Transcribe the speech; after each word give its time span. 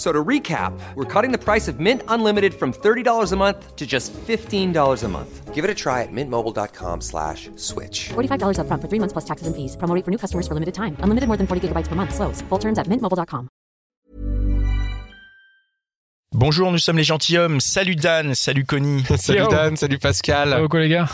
F- 0.00 0.06
So 0.06 0.12
to 0.12 0.24
recap, 0.24 0.72
we're 0.96 1.04
cutting 1.04 1.30
the 1.30 1.36
price 1.38 1.68
of 1.68 1.78
Mint 1.78 2.02
Unlimited 2.08 2.54
from 2.54 2.72
$30 2.72 3.32
a 3.32 3.36
month 3.36 3.76
to 3.76 3.86
just 3.86 4.14
$15 4.26 5.04
a 5.04 5.08
month. 5.08 5.54
Give 5.54 5.62
it 5.62 5.70
a 5.70 5.74
try 5.74 6.00
at 6.02 6.08
mintmobile.com 6.10 7.02
slash 7.02 7.50
switch. 7.56 8.08
$45 8.14 8.56
upfront 8.56 8.80
for 8.80 8.88
three 8.88 8.98
months 8.98 9.12
plus 9.12 9.26
taxes 9.26 9.46
and 9.46 9.54
fees. 9.54 9.76
Promo 9.76 9.94
rate 9.94 10.04
for 10.06 10.10
new 10.10 10.16
customers 10.16 10.46
for 10.48 10.54
limited 10.54 10.72
time. 10.72 10.96
Unlimited 11.04 11.28
more 11.28 11.36
than 11.36 11.46
40 11.46 11.68
gigabytes 11.68 11.86
per 11.88 11.96
month. 11.96 12.14
Slows. 12.14 12.40
Full 12.48 12.58
terms 12.58 12.78
at 12.78 12.86
mintmobile.com. 12.88 13.48
Bonjour, 16.32 16.70
nous 16.72 16.78
sommes 16.78 16.96
les 16.96 17.04
gentilshommes. 17.04 17.60
Salut 17.60 17.96
Dan, 17.96 18.34
salut 18.34 18.64
Connie. 18.64 19.04
Salut 19.18 19.48
Dan, 19.50 19.76
salut 19.76 19.98
Pascal. 19.98 20.66
Quoi 20.68 20.80
les 20.80 20.88
gars 20.88 21.08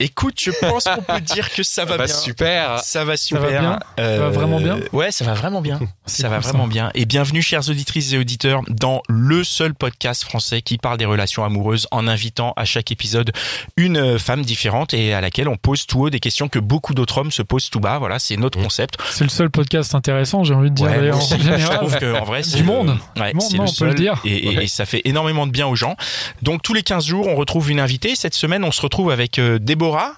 Écoute, 0.00 0.34
je 0.40 0.50
pense 0.50 0.84
qu'on 0.84 1.02
peut 1.02 1.20
dire 1.20 1.52
que 1.52 1.62
ça 1.62 1.84
va 1.84 1.96
Bah, 1.96 2.06
bien. 2.06 2.14
super. 2.14 2.80
Ça 2.80 3.00
va 3.04 3.12
va 3.12 3.16
super. 3.16 3.48
bien 3.48 3.78
Ça 3.96 4.18
va 4.18 4.28
vraiment 4.30 4.58
bien 4.58 4.80
Ouais, 4.92 5.12
ça 5.12 5.24
va 5.24 5.34
vraiment 5.34 5.60
bien. 5.60 5.78
C'est 6.06 6.22
ça 6.22 6.28
va 6.28 6.42
ça. 6.42 6.48
vraiment 6.48 6.66
bien. 6.66 6.90
Et 6.94 7.04
bienvenue, 7.04 7.40
chères 7.40 7.68
auditrices 7.68 8.12
et 8.12 8.18
auditeurs, 8.18 8.62
dans 8.68 9.00
le 9.08 9.44
seul 9.44 9.74
podcast 9.74 10.24
français 10.24 10.60
qui 10.62 10.76
parle 10.78 10.98
des 10.98 11.04
relations 11.04 11.44
amoureuses 11.44 11.86
en 11.92 12.08
invitant 12.08 12.52
à 12.56 12.64
chaque 12.64 12.90
épisode 12.90 13.30
une 13.76 13.96
euh, 13.96 14.18
femme 14.18 14.42
différente 14.42 14.92
et 14.92 15.14
à 15.14 15.20
laquelle 15.20 15.48
on 15.48 15.56
pose 15.56 15.86
tout 15.86 16.00
haut 16.00 16.10
des 16.10 16.18
questions 16.20 16.48
que 16.48 16.58
beaucoup 16.58 16.94
d'autres 16.94 17.18
hommes 17.18 17.30
se 17.30 17.42
posent 17.42 17.70
tout 17.70 17.78
bas. 17.80 17.98
Voilà, 17.98 18.18
c'est 18.18 18.36
notre 18.36 18.60
concept. 18.60 18.96
C'est 19.10 19.24
le 19.24 19.30
seul 19.30 19.50
podcast 19.50 19.94
intéressant, 19.94 20.42
j'ai 20.42 20.54
envie 20.54 20.70
de 20.70 20.74
dire 20.74 20.86
Ouais, 20.86 21.12
en 21.12 21.20
je 21.20 21.76
trouve 21.76 21.96
vrai, 22.24 22.42
c'est 22.42 22.56
Du 22.56 22.64
monde. 22.64 22.98
Ouais, 23.16 23.30
Du 23.30 23.36
monde, 23.36 23.46
c'est 23.48 23.56
non, 23.58 23.64
le 23.64 23.70
on 23.70 23.72
peut 23.74 23.84
le 23.84 23.90
seul. 23.92 23.94
dire. 23.94 24.20
Et, 24.24 24.46
et- 24.52 24.56
Ouais. 24.56 24.64
et 24.64 24.68
ça 24.68 24.84
fait 24.86 25.02
énormément 25.04 25.46
de 25.46 25.52
bien 25.52 25.66
aux 25.68 25.76
gens. 25.76 25.94
Donc 26.42 26.62
tous 26.62 26.74
les 26.74 26.82
15 26.82 27.06
jours, 27.06 27.28
on 27.28 27.36
retrouve 27.36 27.70
une 27.70 27.78
invitée. 27.80 28.16
Cette 28.16 28.34
semaine, 28.34 28.64
on 28.64 28.72
se 28.72 28.80
retrouve 28.80 29.12
avec 29.12 29.38
euh, 29.38 29.58
Déborah. 29.60 30.14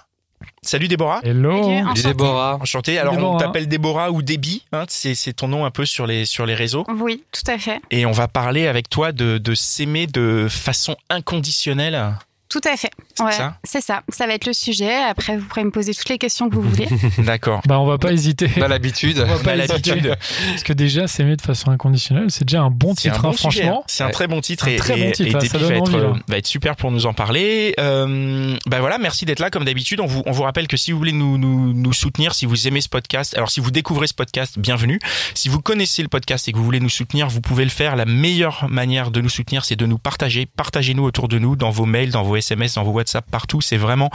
Salut 0.61 0.87
Déborah. 0.87 1.19
Hello. 1.23 1.63
Salut 1.95 2.01
Déborah. 2.03 2.57
Enchanté. 2.61 2.97
Alors 2.97 3.13
on 3.13 3.17
Déborah. 3.17 3.39
t'appelle 3.39 3.67
Déborah 3.67 4.11
ou 4.11 4.21
Déby, 4.21 4.63
hein, 4.71 4.85
c'est 4.87 5.15
c'est 5.15 5.33
ton 5.33 5.47
nom 5.49 5.65
un 5.65 5.71
peu 5.71 5.85
sur 5.85 6.07
les 6.07 6.25
sur 6.25 6.45
les 6.45 6.55
réseaux. 6.55 6.85
Oui, 6.99 7.23
tout 7.31 7.49
à 7.51 7.57
fait. 7.57 7.81
Et 7.91 8.05
on 8.05 8.11
va 8.11 8.27
parler 8.29 8.67
avec 8.67 8.89
toi 8.89 9.11
de, 9.11 9.37
de 9.37 9.55
s'aimer 9.55 10.07
de 10.07 10.47
façon 10.49 10.95
inconditionnelle. 11.09 12.15
Tout 12.53 12.61
à 12.71 12.77
fait. 12.77 12.91
C'est 13.15 13.23
Ouais, 13.23 13.31
ça 13.31 13.57
c'est 13.63 13.81
ça. 13.81 14.03
Ça 14.09 14.27
va 14.27 14.35
être 14.35 14.45
le 14.45 14.53
sujet. 14.53 14.93
Après, 14.93 15.37
vous 15.37 15.45
pourrez 15.45 15.63
me 15.63 15.71
poser 15.71 15.91
toutes 15.95 16.09
les 16.09 16.19
questions 16.19 16.51
que 16.51 16.55
vous 16.55 16.61
voulez. 16.61 16.87
D'accord. 17.17 17.61
Bah 17.65 17.79
on 17.79 17.85
va 17.87 17.97
pas 17.97 18.11
hésiter. 18.11 18.47
L'habitude. 18.57 19.25
On 19.27 19.35
va 19.37 19.43
pas 19.43 19.55
l'habitude. 19.55 20.15
Parce 20.49 20.61
que 20.61 20.71
déjà 20.73 21.07
s'aimer 21.07 21.35
de 21.35 21.41
façon 21.41 21.71
inconditionnelle, 21.71 22.29
c'est 22.29 22.45
déjà 22.45 22.61
un 22.61 22.69
bon 22.69 22.91
un 22.91 22.93
titre, 22.93 23.23
bon 23.23 23.29
hein, 23.29 23.31
sujet, 23.31 23.61
franchement. 23.63 23.79
hein. 23.79 23.85
C'est 23.87 24.03
un 24.03 24.11
très 24.11 24.27
bon 24.27 24.39
titre 24.39 24.67
Un 24.67 24.71
et, 24.71 24.75
très 24.75 24.95
bon 24.97 25.11
titre, 25.11 25.29
et 25.29 25.33
Déby 25.33 25.47
ça 25.47 25.57
va 25.57 25.73
être, 25.73 25.95
envie, 25.95 26.21
va 26.27 26.37
être 26.37 26.45
super 26.45 26.75
pour 26.75 26.91
nous 26.91 27.07
en 27.07 27.13
parler. 27.13 27.73
Euh, 27.79 28.55
bah 28.67 28.81
voilà, 28.81 28.99
merci 28.99 29.25
d'être 29.25 29.39
là 29.39 29.49
comme 29.49 29.65
d'habitude. 29.65 29.99
On 29.99 30.05
vous, 30.05 30.21
on 30.27 30.31
vous 30.31 30.43
rappelle 30.43 30.67
que 30.67 30.77
si 30.77 30.91
vous 30.91 30.99
voulez 30.99 31.11
nous, 31.11 31.39
nous, 31.39 31.73
nous 31.73 31.93
soutenir, 31.93 32.35
si 32.35 32.45
vous 32.45 32.67
aimez 32.67 32.81
ce 32.81 32.89
podcast, 32.89 33.35
alors 33.35 33.49
si 33.49 33.61
vous 33.61 33.71
découvrez 33.71 34.05
ce 34.05 34.13
podcast, 34.13 34.59
bienvenue. 34.59 34.99
Si 35.33 35.49
vous 35.49 35.59
connaissez 35.59 36.03
le 36.03 36.07
podcast 36.07 36.47
et 36.47 36.51
que 36.51 36.57
vous 36.57 36.63
voulez 36.65 36.79
nous 36.79 36.89
soutenir, 36.89 37.29
vous 37.29 37.41
pouvez 37.41 37.63
le 37.63 37.71
faire. 37.71 37.95
La 37.95 38.05
meilleure 38.05 38.67
manière 38.69 39.09
de 39.09 39.21
nous 39.21 39.29
soutenir, 39.29 39.65
c'est 39.65 39.75
de 39.75 39.87
nous 39.87 39.97
partager. 39.97 40.45
Partagez-nous 40.45 41.03
autour 41.03 41.27
de 41.27 41.39
nous, 41.39 41.55
dans 41.55 41.71
vos 41.71 41.87
mails, 41.87 42.11
dans 42.11 42.21
vos 42.21 42.42
SMS, 42.43 42.75
dans 42.75 42.83
vos 42.83 42.91
WhatsApp, 42.91 43.25
partout. 43.31 43.61
C'est 43.61 43.77
vraiment 43.77 44.09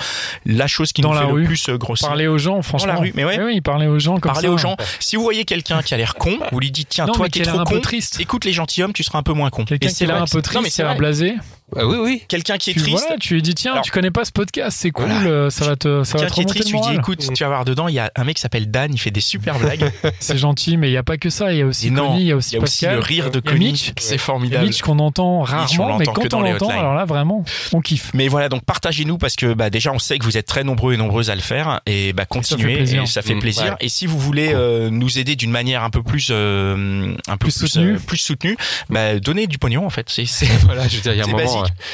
la 0.47 0.67
chose 0.67 0.93
qui 0.93 1.01
Dans 1.03 1.09
nous 1.11 1.15
la 1.15 1.21
fait 1.27 1.33
rue. 1.33 1.41
le 1.43 1.47
plus 1.47 1.69
euh, 1.69 1.77
grossir. 1.79 2.07
Parler 2.09 2.27
aux 2.27 2.39
gens, 2.39 2.63
franchement. 2.63 2.99
rue, 3.01 3.13
mais 3.15 3.25
ouais. 3.25 3.37
Eh 3.41 3.45
oui, 3.45 3.61
parler 3.61 3.87
aux 3.87 3.99
gens 3.99 4.19
comme 4.19 4.33
Parlez 4.33 4.49
ça. 4.49 4.55
aux 4.55 4.59
gens. 4.59 4.77
Si 5.01 5.17
vous 5.17 5.23
voyez 5.23 5.45
quelqu'un 5.45 5.83
qui 5.83 5.95
a 5.95 5.97
l'air 5.97 6.15
con, 6.15 6.39
vous 6.53 6.61
lui 6.61 6.71
dites 6.71 6.89
tiens, 6.89 7.07
Non, 7.07 7.13
toi 7.13 7.29
qui 7.29 7.41
es 7.41 7.43
trop 7.43 7.59
un 7.61 7.65
con, 7.65 7.81
triste. 7.81 8.21
écoute 8.21 8.45
les 8.45 8.53
gentilshommes, 8.53 8.93
tu 8.93 9.03
seras 9.03 9.19
un 9.19 9.23
peu 9.23 9.33
moins 9.33 9.51
con. 9.51 9.65
Quelqu'un 9.65 9.87
Et 9.87 9.91
qui 9.91 9.97
c'est 9.97 10.05
a 10.05 10.09
l'air 10.09 10.23
un 10.23 10.27
peu 10.27 10.43
triste, 10.43 10.71
c'est 10.71 10.83
vrai. 10.83 10.95
blasé. 10.97 11.35
Ah 11.77 11.87
oui, 11.87 11.97
oui. 12.01 12.23
Quelqu'un 12.29 12.57
qui 12.57 12.71
est 12.71 12.73
Tu, 12.75 12.81
triste, 12.81 12.99
voilà, 13.05 13.17
tu 13.21 13.35
lui 13.35 13.43
dis 13.43 13.55
tiens, 13.55 13.73
Alors- 13.73 13.85
tu 13.85 13.91
connais 13.91 14.11
pas 14.11 14.25
ce 14.25 14.33
podcast, 14.33 14.77
c'est 14.81 14.91
cool, 14.91 15.07
Voilà. 15.07 15.27
euh, 15.29 15.51
ça 15.51 15.67
va 15.67 15.77
te, 15.77 16.03
ça 16.03 16.17
va 16.19 16.25
Quelqu'un 16.27 16.29
te 16.29 16.35
qui 16.35 16.41
est 16.41 16.43
remonter 16.45 16.61
triste, 16.61 16.69
tu 16.69 16.73
lui 16.75 16.81
dis 16.81 16.99
écoute, 16.99 17.35
tu 17.35 17.43
vas 17.45 17.49
voir 17.49 17.65
dedans, 17.67 17.89
il 17.89 17.95
y 17.95 17.99
a 17.99 18.11
un 18.17 18.25
mec 18.25 18.37
qui 18.37 18.41
s'appelle 18.43 18.71
Dan, 18.71 18.91
il 18.93 18.99
fait 18.99 19.11
des 19.11 19.21
super 19.21 19.59
blagues. 19.59 19.91
C'est 20.19 20.39
gentil, 20.39 20.77
mais 20.79 20.89
il 20.89 20.93
y 20.93 20.97
a 20.97 21.03
pas 21.03 21.19
que 21.19 21.29
ça. 21.31 21.53
Il 21.53 21.59
y 21.59 21.63
a 21.63 21.67
aussi 21.67 21.93
Connie, 21.93 22.23
il 22.23 22.27
y 22.29 22.33
a 22.33 22.37
aussi 22.37 22.53
il 22.55 22.59
y 22.59 22.61
a 22.61 22.63
aussi 22.63 22.85
Pascal. 22.87 22.95
le 22.97 23.01
rire 23.03 23.31
de 23.31 23.41
Connie. 23.41 23.73
Mitch. 23.73 23.93
C'est 23.99 24.17
formidable. 24.19 24.67
Mitch 24.67 24.81
qu'on 24.81 24.99
entend 24.99 25.41
on 25.41 25.43
rarement, 25.43 25.99
mais 25.99 26.05
l'entend 26.07 26.21
que 26.23 26.29
quand 26.29 26.39
on 26.39 26.43
les 26.43 26.53
l'entend, 26.53 26.71
alors 26.71 26.95
là 26.95 27.05
vraiment, 27.05 27.45
on 27.75 27.81
kiffe. 27.81 28.13
Mais 28.15 28.29
voilà, 28.29 28.49
donc 28.49 28.65
partagez-nous 28.65 29.19
parce 29.19 29.37
que 29.37 29.53
bah, 29.53 29.69
déjà 29.71 29.93
on 29.93 29.99
sait 29.99 30.19
que 30.19 30.25
vous 30.25 30.39
êtes 30.39 30.47
très 30.47 30.65
nombreux 30.65 30.95
et 30.95 30.97
nombreuses 30.97 31.29
à 31.31 31.35
le 31.35 31.43
faire 31.43 31.81
et 31.87 32.13
bah 32.15 32.25
continuez 32.25 32.83
et 32.83 33.07
ça 33.07 33.21
fait 33.23 33.35
Mmh, 33.35 33.39
plaisir. 33.41 33.65
ouais. 33.65 33.77
Et 33.81 33.89
si 33.91 34.07
vous 34.07 34.19
voulez 34.19 34.53
euh, 34.55 34.89
nous 34.91 35.19
aider 35.19 35.37
d'une 35.37 35.51
manière 35.51 35.83
un 35.85 35.91
peu 35.91 36.03
plus 36.03 36.29
euh, 36.31 37.15
un 37.29 37.37
peu 37.37 37.49
Plus 37.49 37.51
soutenue. 37.53 37.95
euh, 37.95 37.99
plus 37.99 38.17
soutenue, 38.19 38.57
bah 38.91 39.19
donnez 39.21 39.47
du 39.47 39.59
pognon 39.59 39.85
en 39.87 39.91
fait. 39.91 40.07
C'est 40.09 40.25
Voilà, 40.65 40.89
je 40.89 40.97
veux 40.97 41.03
dire, 41.03 41.13
il 41.13 41.19
y 41.19 41.21
a 41.21 41.25
un 41.25 41.27
C'est 41.27 41.33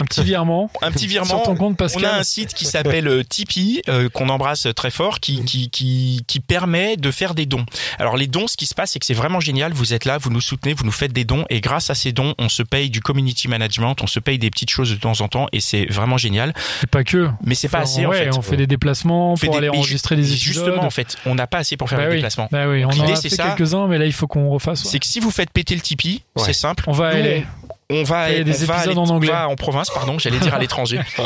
Un 0.01 0.05
petit 0.05 0.23
virement 0.23 0.71
un 0.83 0.91
petit 0.93 1.07
virement. 1.07 1.27
sur 1.29 1.43
ton 1.43 1.55
compte 1.57 1.73
On 1.73 1.77
Pascal. 1.77 2.05
a 2.05 2.17
un 2.17 2.23
site 2.25 2.55
qui 2.55 2.65
s'appelle 2.65 3.09
euh, 3.09 3.23
Tipeee 3.25 3.83
euh, 3.89 4.09
qu'on 4.09 4.29
embrasse 4.29 4.67
très 4.77 4.91
fort, 4.91 5.21
qui, 5.21 5.45
qui 5.45 5.71
qui 5.71 6.23
qui 6.27 6.41
permet 6.41 6.97
de 6.97 7.11
faire 7.11 7.35
des 7.35 7.47
dons. 7.47 7.65
Alors 7.99 8.17
les 8.17 8.27
dons, 8.27 8.47
ce 8.49 8.57
qui 8.57 8.67
se 8.67 8.75
passe, 8.75 8.93
c'est 8.93 8.99
que 8.99 9.07
c'est 9.07 9.15
vraiment 9.15 9.41
génial. 9.41 9.73
Vous 9.73 9.95
êtes 9.95 10.05
là, 10.05 10.19
vous 10.19 10.31
nous 10.31 10.41
soutenez, 10.41 10.75
vous 10.75 10.85
nous 10.85 10.93
faites 10.93 11.13
des 11.13 11.25
dons, 11.25 11.45
et 11.51 11.61
grâce 11.61 11.91
à 11.91 11.95
ces 11.95 12.13
dons, 12.13 12.35
on 12.39 12.49
se 12.49 12.63
paye 12.63 12.91
du 12.91 13.01
community 13.01 13.49
management, 13.49 13.97
on 14.03 14.07
se 14.07 14.21
paye 14.21 14.39
des 14.39 14.51
petites 14.51 14.71
choses 14.71 14.91
de 14.91 14.97
temps 14.97 15.21
en 15.21 15.29
temps, 15.29 15.47
et 15.53 15.61
c'est 15.61 15.87
vraiment 15.87 16.17
génial. 16.19 16.53
C'est 16.81 16.91
pas 16.91 17.05
que. 17.05 17.29
Mais 17.45 17.55
c'est 17.55 17.69
pas 17.69 17.81
assez 17.81 18.05
en 18.07 18.11
ouais, 18.11 18.25
fait. 18.25 18.37
on 18.39 18.43
fait 18.43 18.57
des 18.57 18.67
déplacements 18.67 19.33
On 19.33 19.37
fait 19.37 19.47
pour 19.47 19.55
des- 19.61 19.67
aller 19.67 19.77
enregistrer 19.77 20.17
des 20.17 20.33
épisodes. 20.33 20.65
Justement, 20.65 20.85
en 20.85 20.91
fait, 20.91 21.17
on 21.27 21.35
n'a 21.35 21.47
pas 21.47 21.59
assez 21.59 21.77
pour 21.77 21.89
faire 21.89 21.99
bah 21.99 22.05
les 22.05 22.11
oui, 22.11 22.17
déplacements. 22.17 22.49
bah 22.51 22.69
oui, 22.69 22.85
on 22.85 22.89
Donc, 22.89 22.99
en 23.01 23.03
l'idée, 23.03 23.13
a 23.13 23.17
c'est 23.17 23.29
fait 23.31 23.37
ça. 23.37 23.55
quelques-uns, 23.57 23.87
mais 23.87 23.99
là 23.99 24.07
il 24.07 24.13
faut 24.13 24.27
qu'on 24.27 24.49
refasse. 24.51 24.85
ouais. 24.85 24.91
C'est 24.91 24.99
que 24.99 25.07
si 25.07 25.21
vous 25.21 25.31
faites 25.31 25.51
péter 25.51 25.75
le 25.75 25.81
Tipeee, 25.81 26.23
Ouais. 26.37 26.43
c'est 26.45 26.53
simple. 26.53 26.85
On 26.87 26.93
va 26.93 27.13
Nous, 27.13 27.19
aller. 27.21 27.47
On 27.91 28.03
va, 28.03 28.31
Il 28.31 28.39
y 28.39 28.41
a 28.41 28.45
des 28.45 28.63
on 28.63 28.67
va 28.67 28.77
épisodes 28.79 28.99
en 28.99 29.07
anglais. 29.09 29.31
on 29.31 29.35
va 29.35 29.49
en 29.49 29.57
province, 29.57 29.91
pardon, 29.91 30.19
j'allais 30.19 30.39
dire 30.39 30.55
à 30.55 30.59
l'étranger. 30.59 31.01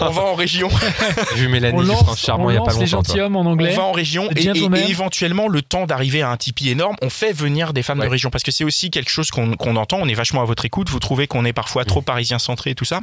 on 0.00 0.08
va 0.10 0.22
en 0.22 0.34
région. 0.34 0.68
Vu 1.34 1.48
Mélanie 1.48 1.76
On 1.78 1.82
lance, 1.82 2.02
Prince 2.04 2.20
Charmant 2.20 2.46
on 2.46 2.50
il 2.50 2.54
y 2.54 2.56
a 2.56 2.62
pas 2.62 2.72
les 2.72 2.78
longtemps. 2.78 2.86
gentilshommes 2.86 3.36
en 3.36 3.40
On 3.42 3.46
anglais. 3.46 3.74
va 3.74 3.82
en 3.82 3.92
région 3.92 4.28
et, 4.34 4.38
et- 4.40 4.42
Gentlemen. 4.42 4.82
et 4.86 4.90
éventuellement 4.90 5.46
le 5.46 5.60
temps 5.62 5.84
d'arriver 5.86 6.22
à 6.22 6.30
un 6.30 6.36
Tipeee 6.38 6.70
énorme, 6.70 6.96
on 7.02 7.10
fait 7.10 7.32
venir 7.32 7.72
des 7.74 7.82
femmes 7.82 7.98
Ouais. 8.00 8.06
de 8.06 8.10
région 8.10 8.30
parce 8.30 8.42
que 8.44 8.50
c'est 8.50 8.64
aussi 8.64 8.90
quelque 8.90 9.10
chose 9.10 9.30
qu'on 9.30 9.56
qu'on 9.56 9.76
entend. 9.76 9.98
On 10.00 10.08
est 10.08 10.14
vachement 10.14 10.40
à 10.40 10.44
votre 10.46 10.64
écoute. 10.64 10.88
Vous 10.88 11.00
trouvez 11.00 11.26
qu'on 11.26 11.44
est 11.44 11.52
parfois 11.52 11.84
trop 11.84 12.00
parisien 12.00 12.38
centré 12.38 12.70
et 12.70 12.74
tout 12.74 12.84
ça. 12.86 13.00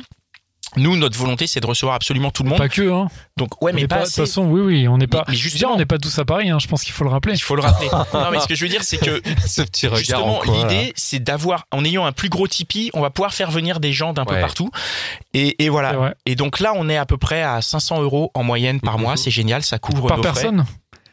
Nous, 0.78 0.96
notre 0.96 1.18
volonté, 1.18 1.48
c'est 1.48 1.59
de 1.59 1.68
recevoir 1.68 1.96
absolument 1.96 2.32
tout 2.32 2.44
le 2.44 2.50
monde. 2.50 2.58
Pas 2.58 2.70
que, 2.70 2.90
hein. 2.92 3.08
Donc, 3.36 3.62
ouais, 3.62 3.72
On 3.74 3.76
mais 3.76 3.88
pas 3.88 4.00
De 4.02 4.06
toute 4.06 4.14
façon, 4.14 4.46
oui, 4.46 4.62
oui, 4.62 4.88
on 4.88 4.98
n'est 4.98 5.08
pas. 5.08 5.26
mais 5.28 5.36
justement- 5.36 5.74
on 5.74 5.78
n'est 5.78 5.86
pas 5.86 5.98
tous 5.98 6.18
à 6.18 6.24
Paris, 6.26 6.50
hein, 6.50 6.59
je 6.59 6.68
pense 6.68 6.84
qu'il 6.84 6.94
faut 6.94 7.04
le 7.04 7.09
rappeler. 7.09 7.34
Il 7.34 7.42
faut 7.42 7.56
le 7.56 7.62
rappeler. 7.62 7.90
non, 8.14 8.32
mais 8.32 8.40
ce 8.40 8.48
que 8.48 8.56
je 8.56 8.64
veux 8.64 8.70
dire, 8.70 8.84
c'est 8.84 8.98
que 8.98 9.22
Ce 9.46 9.62
petit 9.64 9.90
Justement, 9.96 10.40
en 10.40 10.44
l'idée, 10.44 10.94
c'est 10.96 11.20
d'avoir, 11.20 11.66
en 11.72 11.84
ayant 11.84 12.06
un 12.06 12.14
plus 12.14 12.30
gros 12.30 12.48
Tipeee, 12.48 12.90
on 12.94 13.02
va 13.02 13.10
pouvoir 13.10 13.34
faire 13.34 13.52
venir 13.52 13.80
des 13.81 13.92
gens 13.92 14.14
d'un 14.14 14.26
peu 14.26 14.40
partout. 14.40 14.70
Et, 15.34 15.70
voilà. 15.70 16.14
Et 16.26 16.36
donc 16.36 16.60
là, 16.60 16.74
on 16.76 16.88
est 16.90 16.98
à 16.98 17.06
peu 17.06 17.18
près 17.18 17.42
à 17.42 17.62
500 17.62 18.02
euros 18.02 18.31
en 18.34 18.44
moyenne 18.44 18.80
par 18.80 18.96
Mhm. 18.98 19.02
mois. 19.04 19.18
C'est 19.18 19.31
génial, 19.31 19.64
ça 19.64 19.78
couvre 19.80 20.08
Par 20.08 20.18
nos 20.18 20.24
frais. 20.24 20.31
personne 20.34 20.66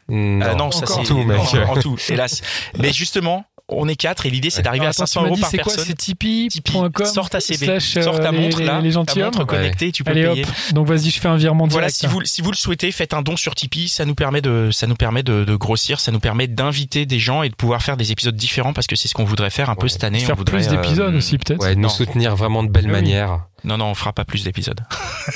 Non, 0.09 0.47
Ah 0.51 0.55
non, 0.55 0.71
ça 0.71 0.87
c'est 0.87 1.03
tout, 1.03 1.19
mec. 1.23 1.39
non, 1.53 1.71
en 1.71 1.77
tout, 1.81 1.97
hélas. 2.09 2.41
Mais 2.79 2.93
justement, 2.93 3.45
on 3.69 3.87
est 3.89 3.97
quatre 3.97 4.27
et 4.27 4.31
l'idée 4.31 4.51
c'est 4.51 4.63
d'arriver 4.63 4.87
à 4.87 4.91
Attends, 4.91 5.07
500 5.07 5.21
tu 5.21 5.25
m'as 5.25 5.31
euros 5.31 5.41
par 5.41 5.51
c'est 5.51 5.59
quoi 5.59 5.73
personne. 5.73 5.85
C'est 5.89 5.95
tipeee.com 5.97 6.91
Tipeee. 6.91 7.41
CV, 7.41 7.67
slash, 7.67 7.97
euh, 7.97 8.03
sors 8.03 8.21
ta 8.21 8.31
les- 8.31 8.39
montre 8.39 8.61
les- 8.61 8.67
là, 8.67 8.81
les 8.81 8.93
ta 8.93 8.99
montre 8.99 9.45
connectée, 9.45 9.93
tu 9.93 10.05
peux 10.05 10.11
Allez 10.11 10.27
payer. 10.27 10.45
hop, 10.45 10.51
donc 10.75 10.87
vas-y, 10.87 11.11
je 11.11 11.21
fais 11.21 11.29
un 11.29 11.37
virement 11.37 11.67
Voilà, 11.67 11.89
direct. 11.89 11.97
si 12.01 12.07
vous, 12.07 12.21
si 12.25 12.41
vous 12.43 12.51
le 12.51 12.57
souhaitez, 12.57 12.91
faites 12.93 13.15
un 13.15 13.23
don 13.23 13.37
sur 13.37 13.55
Tipeee, 13.55 13.89
ça 13.89 14.05
nous 14.05 14.15
permet 14.15 14.41
de, 14.41 14.71
ça 14.73 14.87
nous 14.87 14.97
permet 14.97 15.23
de, 15.23 15.45
de 15.45 15.57
grossir, 15.57 16.01
ça 16.01 16.13
nous 16.13 16.21
permet 16.21 16.47
d'inviter 16.47 17.07
des 17.07 17.19
gens 17.19 17.43
et 17.43 17.49
de 17.49 17.55
pouvoir 17.55 17.83
faire 17.83 17.97
des 17.97 18.13
épisodes 18.13 18.37
différents 18.37 18.73
parce 18.73 18.87
que 18.87 18.97
c'est 18.97 19.09
ce 19.09 19.15
qu'on 19.15 19.25
voudrait 19.25 19.51
faire 19.51 19.71
un 19.71 19.75
peu 19.75 19.89
cette 19.89 20.05
année. 20.05 20.21
Faire 20.21 20.35
on 20.35 20.39
voudrait, 20.39 20.57
plus 20.59 20.69
d'épisodes 20.69 21.15
euh, 21.15 21.19
aussi, 21.19 21.39
peut-être. 21.39 21.61
Ouais, 21.61 21.75
nous 21.75 21.89
soutenir 21.89 22.37
vraiment 22.37 22.63
de 22.63 22.69
belle 22.71 22.87
Oui. 22.87 23.48
Non, 23.65 23.77
non, 23.79 23.87
on 23.87 23.95
fera 23.95 24.13
pas 24.13 24.25
plus 24.25 24.45
d'épisodes. 24.45 24.81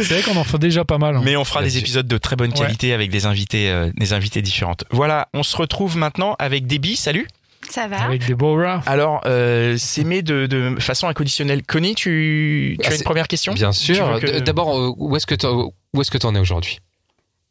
C'est 0.00 0.08
vrai 0.10 0.22
qu'on 0.22 0.36
en 0.36 0.44
fait 0.44 0.58
déjà 0.58 0.84
pas 0.84 0.98
mal. 0.98 1.16
hein. 1.16 1.22
Mais 1.24 1.36
on 1.36 1.44
fera 1.44 1.62
des 1.62 1.78
épisodes 1.78 2.06
de 2.06 2.18
très 2.18 2.36
bonne 2.36 2.50
Ouais. 2.52 2.58
qualité 2.58 2.92
avec 2.92 3.10
des 3.10 3.26
invités, 3.26 3.70
euh, 3.70 3.90
des 3.96 4.12
invités 4.12 4.42
différentes. 4.42 4.84
Voilà, 4.90 5.28
on 5.34 5.42
se 5.42 5.56
retrouve 5.56 5.96
maintenant 5.96 6.36
avec 6.38 6.66
Déby. 6.66 6.96
Salut. 6.96 7.26
Ça 7.70 7.86
va 7.86 8.02
Avec 8.02 8.26
Deborah. 8.26 8.82
Alors, 8.86 9.20
euh, 9.24 9.76
s'aimer 9.78 10.22
de, 10.22 10.46
de 10.46 10.74
façon 10.80 11.06
inconditionnelle. 11.06 11.62
Connie, 11.62 11.94
tu, 11.94 12.76
tu 12.80 12.86
Ah, 12.86 12.92
as 12.92 12.96
une 12.96 13.02
première 13.04 13.28
question? 13.28 13.54
Bien 13.54 13.70
Tu 13.70 13.94
sûr. 13.94 14.18
que- 14.20 14.40
D'abord, 14.40 14.76
euh, 14.76 14.92
où 14.96 15.16
est-ce 15.16 15.26
que 15.26 15.34
est-ce 15.34 16.10
que 16.10 16.18
t'en 16.18 16.34
es 16.34 16.38
aujourd'hui? 16.40 16.80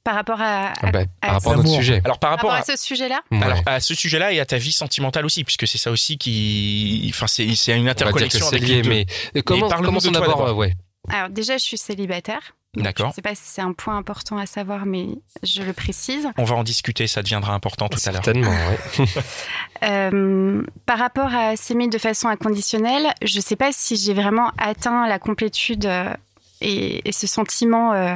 Par 0.04 0.16
rapport 0.16 0.42
à, 0.42 0.68
à- 0.70 0.74
Ah 0.82 0.92
bah, 0.92 1.00
à- 1.22 1.28
Par 1.28 1.34
rapport 1.36 1.54
à 1.54 1.56
notre 1.58 1.70
sujet. 1.70 2.02
Alors, 2.04 2.18
par 2.20 2.30
par 2.32 2.38
rapport 2.38 2.52
à, 2.54 2.58
à 2.58 2.64
ce 2.64 2.76
sujet-là 2.76 3.22
Ouais. 3.32 3.44
alors, 3.44 3.62
à 3.66 3.80
ce 3.80 3.94
sujet-là 3.94 4.34
et 4.34 4.40
à 4.40 4.46
ta 4.46 4.58
vie 4.58 4.72
sentimentale 4.72 5.26
aussi, 5.26 5.44
puisque 5.44 5.68
c'est 5.68 5.78
ça 5.78 5.92
aussi 5.92 6.18
qui, 6.18 7.06
enfin, 7.14 7.28
c'est, 7.28 7.54
c'est 7.56 7.78
une 7.78 7.88
interconnexion 7.90 8.48
c'est 8.50 8.56
avec 8.56 8.68
lié, 8.68 8.76
les 8.78 8.82
deux. 8.82 8.90
mais 8.90 9.06
euh, 9.38 9.42
comment, 9.46 9.68
parle-nous 9.70 9.86
commençons 9.88 10.08
de 10.10 10.18
toi 10.18 10.22
d'abord, 10.26 10.38
d'abord. 10.46 10.50
euh, 10.56 10.60
ouais. 10.60 10.74
Alors 11.12 11.30
déjà, 11.30 11.58
je 11.58 11.64
suis 11.64 11.78
célibataire. 11.78 12.56
Je 12.78 12.82
D'accord. 12.84 13.10
ne 13.10 13.14
sais 13.14 13.22
pas 13.22 13.36
si 13.36 13.42
c'est 13.44 13.62
un 13.62 13.74
point 13.74 13.98
important 13.98 14.38
à 14.38 14.46
savoir, 14.46 14.86
mais 14.86 15.08
je 15.44 15.62
le 15.62 15.74
précise. 15.74 16.26
On 16.38 16.46
va 16.46 16.56
en 16.56 16.64
discuter, 16.64 17.06
ça 17.06 17.22
deviendra 17.22 17.54
important 17.54 17.90
tout 17.90 18.00
à 18.06 18.12
l'heure. 18.12 18.24
Certainement, 18.24 18.50
ouais. 18.50 19.06
Euh, 19.84 20.62
par 20.86 21.00
rapport 21.00 21.34
à 21.34 21.56
s'aimer 21.56 21.88
de 21.88 21.98
façon 21.98 22.28
inconditionnelle, 22.28 23.14
je 23.24 23.38
ne 23.38 23.42
sais 23.42 23.56
pas 23.56 23.72
si 23.72 23.96
j'ai 23.98 24.14
vraiment 24.14 24.52
atteint 24.60 25.08
la 25.08 25.18
complétude 25.18 25.86
euh, 25.88 26.14
et, 26.62 27.08
et 27.08 27.12
ce 27.12 27.26
sentiment 27.26 27.92
euh, 27.94 28.16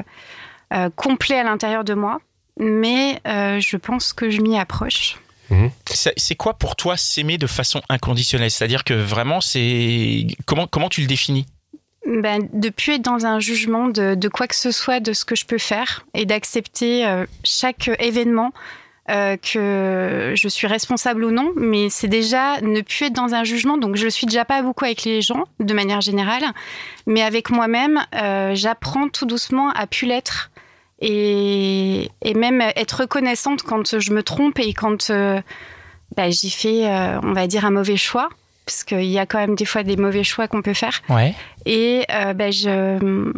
euh, 0.74 0.90
complet 0.96 1.40
à 1.40 1.44
l'intérieur 1.44 1.84
de 1.84 1.94
moi, 1.94 2.20
mais 2.60 3.20
euh, 3.28 3.60
je 3.60 3.78
pense 3.78 4.14
que 4.14 4.30
je 4.30 4.42
m'y 4.42 4.58
approche. 4.58 5.18
C'est 5.86 6.14
c'est 6.18 6.36
quoi 6.36 6.56
pour 6.56 6.76
toi 6.76 6.98
s'aimer 6.98 7.38
de 7.38 7.48
façon 7.48 7.82
inconditionnelle? 7.88 8.50
C'est-à-dire 8.50 8.84
que 8.84 8.94
vraiment, 8.94 9.42
c'est 9.42 10.26
comment 10.46 10.68
comment 10.68 10.90
tu 10.90 11.02
le 11.02 11.08
définis? 11.08 11.46
Ben, 12.06 12.48
de 12.54 12.70
plus 12.70 12.94
être 12.94 13.02
dans 13.02 13.26
un 13.26 13.40
jugement 13.40 13.88
de, 13.88 14.14
de 14.14 14.28
quoi 14.28 14.48
que 14.48 14.56
ce 14.56 14.72
soit 14.72 15.00
de 15.00 15.14
ce 15.14 15.26
que 15.26 15.36
je 15.36 15.46
peux 15.46 15.58
faire 15.58 16.06
et 16.14 16.26
d'accepter 16.26 17.06
euh, 17.06 17.26
chaque 17.44 17.90
événement 18.00 18.54
euh, 19.10 19.38
que 19.38 20.34
je 20.36 20.48
suis 20.48 20.68
responsable 20.68 21.26
ou 21.26 21.32
non, 21.32 21.52
mais 21.56 21.90
c'est 21.90 22.08
déjà 22.08 22.62
ne 22.62 22.82
plus 22.82 23.06
être 23.06 23.14
dans 23.14 23.34
un 23.34 23.44
jugement. 23.44 23.78
Donc 23.78 23.96
je 23.96 24.08
suis 24.08 24.28
déjà 24.28 24.46
pas 24.46 24.62
beaucoup 24.62 24.86
avec 24.86 25.04
les 25.04 25.22
gens 25.22 25.46
de 25.60 25.74
manière 25.74 26.02
générale, 26.02 26.44
mais 27.08 27.24
avec 27.24 27.50
moi-même, 27.50 28.02
euh, 28.16 28.54
j'apprends 28.54 29.10
tout 29.10 29.26
doucement 29.26 29.70
à 29.72 29.88
plus 29.88 30.08
l'être 30.08 30.52
et, 31.00 32.10
et 32.22 32.34
même 32.34 32.62
être 32.62 33.02
reconnaissante 33.02 33.64
quand 33.64 34.00
je 34.00 34.14
me 34.14 34.24
trompe 34.24 34.60
et 34.60 34.74
quand 34.74 35.10
euh, 35.10 35.42
bah, 36.16 36.30
j'y 36.30 36.50
fais, 36.50 36.88
euh, 36.88 37.20
on 37.24 37.34
va 37.34 37.48
dire, 37.48 37.66
un 37.66 37.72
mauvais 37.72 37.98
choix, 37.98 38.30
parce 38.66 38.84
qu'il 38.84 39.06
y 39.06 39.20
a 39.20 39.26
quand 39.26 39.40
même 39.40 39.56
des 39.56 39.66
fois 39.66 39.84
des 39.84 39.98
mauvais 39.98 40.24
choix 40.24 40.48
qu'on 40.48 40.62
peut 40.62 40.74
faire. 40.74 41.02
Ouais. 41.10 41.36
Et 41.66 42.06
euh, 42.12 42.34
je, 42.52 43.34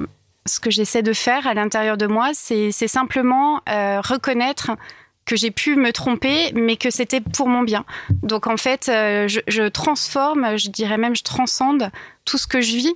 ce 0.45 0.59
que 0.59 0.69
j'essaie 0.69 1.01
de 1.01 1.13
faire 1.13 1.47
à 1.47 1.53
l'intérieur 1.53 1.97
de 1.97 2.07
moi, 2.07 2.31
c'est 2.33 2.71
simplement 2.71 3.61
euh, 3.69 4.01
reconnaître 4.01 4.71
que 5.25 5.35
j'ai 5.35 5.51
pu 5.51 5.75
me 5.75 5.91
tromper, 5.91 6.53
mais 6.53 6.77
que 6.77 6.89
c'était 6.89 7.19
pour 7.19 7.49
mon 7.49 7.63
bien. 7.63 7.83
Donc 8.23 8.47
en 8.47 8.55
fait, 8.55 8.83
je, 8.85 9.41
je 9.45 9.67
transforme, 9.67 10.57
je 10.57 10.69
dirais 10.69 10.97
même, 10.97 11.17
je 11.17 11.23
transcende 11.23 11.91
tout 12.23 12.37
ce 12.37 12.47
que 12.47 12.61
je 12.61 12.77
vis 12.77 12.93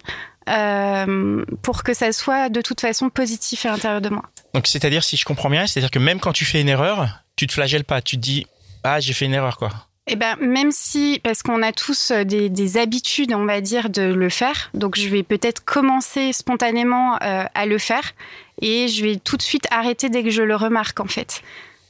euh, 0.49 1.45
pour 1.61 1.83
que 1.83 1.93
ça 1.93 2.11
soit 2.11 2.49
de 2.49 2.61
toute 2.61 2.81
façon 2.81 3.09
positif 3.09 3.65
à 3.65 3.69
l'intérieur 3.69 4.01
de 4.01 4.09
moi. 4.09 4.23
Donc 4.53 4.67
c'est-à-dire 4.67 5.03
si 5.03 5.17
je 5.17 5.25
comprends 5.25 5.49
bien, 5.49 5.67
c'est-à-dire 5.67 5.91
que 5.91 5.99
même 5.99 6.19
quand 6.19 6.33
tu 6.33 6.45
fais 6.45 6.61
une 6.61 6.69
erreur, 6.69 7.07
tu 7.35 7.47
te 7.47 7.53
flagelles 7.53 7.83
pas, 7.83 8.01
tu 8.01 8.15
te 8.17 8.21
dis 8.21 8.47
ah 8.83 8.99
j'ai 8.99 9.13
fait 9.13 9.25
une 9.25 9.33
erreur 9.33 9.57
quoi. 9.57 9.69
Eh 10.07 10.15
ben, 10.15 10.35
même 10.41 10.71
si, 10.71 11.21
parce 11.23 11.43
qu'on 11.43 11.61
a 11.61 11.71
tous 11.71 12.11
euh, 12.11 12.23
des, 12.23 12.49
des 12.49 12.77
habitudes, 12.77 13.33
on 13.33 13.45
va 13.45 13.61
dire, 13.61 13.89
de 13.89 14.01
le 14.01 14.29
faire, 14.29 14.71
donc 14.73 14.97
je 14.97 15.07
vais 15.07 15.21
peut-être 15.21 15.63
commencer 15.63 16.33
spontanément 16.33 17.15
euh, 17.21 17.45
à 17.53 17.65
le 17.65 17.77
faire 17.77 18.11
et 18.61 18.87
je 18.87 19.05
vais 19.05 19.17
tout 19.17 19.37
de 19.37 19.41
suite 19.43 19.67
arrêter 19.69 20.09
dès 20.09 20.23
que 20.23 20.31
je 20.31 20.41
le 20.41 20.55
remarque, 20.55 20.99
en 20.99 21.05
fait. 21.05 21.43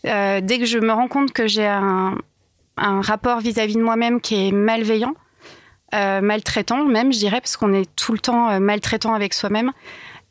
Euh, 0.06 0.42
dès 0.42 0.60
que 0.60 0.66
je 0.66 0.78
me 0.78 0.92
rends 0.92 1.08
compte 1.08 1.32
que 1.32 1.48
j'ai 1.48 1.66
un, 1.66 2.18
un 2.78 3.02
rapport 3.02 3.40
vis-à-vis 3.40 3.76
de 3.76 3.82
moi-même 3.82 4.20
qui 4.20 4.48
est 4.48 4.52
malveillant, 4.52 5.16
euh, 5.94 6.22
maltraitant 6.22 6.86
même, 6.86 7.12
je 7.14 7.20
dirais, 7.20 7.42
parce 7.42 7.58
qu'on 7.58 7.74
est 7.74 7.90
tout 7.96 8.14
le 8.14 8.20
temps 8.20 8.50
euh, 8.50 8.60
maltraitant 8.60 9.14
avec 9.14 9.34
soi-même. 9.34 9.72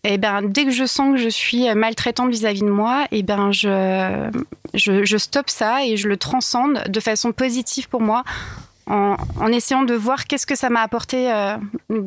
Et 0.02 0.16
ben, 0.16 0.40
dès 0.42 0.64
que 0.64 0.70
je 0.70 0.86
sens 0.86 1.12
que 1.14 1.18
je 1.22 1.28
suis 1.28 1.68
euh, 1.68 1.74
maltraitante 1.74 2.30
vis-à-vis 2.30 2.62
de 2.62 2.70
moi, 2.70 3.06
et 3.10 3.22
ben, 3.22 3.52
je, 3.52 4.30
je, 4.72 5.04
je 5.04 5.16
stoppe 5.18 5.50
ça 5.50 5.84
et 5.84 5.96
je 5.98 6.08
le 6.08 6.16
transcende 6.16 6.82
de 6.88 7.00
façon 7.00 7.32
positive 7.32 7.88
pour 7.88 8.00
moi, 8.00 8.24
en, 8.86 9.16
en 9.38 9.46
essayant 9.52 9.82
de 9.82 9.92
voir 9.94 10.24
qu'est-ce 10.24 10.46
que 10.46 10.56
ça 10.56 10.70
m'a 10.70 10.80
apporté 10.80 11.30
euh, 11.30 11.56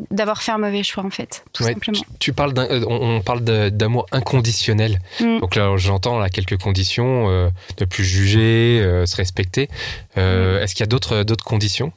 d'avoir 0.10 0.42
fait 0.42 0.52
un 0.52 0.58
mauvais 0.58 0.82
choix, 0.84 1.06
en 1.06 1.12
fait, 1.12 1.46
tout 1.54 1.64
Ouais, 1.64 1.74
simplement. 1.74 2.00
tu, 2.00 2.06
tu 2.20 2.34
parles 2.34 2.54
euh, 2.58 2.84
on, 2.90 3.18
on 3.18 3.22
parle 3.22 3.44
de- 3.44 3.70
d'amour 3.70 4.08
inconditionnel. 4.12 5.00
Mm. 5.22 5.40
Donc 5.40 5.56
là, 5.56 5.78
j'entends 5.78 6.18
là 6.20 6.30
quelques 6.30 6.58
conditions 6.58 7.30
euh, 7.30 7.50
ne 7.80 7.86
plus 7.86 8.04
juger, 8.04 9.04
se 9.06 9.16
respecter. 9.16 9.70
Mm. 10.18 10.20
Est-ce 10.62 10.74
qu'il 10.74 10.82
y 10.82 10.84
a 10.84 10.88
d'autres 10.88 11.22
d'autres 11.24 11.46
conditions 11.46 11.94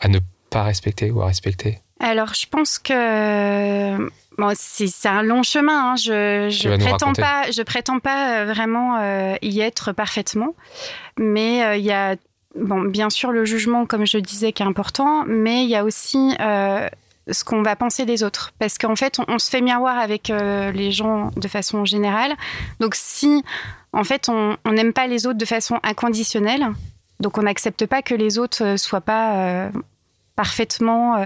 à 0.00 0.06
ne 0.08 0.20
pas 0.50 0.62
respecter 0.62 1.10
ou 1.10 1.22
à 1.22 1.26
respecter 1.26 1.80
Alors, 2.00 2.34
je 2.34 2.46
pense 2.50 2.78
que 2.78 3.96
bon, 4.38 4.52
c'est 4.54 5.08
un 5.08 5.22
long 5.22 5.42
chemin. 5.42 5.92
hein. 5.92 5.96
Je, 5.96 6.48
je 6.50 6.68
prétends 6.76 7.12
pas, 7.12 7.50
je 7.50 7.62
prétends 7.62 7.98
pas 7.98 8.40
euh, 8.40 8.44
vraiment 8.46 8.96
euh, 9.00 9.34
y 9.42 9.60
être 9.60 9.92
parfaitement, 9.92 10.54
mais 11.18 11.64
euh, 11.64 11.76
il 11.76 11.84
y 11.84 11.92
a 11.92 12.16
bon, 12.54 12.82
bien 12.82 13.10
sûr 13.10 13.30
le 13.32 13.44
jugement, 13.44 13.84
comme 13.86 14.06
je 14.06 14.18
disais, 14.18 14.52
qui 14.52 14.62
est 14.62 14.66
important, 14.66 15.24
mais 15.26 15.64
il 15.64 15.70
y 15.70 15.76
a 15.76 15.84
aussi 15.84 16.34
euh, 16.40 16.88
ce 17.30 17.44
qu'on 17.44 17.62
va 17.62 17.76
penser 17.76 18.06
des 18.06 18.22
autres, 18.22 18.52
parce 18.58 18.78
qu'en 18.78 18.96
fait, 18.96 19.18
on, 19.18 19.24
on 19.28 19.38
se 19.38 19.50
fait 19.50 19.60
miroir 19.60 19.98
avec 19.98 20.28
les 20.28 20.90
gens 20.92 21.30
de 21.36 21.48
façon 21.48 21.84
générale. 21.84 22.32
Donc, 22.80 22.94
si 22.94 23.44
en 23.92 24.04
fait 24.04 24.28
on 24.28 24.56
n'aime 24.72 24.92
pas 24.92 25.06
les 25.06 25.26
autres 25.26 25.38
de 25.38 25.44
façon 25.44 25.78
inconditionnelle, 25.82 26.68
donc 27.20 27.36
on 27.38 27.42
n'accepte 27.42 27.84
pas 27.86 28.00
que 28.02 28.14
les 28.14 28.38
autres 28.38 28.76
soient 28.76 29.00
pas 29.02 29.70
parfaitement 30.42 31.16
euh, 31.16 31.24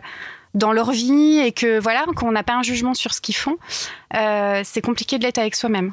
dans 0.54 0.72
leur 0.72 0.90
vie 0.90 1.38
et 1.38 1.52
que 1.52 1.78
voilà 1.78 2.04
qu'on 2.16 2.32
n'a 2.32 2.42
pas 2.42 2.54
un 2.54 2.62
jugement 2.62 2.94
sur 2.94 3.12
ce 3.12 3.20
qu'ils 3.20 3.36
font, 3.36 3.56
euh, 4.16 4.62
c'est 4.64 4.80
compliqué 4.80 5.18
de 5.18 5.24
l'être 5.24 5.38
avec 5.38 5.54
soi-même. 5.54 5.92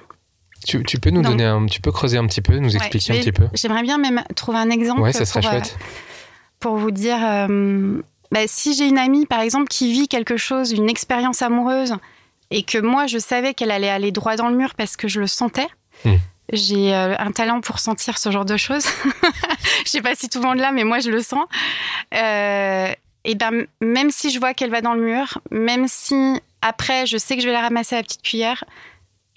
tu, 0.66 0.82
tu 0.84 0.98
peux 1.00 1.10
nous 1.10 1.22
Donc- 1.22 1.32
donner 1.34 1.46
un, 1.46 1.66
tu 1.66 1.82
peux 1.82 1.92
creuser 1.92 2.18
un 2.18 2.26
petit 2.28 2.42
peu, 2.42 2.58
nous 2.58 2.70
Ouais, 2.70 2.76
expliquer 2.78 3.14
un 3.14 3.20
petit 3.20 3.32
peu? 3.34 3.48
J'aimerais 3.54 3.84
bien 3.84 3.98
même 3.98 4.24
trouver 4.38 4.58
un 4.60 4.70
exemple 4.70 5.02
Ouais, 5.02 5.12
ça 5.14 5.26
serait 5.26 5.42
pour, 5.42 5.50
euh, 5.50 5.54
chouette. 5.54 5.78
pour 6.62 6.78
vous 6.78 6.92
dire 6.92 7.18
euh, 7.24 8.02
bah, 8.32 8.42
si 8.48 8.74
j'ai 8.74 8.88
une 8.88 8.98
amie 8.98 9.26
par 9.26 9.42
exemple 9.42 9.68
qui 9.68 9.92
vit 9.92 10.08
quelque 10.08 10.38
chose, 10.38 10.72
une 10.72 10.90
expérience 10.90 11.42
amoureuse 11.42 11.96
et 12.52 12.64
que 12.64 12.78
moi 12.78 13.06
je 13.08 13.18
savais 13.20 13.54
qu'elle 13.54 13.72
allait 13.72 13.90
aller 13.90 14.12
droit 14.12 14.36
dans 14.38 14.48
le 14.50 14.56
mur 14.56 14.76
parce 14.76 14.96
que 14.98 15.08
je 15.10 15.20
le 15.20 15.28
sentais. 15.28 15.68
Hmm. 16.06 16.16
J'ai 16.52 16.96
un 16.96 17.32
talent 17.32 17.62
pour 17.62 17.78
sentir 17.78 18.18
ce 18.18 18.32
genre 18.32 18.44
de 18.46 18.58
choses. 18.58 18.88
je 19.86 19.90
sais 19.90 20.02
pas 20.02 20.16
si 20.16 20.30
tout 20.30 20.42
le 20.42 20.48
monde 20.48 20.58
l'a, 20.58 20.72
mais 20.72 20.84
moi 20.84 20.98
je 21.00 21.12
le 21.12 21.22
sens. 21.22 21.46
Euh, 22.16 22.92
et 23.30 23.36
ben 23.36 23.66
même 23.82 24.12
si 24.12 24.30
je 24.32 24.40
vois 24.40 24.54
qu'elle 24.54 24.72
va 24.72 24.82
dans 24.82 24.94
le 24.96 25.02
mur, 25.02 25.40
même 25.52 25.86
si 25.88 26.16
après 26.62 27.06
je 27.06 27.18
sais 27.18 27.36
que 27.36 27.42
je 27.42 27.48
vais 27.48 27.54
la 27.54 27.62
ramasser 27.62 27.96
à 27.96 28.00
la 28.00 28.04
petite 28.04 28.22
cuillère, 28.24 28.64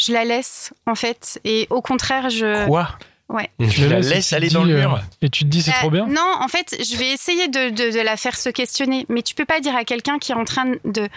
je 0.00 0.12
la 0.12 0.24
laisse 0.24 0.72
en 0.86 0.94
fait. 0.94 1.40
Et 1.44 1.66
au 1.70 1.80
contraire, 1.82 2.30
je 2.30 2.66
Quoi? 2.66 2.88
Ouais. 3.28 3.48
Tu 3.70 3.88
la 3.88 4.00
tu 4.02 4.34
aller 4.34 4.50
dans 4.50 4.64
le 4.64 4.74
euh, 4.74 4.80
mur? 4.80 5.00
Et 5.22 5.30
tu 5.30 5.44
te 5.44 5.48
dis, 5.48 5.62
c'est 5.62 5.70
Euh, 5.70 5.78
trop 5.78 5.90
bien? 5.90 6.06
Non, 6.06 6.34
en 6.40 6.48
fait, 6.48 6.76
je 6.84 6.96
vais 6.98 7.10
essayer 7.12 7.48
de, 7.48 7.70
de- 7.70 7.90
de 7.96 8.00
la 8.00 8.18
faire 8.18 8.36
se 8.36 8.50
questionner. 8.50 9.06
Mais 9.08 9.22
tu 9.22 9.34
peux 9.34 9.46
pas 9.46 9.60
dire 9.60 9.74
à 9.74 9.84
quelqu'un 9.84 10.18
qui 10.18 10.32
est 10.32 10.34
en 10.34 10.44
train 10.44 10.72
de, 10.84 11.08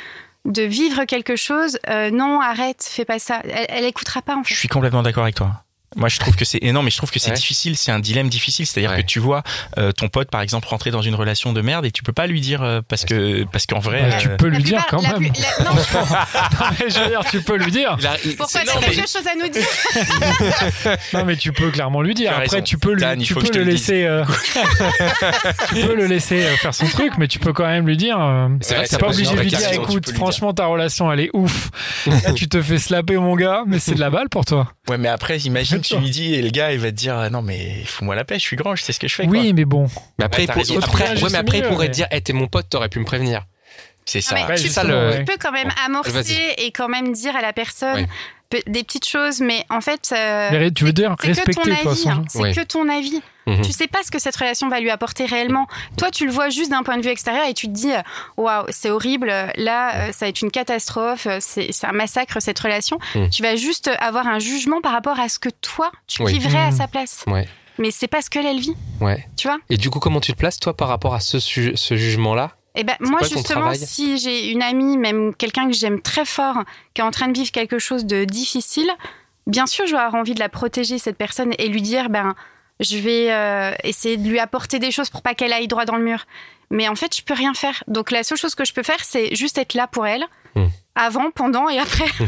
de 0.45 0.61
vivre 0.61 1.03
quelque 1.03 1.35
chose, 1.35 1.77
euh, 1.89 2.11
non, 2.11 2.39
arrête, 2.39 2.87
fais 2.89 3.03
pas 3.03 3.19
ça. 3.19 3.41
Elle, 3.43 3.65
elle 3.67 3.85
écoutera 3.85 4.21
pas, 4.21 4.35
en 4.37 4.43
Je 4.43 4.49
fait. 4.49 4.55
suis 4.55 4.67
complètement 4.69 5.03
d'accord 5.03 5.23
avec 5.23 5.35
toi. 5.35 5.64
Moi, 5.95 6.09
je 6.09 6.19
trouve 6.19 6.35
que 6.35 6.43
c'est 6.45 6.61
non, 6.71 6.83
mais 6.83 6.91
je 6.91 6.97
trouve 6.97 7.11
que 7.11 7.19
c'est 7.19 7.29
Ouais. 7.31 7.35
difficile. 7.35 7.77
C'est 7.77 7.91
un 7.91 7.99
dilemme 7.99 8.29
difficile. 8.29 8.65
C'est-à-dire 8.67 8.91
Ouais. 8.91 9.01
que 9.01 9.07
tu 9.07 9.19
vois 9.19 9.43
euh, 9.77 9.91
ton 9.91 10.09
pote, 10.09 10.29
par 10.29 10.41
exemple, 10.41 10.67
rentrer 10.67 10.91
dans 10.91 11.01
une 11.01 11.15
relation 11.15 11.53
de 11.53 11.61
merde 11.61 11.85
et 11.85 11.91
tu 11.91 12.03
peux 12.03 12.11
pas 12.13 12.27
lui 12.27 12.41
dire 12.41 12.61
euh, 12.63 12.81
parce 12.87 13.05
que 13.05 13.43
parce 13.45 13.65
qu'en 13.65 13.79
vrai. 13.79 14.17
Tu 14.19 14.27
euh, 14.27 14.35
peux 14.37 14.47
lui 14.47 14.61
dire 14.63 14.85
quand 14.89 15.01
même. 15.01 15.21
non, 15.23 15.29
je 16.89 16.99
veux 16.99 17.07
dire, 17.09 17.21
tu 17.29 17.41
peux 17.41 17.55
lui 17.57 17.71
dire. 17.71 17.97
Pourquoi 17.97 18.47
c'est- 18.47 18.63
t'as 18.65 18.73
non, 18.75 18.79
mais- 18.81 18.93
quelque 18.93 19.09
chose 19.09 19.25
à 19.27 19.35
nous 19.35 19.49
dire 19.49 20.97
Non, 21.13 21.25
mais 21.25 21.35
tu 21.37 21.51
peux 21.51 21.71
clairement 21.71 22.01
lui 22.01 22.13
dire. 22.13 22.31
Tu 22.31 22.35
as 22.35 22.43
Après, 22.43 22.61
tu 22.63 22.77
peux, 22.77 22.93
lui, 22.93 23.01
Dan, 23.01 23.19
il 23.21 23.25
tu 23.27 23.33
peux 23.33 23.49
le 23.57 23.63
laisser. 23.63 24.03
euh, 24.05 24.23
tu 25.69 25.75
peux 25.85 25.95
le 25.95 26.05
laisser 26.07 26.43
euh, 26.43 26.55
faire 26.57 26.73
son 26.73 26.87
truc, 26.87 27.13
mais 27.17 27.27
tu 27.27 27.39
peux 27.39 27.53
quand 27.53 27.65
même 27.67 27.85
lui 27.87 27.97
dire. 27.97 28.19
euh, 28.19 28.49
C'est 28.61 28.75
vrai 28.75 28.85
pas 28.99 29.07
obligé 29.07 29.33
de 29.35 29.39
lui 29.41 29.47
dire, 29.47 29.59
tu 29.69 29.75
écoute, 29.75 30.11
franchement, 30.13 30.53
ta 30.53 30.65
relation, 30.65 31.11
elle 31.11 31.19
est 31.21 31.29
ouf. 31.33 31.69
Tu 32.35 32.47
te 32.47 32.61
fais 32.61 32.77
slapper, 32.77 33.17
mon 33.17 33.35
gars, 33.35 33.63
mais 33.67 33.79
c'est 33.79 33.95
de 33.95 33.99
la 33.99 34.09
balle 34.09 34.29
pour 34.29 34.45
toi. 34.45 34.67
Ouais, 34.89 34.97
mais 34.97 35.07
après, 35.09 35.37
imagine, 35.39 35.81
tu 35.87 35.97
lui 35.97 36.09
dis 36.09 36.33
et 36.33 36.41
le 36.41 36.49
gars, 36.49 36.71
il 36.73 36.79
va 36.79 36.91
te 36.91 36.95
dire 36.95 37.15
ah, 37.17 37.29
non, 37.29 37.41
mais 37.41 37.83
fous-moi 37.85 38.15
la 38.15 38.25
paix. 38.25 38.35
Je 38.35 38.41
suis 38.43 38.55
grand, 38.55 38.75
je 38.75 38.83
sais 38.83 38.93
ce 38.93 38.99
que 38.99 39.07
je 39.07 39.15
fais. 39.15 39.25
Oui, 39.27 39.53
mais 39.53 39.65
bon. 39.65 39.87
Mais 40.19 40.25
après, 40.25 40.39
Ouais, 40.39 40.43
il 40.43 40.47
t'as 40.47 40.53
pour- 40.53 40.61
raison. 40.61 40.75
après- 40.77 40.85
Faut 40.85 40.87
trouver 40.91 41.03
un 41.05 41.09
ouais, 41.13 41.17
juste 41.17 41.31
mais 41.31 41.37
après, 41.37 41.57
il 41.57 41.61
milieu, 41.61 41.69
pourrait 41.73 41.85
mais- 41.87 41.91
te 41.91 41.95
dire, 41.95 42.07
hey, 42.11 42.21
t'es 42.21 42.33
mon 42.33 42.47
pote, 42.47 42.67
t'aurais 42.69 42.89
pu 42.89 42.99
me 42.99 43.05
prévenir. 43.05 43.45
C'est 44.05 44.19
Non, 44.19 44.37
ça. 44.37 44.47
Ouais, 44.47 44.55
tu, 44.55 44.67
ça, 44.67 44.83
le- 44.83 45.09
ouais. 45.09 45.17
tu 45.19 45.25
peux 45.25 45.37
quand 45.39 45.51
même 45.51 45.71
amorcer 45.85 46.53
et 46.57 46.71
quand 46.71 46.87
même 46.89 47.11
dire 47.13 47.35
à 47.35 47.41
la 47.41 47.53
personne 47.53 48.01
Ouais. 48.01 48.07
Des 48.67 48.83
petites 48.83 49.07
choses, 49.07 49.41
mais 49.41 49.65
en 49.69 49.81
fait. 49.81 50.11
euh, 50.15 50.49
Mais 50.51 50.71
tu 50.71 50.83
veux 50.85 50.93
dire 50.93 51.15
c'est 51.19 51.27
que 51.27 51.33
respecter, 51.35 51.61
ton 51.61 51.89
avis, 51.89 52.09
hein. 52.09 52.23
c'est 52.29 52.39
Ouais. 52.39 52.53
que 52.53 52.61
ton 52.61 52.87
avis. 52.89 53.21
Mhm. 53.47 53.61
Tu 53.61 53.71
sais 53.71 53.87
pas 53.87 53.99
ce 54.03 54.09
que 54.09 54.17
cette 54.19 54.35
relation 54.35 54.69
va 54.69 54.79
lui 54.79 54.89
apporter 54.89 55.25
réellement. 55.25 55.67
Toi, 55.97 56.09
tu 56.09 56.25
le 56.25 56.31
vois 56.31 56.49
juste 56.49 56.71
d'un 56.71 56.81
point 56.81 56.97
de 56.97 57.03
vue 57.03 57.09
extérieur 57.11 57.45
et 57.47 57.53
tu 57.53 57.67
te 57.67 57.73
dis, 57.73 57.91
euh, 57.93 58.01
waouh, 58.37 58.65
c'est 58.69 58.89
horrible. 58.89 59.27
Là, 59.55 59.95
euh, 60.07 60.11
ça 60.11 60.25
va 60.25 60.29
être 60.29 60.41
une 60.41 60.49
catastrophe. 60.49 61.27
C'est 61.41 61.67
c'est 61.71 61.85
un 61.87 61.91
massacre 61.91 62.41
cette 62.41 62.57
relation. 62.59 62.97
Mhm. 63.13 63.29
Tu 63.29 63.43
vas 63.43 63.55
juste 63.55 63.89
avoir 63.99 64.25
un 64.27 64.39
jugement 64.39 64.81
par 64.81 64.93
rapport 64.93 65.19
à 65.19 65.29
ce 65.29 65.37
que 65.39 65.49
toi 65.61 65.91
tu 66.07 66.23
Oui. 66.23 66.33
vivrais 66.39 66.57
à 66.57 66.71
Mhm. 66.71 66.77
sa 66.77 66.87
place. 66.87 67.23
Ouais. 67.27 67.47
Mais 67.77 67.91
c'est 67.91 68.07
pas 68.07 68.21
ce 68.21 68.29
qu'elle 68.29 68.45
elle 68.45 68.59
vit. 68.59 68.73
Ouais. 69.01 69.27
Tu 69.37 69.47
vois? 69.47 69.57
Et 69.69 69.77
du 69.77 69.89
coup, 69.89 69.99
comment 69.99 70.21
tu 70.21 70.31
te 70.31 70.37
places, 70.37 70.59
toi, 70.59 70.75
par 70.75 70.87
rapport 70.87 71.13
à 71.13 71.19
ce, 71.19 71.39
ce 71.39 71.95
jugement-là? 71.97 72.51
Et 72.75 72.83
ben 72.83 72.95
moi 72.99 73.21
justement, 73.21 73.73
si 73.73 74.17
j'ai 74.17 74.51
une 74.51 74.61
amie, 74.61 74.97
même 74.97 75.33
quelqu'un 75.33 75.67
que 75.67 75.73
j'aime 75.73 76.01
très 76.01 76.25
fort, 76.25 76.63
qui 76.93 77.01
est 77.01 77.03
en 77.03 77.11
train 77.11 77.27
de 77.27 77.37
vivre 77.37 77.51
quelque 77.51 77.79
chose 77.79 78.05
de 78.05 78.25
difficile, 78.25 78.89
bien 79.47 79.65
sûr, 79.65 79.85
je 79.87 79.91
vais 79.91 80.01
avoir 80.01 80.19
envie 80.21 80.33
de 80.33 80.39
la 80.39 80.49
protéger 80.49 80.97
cette 80.97 81.17
personne 81.17 81.53
et 81.57 81.67
lui 81.67 81.81
dire, 81.81 82.09
ben 82.09 82.35
je 82.79 82.97
vais 82.97 83.31
euh, 83.31 83.73
essayer 83.83 84.17
de 84.17 84.27
lui 84.27 84.39
apporter 84.39 84.79
des 84.79 84.91
choses 84.91 85.09
pour 85.09 85.21
pas 85.21 85.33
qu'elle 85.33 85.53
aille 85.53 85.67
droit 85.67 85.85
dans 85.85 85.95
le 85.95 86.03
mur. 86.03 86.25
Mais 86.69 86.87
en 86.87 86.95
fait, 86.95 87.15
je 87.15 87.23
peux 87.23 87.33
rien 87.33 87.53
faire. 87.53 87.83
Donc 87.87 88.11
la 88.11 88.23
seule 88.23 88.37
chose 88.37 88.55
que 88.55 88.65
je 88.65 88.73
peux 88.73 88.83
faire, 88.83 89.03
c'est 89.03 89.33
juste 89.35 89.57
être 89.57 89.75
là 89.75 89.87
pour 89.87 90.05
elle. 90.05 90.25
Hmm. 90.55 90.67
Avant, 90.95 91.31
pendant 91.31 91.69
et 91.69 91.79
après. 91.79 92.07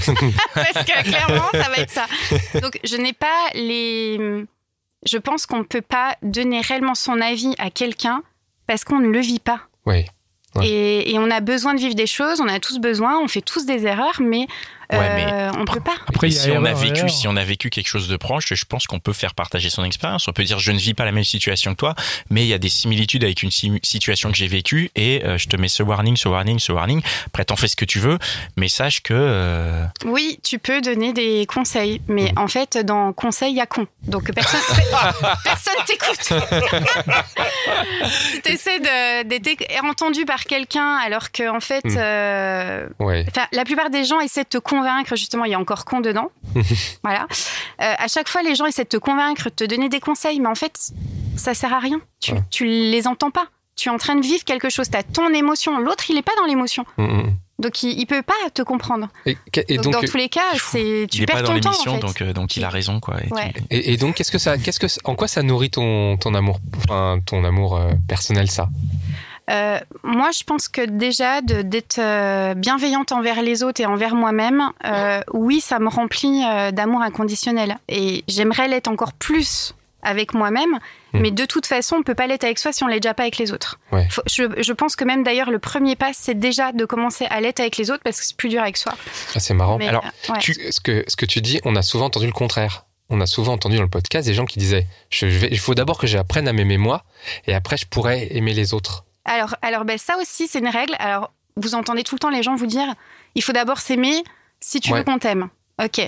Parce 0.53 0.85
que 0.85 1.03
clairement, 1.03 1.49
ça 1.51 1.69
va 1.69 1.77
être 1.77 1.91
ça. 1.91 2.05
Donc 2.61 2.79
je 2.83 2.97
n'ai 2.97 3.13
pas 3.13 3.49
les... 3.53 4.45
Je 5.05 5.17
pense 5.17 5.45
qu'on 5.45 5.59
ne 5.59 5.63
peut 5.63 5.81
pas 5.81 6.17
donner 6.21 6.59
réellement 6.61 6.95
son 6.95 7.21
avis 7.21 7.53
à 7.59 7.69
quelqu'un 7.69 8.23
parce 8.65 8.83
qu'on 8.83 8.99
ne 8.99 9.07
le 9.07 9.19
vit 9.19 9.39
pas. 9.39 9.61
Oui. 9.85 10.05
Et, 10.63 11.11
et 11.11 11.19
on 11.19 11.29
a 11.29 11.39
besoin 11.39 11.73
de 11.73 11.79
vivre 11.79 11.95
des 11.95 12.07
choses, 12.07 12.41
on 12.41 12.47
a 12.47 12.59
tous 12.59 12.79
besoin, 12.79 13.19
on 13.19 13.27
fait 13.27 13.41
tous 13.41 13.65
des 13.65 13.85
erreurs, 13.85 14.19
mais 14.19 14.47
Ouais, 14.91 15.09
mais 15.15 15.25
Euh, 15.33 15.51
on 15.57 15.65
peut 15.65 15.79
pas. 15.81 15.95
Après, 16.07 16.29
si 16.31 16.49
on 16.51 16.63
a 16.63 16.73
vécu, 16.73 16.97
erreur. 16.99 17.09
si 17.09 17.27
on 17.27 17.35
a 17.35 17.43
vécu 17.43 17.69
quelque 17.69 17.87
chose 17.87 18.07
de 18.07 18.15
proche, 18.17 18.53
je 18.53 18.65
pense 18.65 18.87
qu'on 18.87 18.99
peut 18.99 19.11
faire 19.13 19.33
partager 19.33 19.69
son 19.69 19.83
expérience. 19.83 20.27
On 20.27 20.31
peut 20.33 20.43
dire 20.45 20.59
je 20.59 20.71
ne 20.71 20.77
vis 20.77 20.93
pas 20.93 21.03
la 21.05 21.11
même 21.11 21.23
situation 21.25 21.71
que 21.71 21.77
toi, 21.77 21.95
mais 22.29 22.43
il 22.43 22.47
y 22.47 22.53
a 22.53 22.57
des 22.57 22.69
similitudes 22.69 23.23
avec 23.23 23.43
une 23.43 23.51
situation 23.51 24.31
que 24.31 24.37
j'ai 24.37 24.47
vécue 24.47 24.89
et 24.95 25.23
euh, 25.25 25.37
je 25.37 25.47
te 25.47 25.57
mets 25.57 25.67
ce 25.67 25.83
warning, 25.83 26.15
ce 26.15 26.29
warning, 26.29 26.57
ce 26.59 26.71
warning. 26.71 27.01
Après, 27.27 27.43
t'en 27.45 27.55
fais 27.57 27.67
ce 27.67 27.75
que 27.75 27.85
tu 27.85 27.99
veux, 27.99 28.17
mais 28.55 28.67
sache 28.69 29.01
que 29.03 29.13
euh, 29.13 29.85
Oui, 30.05 30.39
tu 30.43 30.57
peux 30.59 30.79
donner 30.81 31.11
des 31.13 31.45
conseils, 31.47 32.01
mais 32.07 32.31
Mhm. 32.31 32.37
en 32.43 32.47
fait, 32.47 32.77
dans 32.77 33.11
conseil, 33.13 33.51
il 33.51 33.57
y 33.57 33.61
a 33.61 33.65
con. 33.65 33.87
Donc 34.03 34.31
personne, 34.33 34.61
personne 35.43 35.73
t'écoute. 35.85 36.31
si 38.31 38.41
t'essaies 38.41 38.79
de- 38.79 39.23
d'être 39.27 39.49
entendu 39.83 40.25
par 40.25 40.45
quelqu'un 40.45 40.95
alors 41.05 41.31
que 41.31 41.49
en 41.49 41.59
fait, 41.59 41.83
Mhm. 41.85 41.95
euh, 41.97 42.87
Ouais. 42.99 43.25
La 43.51 43.63
plupart 43.65 43.89
des 43.89 44.03
gens 44.03 44.19
essaient 44.19 44.43
de 44.43 44.49
te 44.49 44.57
convaincre, 44.57 44.76
justement, 45.15 45.45
il 45.45 45.51
y 45.51 45.55
a 45.55 45.59
encore 45.59 45.85
con 45.85 45.99
dedans. 46.01 46.29
voilà. 47.03 47.27
Euh, 47.81 47.93
à 47.97 48.07
chaque 48.07 48.29
fois, 48.29 48.41
les 48.43 48.55
gens 48.55 48.65
essaient 48.65 48.83
de 48.83 48.89
te 48.89 48.97
convaincre, 48.97 49.45
de 49.45 49.49
te 49.49 49.63
donner 49.63 49.89
des 49.89 49.99
conseils, 49.99 50.39
mais 50.39 50.47
en 50.49 50.55
fait, 50.55 50.91
ça 51.35 51.53
sert 51.53 51.73
à 51.73 51.79
rien. 51.79 51.99
Tu, 52.19 52.31
Ouais. 52.33 52.41
tu 52.49 52.65
les 52.65 53.07
entends 53.07 53.31
pas. 53.31 53.47
Tu 53.75 53.89
es 53.89 53.91
en 53.91 53.97
train 53.97 54.15
de 54.15 54.21
vivre 54.25 54.43
quelque 54.43 54.69
chose, 54.69 54.89
tu 54.89 54.97
as 54.97 55.03
ton 55.03 55.31
émotion. 55.33 55.77
L'autre, 55.79 56.09
il 56.09 56.17
est 56.17 56.23
pas 56.23 56.31
dans 56.37 56.45
l'émotion. 56.45 56.83
Mm, 56.97 57.03
mm. 57.03 57.35
Donc, 57.59 57.83
il, 57.83 57.99
il 57.99 58.05
peut 58.07 58.21
pas 58.23 58.33
te 58.53 58.61
comprendre. 58.63 59.07
Et, 59.25 59.37
et 59.67 59.75
donc, 59.77 59.85
donc, 59.85 59.93
dans 59.93 60.01
tous 60.01 60.17
les 60.17 60.29
cas, 60.29 60.41
c'est 60.55 61.07
tu 61.11 61.17
il 61.17 61.23
est 61.23 61.25
perds 61.27 61.37
pas 61.37 61.41
dans 61.43 61.53
ton 61.53 61.59
temps, 61.59 61.69
l'émission, 61.71 61.91
en 61.91 61.95
fait. 61.95 62.01
donc 62.01 62.21
euh, 62.21 62.33
donc 62.33 62.55
il 62.57 62.63
a 62.63 62.69
raison 62.69 62.99
quoi. 62.99 63.15
Et 63.23 63.31
Ouais. 63.33 63.53
tu- 63.53 63.63
et, 63.71 63.93
et 63.93 63.97
donc, 63.97 64.15
qu'est-ce 64.15 64.31
que 64.31 64.37
ça, 64.39 64.57
qu'est-ce 64.59 64.79
que, 64.79 64.87
en 65.05 65.15
quoi 65.15 65.27
ça 65.27 65.41
nourrit 65.43 65.69
ton, 65.71 66.17
ton 66.17 66.33
amour, 66.35 66.59
enfin, 66.77 67.19
ton 67.25 67.43
amour 67.43 67.77
euh, 67.77 67.91
personnel, 68.07 68.49
ça? 68.49 68.69
Euh, 69.49 69.79
moi, 70.03 70.29
je 70.37 70.43
pense 70.43 70.67
que 70.67 70.81
déjà 70.85 71.41
d'être 71.41 71.99
euh, 71.99 72.53
bienveillante 72.53 73.11
envers 73.11 73.41
les 73.41 73.63
autres 73.63 73.79
et 73.81 73.85
envers 73.85 74.13
moi-même, 74.15 74.61
euh, 74.85 75.21
oui, 75.33 75.61
ça 75.61 75.79
me 75.79 75.87
remplit 75.87 76.41
d'amour 76.73 77.01
inconditionnel. 77.01 77.77
Et 77.87 78.23
j'aimerais 78.27 78.67
l'être 78.67 78.87
encore 78.87 79.13
plus 79.13 79.73
avec 80.03 80.33
moi-même, 80.33 80.79
Hmm. 81.13 81.19
mais 81.21 81.31
de 81.31 81.45
toute 81.45 81.65
façon, 81.65 81.95
on 81.97 82.03
peut 82.03 82.15
pas 82.15 82.27
l'être 82.27 82.43
avec 82.43 82.59
soi 82.59 82.73
si 82.73 82.83
on 82.83 82.87
l'est 82.87 82.99
déjà 82.99 83.13
pas 83.13 83.23
avec 83.23 83.37
les 83.37 83.53
autres. 83.53 83.79
Ouais. 83.93 84.05
Faut- 84.11 84.21
je, 84.29 84.43
je 84.61 84.73
pense 84.73 84.97
que 84.97 85.05
même 85.05 85.23
d'ailleurs, 85.23 85.49
le 85.49 85.57
premier 85.59 85.95
pas, 85.95 86.11
c'est 86.13 86.37
déjà 86.37 86.73
de 86.73 86.83
commencer 86.83 87.25
à 87.29 87.39
l'être 87.39 87.61
avec 87.61 87.77
les 87.77 87.89
autres 87.91 88.03
parce 88.03 88.19
que 88.19 88.25
c'est 88.25 88.35
plus 88.35 88.49
dur 88.49 88.61
avec 88.61 88.75
soi. 88.75 88.93
Ah, 89.33 89.39
C'est 89.39 89.53
marrant. 89.53 89.77
Mais, 89.77 89.87
Alors, 89.87 90.03
ouais. 90.29 90.37
Tu- 90.39 90.53
ce, 90.69 90.81
que, 90.81 91.05
ce 91.07 91.15
que 91.15 91.25
tu 91.25 91.39
dis, 91.41 91.61
on 91.63 91.77
a 91.77 91.81
souvent 91.81 92.05
entendu 92.07 92.25
le 92.25 92.33
contraire. 92.33 92.85
On 93.09 93.21
a 93.21 93.25
souvent 93.25 93.53
entendu 93.53 93.77
dans 93.77 93.83
le 93.83 93.89
podcast 93.89 94.27
des 94.27 94.33
gens 94.33 94.45
qui 94.45 94.59
disaient 94.59 94.85
je, 95.09 95.29
je 95.29 95.37
vais, 95.39 95.47
il 95.49 95.59
faut 95.59 95.73
d'abord 95.75 95.97
que 95.97 96.07
j'apprenne 96.07 96.45
à 96.49 96.53
m'aimer 96.53 96.77
moi, 96.77 97.03
et 97.47 97.53
après 97.55 97.77
je 97.77 97.85
pourrais 97.87 98.27
aimer 98.35 98.53
les 98.53 98.73
autres. 98.73 99.05
Alors, 99.27 99.55
alors 99.61 99.85
ben, 99.85 99.97
ça 99.97 100.17
aussi, 100.17 100.47
c'est 100.47 100.59
une 100.59 100.67
règle. 100.67 100.95
Alors, 100.99 101.31
vous 101.55 101.75
entendez 101.75 102.03
tout 102.03 102.15
le 102.15 102.19
temps 102.19 102.29
les 102.29 102.41
gens 102.43 102.55
vous 102.55 102.65
dire 102.65 102.95
il 103.35 103.43
faut 103.43 103.51
d'abord 103.53 103.79
s'aimer 103.79 104.23
si 104.59 104.79
tu 104.79 104.91
Ouais. 104.91 104.99
veux 104.99 105.03
qu'on 105.03 105.19
t'aime. 105.19 105.49
Ok. 105.83 106.01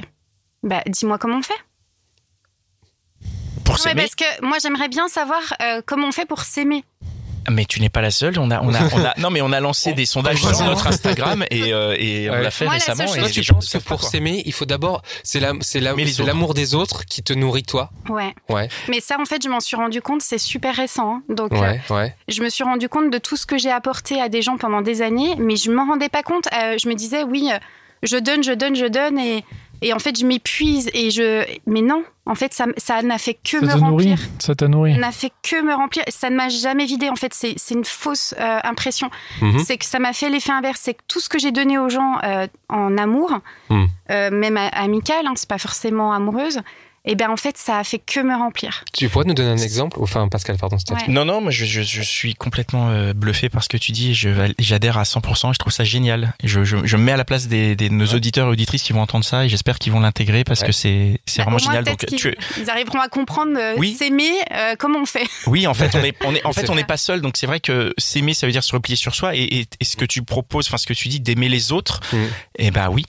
Bah, 0.64 0.82
dis-moi 0.88 1.18
comment 1.20 1.38
on 1.38 1.42
fait. 1.44 1.54
Pour 3.66 3.76
Ouais, 3.76 3.80
s'aimer, 3.82 4.02
parce 4.02 4.16
que 4.16 4.46
moi, 4.46 4.58
j'aimerais 4.62 4.88
bien 4.88 5.08
savoir 5.08 5.42
euh, 5.62 5.82
comment 5.86 6.08
on 6.08 6.12
fait 6.12 6.26
pour 6.26 6.42
s'aimer. 6.42 6.84
Mais 7.50 7.66
tu 7.66 7.82
n'es 7.82 7.90
pas 7.90 8.02
la 8.02 8.12
seule. 8.12 8.38
On 8.40 8.52
a, 8.52 8.62
on 8.62 8.74
a, 8.74 8.80
on 8.94 9.06
a, 9.06 9.14
non 9.18 9.30
mais 9.30 9.42
on 9.42 9.52
a 9.52 9.60
lancé 9.60 9.94
des 9.94 10.06
sondages 10.06 10.42
sur 10.42 10.64
notre 10.66 10.88
Instagram 10.88 11.46
et, 11.52 11.74
euh, 11.74 11.96
et 11.98 12.30
on 12.30 12.36
l'a 12.40 12.52
fait 12.52 12.66
Moi, 12.66 12.74
récemment. 12.76 13.04
et 13.16 13.20
Toi, 13.20 13.30
tu 13.30 13.44
penses 13.54 13.70
que 13.70 13.78
pour 13.80 14.04
s'aimer, 14.04 14.44
il 14.46 14.54
faut 14.54 14.66
d'abord, 14.66 15.02
c'est 15.24 15.40
la, 15.40 15.54
la, 15.76 15.94
l'amour 16.26 16.54
des 16.54 16.76
autres 16.76 17.06
qui 17.06 17.24
te 17.24 17.34
nourrit 17.34 17.64
toi. 17.64 17.90
Ouais. 18.10 18.34
Ouais, 18.50 18.68
Mais 18.90 19.00
ça, 19.00 19.18
en 19.20 19.26
fait, 19.26 19.42
je 19.44 19.50
m'en 19.50 19.60
suis 19.60 19.76
rendu 19.76 20.02
compte, 20.02 20.22
c'est 20.22 20.38
super 20.38 20.76
récent. 20.76 21.16
hein. 21.16 21.22
Donc, 21.30 21.54
euh, 21.54 21.60
ouais, 21.60 21.82
ouais. 21.90 22.16
je 22.28 22.42
me 22.42 22.50
suis 22.50 22.64
rendu 22.64 22.90
compte 22.90 23.12
de 23.12 23.18
tout 23.18 23.38
ce 23.38 23.46
que 23.46 23.58
j'ai 23.58 23.72
apporté 23.72 24.22
à 24.22 24.30
des 24.30 24.42
gens 24.42 24.58
pendant 24.58 24.82
des 24.82 25.02
années, 25.02 25.36
mais 25.38 25.56
je 25.56 25.72
m'en 25.72 25.86
rendais 25.86 26.10
pas 26.10 26.24
compte. 26.24 26.48
Euh, 26.54 26.76
je 26.82 26.88
me 26.90 26.96
disais, 26.96 27.24
oui, 27.24 27.50
je 28.04 28.18
donne, 28.18 28.44
je 28.44 28.54
donne, 28.54 28.76
je 28.76 28.86
donne, 28.86 29.20
et, 29.20 29.44
et 29.82 29.94
en 29.94 30.00
fait, 30.00 30.18
je 30.20 30.26
m'épuise. 30.26 30.90
Et 30.94 31.10
je... 31.12 31.46
Mais 31.66 31.82
non, 31.82 32.04
en 32.26 32.36
fait, 32.36 32.54
ça 32.54 32.66
ça 32.78 33.02
n'a 33.02 33.18
fait 33.18 33.34
que 33.36 33.60
Ça 33.66 33.76
me 33.76 33.82
remplir. 33.82 34.20
Ça 34.40 34.56
t'a 34.56 34.68
nourri. 34.68 34.98
n'a 34.98 35.12
fait 35.12 35.32
que 35.44 35.62
me 35.62 35.74
remplir. 35.74 36.04
Ça 36.10 36.30
ne 36.30 36.36
m'a 36.36 36.50
jamais 36.50 36.86
vidé. 36.86 37.10
En 37.10 37.16
fait, 37.16 37.34
c'est 37.34 37.54
c'est 37.58 37.76
une 37.76 37.86
fausse 37.86 38.34
euh, 38.40 38.60
impression. 38.64 39.10
Mhm. 39.42 39.60
C'est 39.60 39.78
que 39.78 39.86
ça 39.86 40.00
m'a 40.00 40.14
fait 40.14 40.30
l'effet 40.30 40.52
inverse. 40.52 40.80
C'est 40.84 40.94
que 40.96 41.04
tout 41.08 41.20
ce 41.20 41.30
que 41.30 41.40
j'ai 41.40 41.52
donné 41.52 41.78
aux 41.78 41.90
gens 41.90 42.18
euh, 42.24 42.48
en 42.70 42.98
amour, 42.98 43.40
Mhm. 43.70 43.88
euh, 44.12 44.30
même 44.32 44.58
amical, 44.74 45.26
hein, 45.28 45.34
c'est 45.36 45.50
pas 45.50 45.58
forcément 45.58 46.12
amoureuse, 46.14 46.60
et 47.06 47.16
ben 47.16 47.30
en 47.30 47.38
fait, 47.38 47.58
ça 47.58 47.78
a 47.80 47.84
fait 47.84 48.00
que 48.00 48.20
me 48.20 48.36
remplir. 48.36 48.84
Tu 48.94 49.10
pourrais 49.10 49.26
nous 49.26 49.34
donner 49.34 49.50
un 49.50 49.58
exemple? 49.58 49.98
Enfin, 50.02 50.28
Pascal, 50.28 50.58
pardon, 50.58 50.78
c'était 50.78 50.94
Ouais. 50.94 51.08
Non, 51.08 51.26
non, 51.26 51.42
moi 51.42 51.52
je, 51.52 51.66
je, 51.66 51.82
je 51.82 52.02
suis 52.02 52.36
complètement 52.36 52.90
euh, 52.90 53.14
bluffé 53.14 53.50
par 53.50 53.64
ce 53.64 53.70
que 53.70 53.78
tu 53.78 53.92
dis 53.92 54.14
j'adhère 54.60 54.98
à 54.98 55.04
100%. 55.04 55.54
Je 55.54 55.60
trouve 55.60 55.72
ça 55.74 55.84
génial. 55.84 56.34
Je, 56.44 56.64
je, 56.64 56.78
je 56.86 56.98
me 56.98 57.04
mets 57.04 57.12
à 57.14 57.18
la 57.18 57.26
place 57.26 57.48
des, 57.48 57.76
des 57.76 57.90
nos 57.90 58.08
auditeurs 58.08 58.48
et 58.48 58.52
auditrices 58.52 58.84
qui 58.84 58.94
vont 58.94 59.02
entendre 59.02 59.24
ça 59.26 59.46
et 59.46 59.50
j'espère 59.50 59.80
qu'ils 59.80 59.94
vont 59.94 60.00
l'intégrer 60.02 60.44
parce 60.44 60.62
Ouais. 60.62 60.68
que 60.68 60.74
c'est 60.74 61.22
c'est 61.26 61.38
Bah, 61.40 61.44
vraiment 61.46 61.58
génial. 61.58 61.84
Donc, 61.86 62.06
tu, 62.18 62.36
ils 62.60 62.70
arriveront 62.70 63.00
à 63.00 63.08
comprendre 63.08 63.54
euh, 63.58 63.76
Oui. 63.78 63.94
s'aimer, 63.94 64.32
euh, 64.52 64.76
comment 64.78 65.00
on 65.00 65.06
fait. 65.06 65.28
oui, 65.48 65.68
en 65.68 65.74
fait, 65.74 65.96
on 65.96 66.04
est, 66.04 66.16
on 66.26 66.36
est, 66.36 66.46
en 66.46 66.54
fait, 66.54 66.70
on 66.70 66.76
n'est 66.76 66.84
pas 66.84 66.98
seul. 66.98 67.22
Donc 67.22 67.38
c'est 67.38 67.48
vrai 67.48 67.60
que 67.60 67.94
s'aimer, 67.98 68.34
ça 68.34 68.46
veut 68.46 68.52
dire 68.52 68.64
se 68.64 68.74
replier 68.74 68.96
sur 68.96 69.16
soi 69.16 69.36
et, 69.36 69.42
et, 69.44 69.68
et 69.80 69.86
ce 69.86 69.96
que 69.96 70.06
tu 70.06 70.22
proposes, 70.24 70.68
enfin 70.68 70.78
ce 70.78 70.86
que 70.88 70.94
tu 70.94 71.08
dis 71.08 71.20
d'aimer 71.20 71.50
les 71.50 71.72
autres, 71.72 72.02
Mhm. 72.14 72.28
et 72.58 72.72
ben 72.72 72.90
oui. 72.90 73.06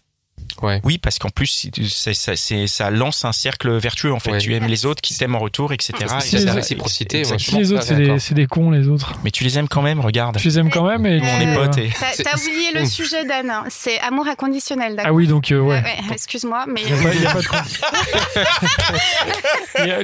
Ouais. 0.63 0.81
Oui, 0.85 0.99
parce 0.99 1.19
qu'en 1.19 1.31
plus, 1.31 1.69
ça, 1.89 2.13
c'est- 2.37 2.67
ça 2.67 2.91
lance 2.91 3.25
un 3.25 3.33
cercle 3.33 3.71
vertueux. 3.79 4.13
En 4.13 4.21
fait, 4.21 4.33
Ouais. 4.33 4.39
tu 4.39 4.55
aimes 4.55 4.67
les 4.67 4.87
autres 4.87 5.01
qui 5.01 5.17
t'aiment 5.17 5.35
en 5.37 5.39
retour, 5.39 5.73
etc. 5.73 5.93
Et 6.01 6.21
si 6.21 6.37
autres- 6.37 6.53
réciprocité, 6.55 7.25
Si 7.25 7.57
les 7.57 7.73
autres, 7.73 7.83
c'est 7.83 7.95
des, 7.97 8.07
d'accord. 8.07 8.21
c'est 8.21 8.35
des 8.35 8.47
cons, 8.47 8.71
les 8.71 8.89
autres. 8.89 9.15
Mais 9.25 9.31
tu 9.31 9.45
les 9.45 9.59
aimes 9.59 9.69
quand 9.69 9.83
même. 9.83 10.01
Regarde, 10.01 10.37
Tu 10.39 10.49
les 10.49 10.59
aimes 10.59 10.71
quand 10.71 10.87
même 10.87 11.07
et 11.07 11.19
On 11.19 11.21
tu, 11.21 11.27
on 11.27 11.41
est 11.41 11.47
euh, 11.49 11.55
potes. 11.67 11.79
Et... 11.79 11.91
T'as 12.23 12.37
oublié 12.37 12.73
le 12.75 12.85
sujet, 12.87 13.25
Dan. 13.25 13.53
C'est 13.69 13.99
amour 14.01 14.27
inconditionnel, 14.29 14.97
d'accord 14.97 15.11
Ah 15.11 15.13
oui, 15.13 15.27
donc 15.27 15.51
euh, 15.53 15.61
ouais. 15.61 15.79
Euh, 15.79 16.13
Excuse-moi, 16.13 16.65
mais 16.69 16.83
Il 16.83 16.91
y 17.23 17.27
a 17.27 17.33
pas- 17.33 17.39
a 17.39 17.43
de 17.43 17.47
cons. 17.47 17.57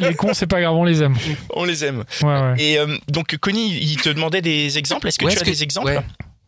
Les 0.09 0.15
cons, 0.15 0.35
c'est 0.35 0.47
pas 0.47 0.61
grave, 0.61 0.75
on 0.75 0.85
les 0.85 1.03
aime. 1.03 1.17
On 1.51 1.65
les 1.65 1.85
aime. 1.85 2.05
Ouais, 2.23 2.29
ouais. 2.29 2.55
Et 2.59 2.79
euh, 2.79 2.97
donc 3.09 3.37
Connie, 3.39 3.77
il 3.81 3.97
te 3.97 4.09
demandait 4.09 4.43
des 4.43 4.79
exemples. 4.79 5.09
Est-ce 5.09 5.19
que 5.19 5.25
Ouais, 5.27 5.35
tu 5.35 5.41
as 5.41 5.43
des 5.45 5.63
exemples? 5.63 5.89
ouais. 5.89 6.01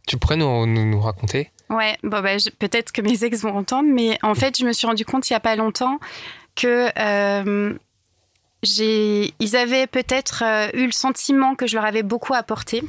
Tu 0.07 0.17
pourrais 0.17 0.37
nous, 0.37 0.67
nous, 0.67 0.85
nous 0.90 1.00
raconter? 1.00 1.50
Ouais, 1.71 1.97
bon 2.03 2.21
bah, 2.23 2.39
je- 2.39 2.51
peut-être 2.51 2.93
que 2.93 3.03
mes 3.03 3.25
ex 3.25 3.43
vont 3.43 3.57
entendre, 3.57 3.89
mais 3.93 4.19
en 4.23 4.35
fait, 4.35 4.59
je 4.59 4.65
me 4.65 4.73
suis 4.73 4.87
rendu 4.87 5.05
compte 5.05 5.29
il 5.29 5.35
y 5.35 5.37
a 5.37 5.41
pas 5.41 5.55
longtemps 5.57 5.99
que 6.57 6.89
euh, 6.99 7.75
j'ai, 8.63 9.33
ils 9.39 9.57
avaient 9.57 9.87
peut-être 9.87 10.43
euh, 10.45 10.69
eu 10.75 10.87
le 10.87 10.93
sentiment 10.93 11.55
que 11.55 11.67
je 11.67 11.77
leur 11.77 11.85
avais 11.85 12.03
beaucoup 12.03 12.35
apporté. 12.35 12.83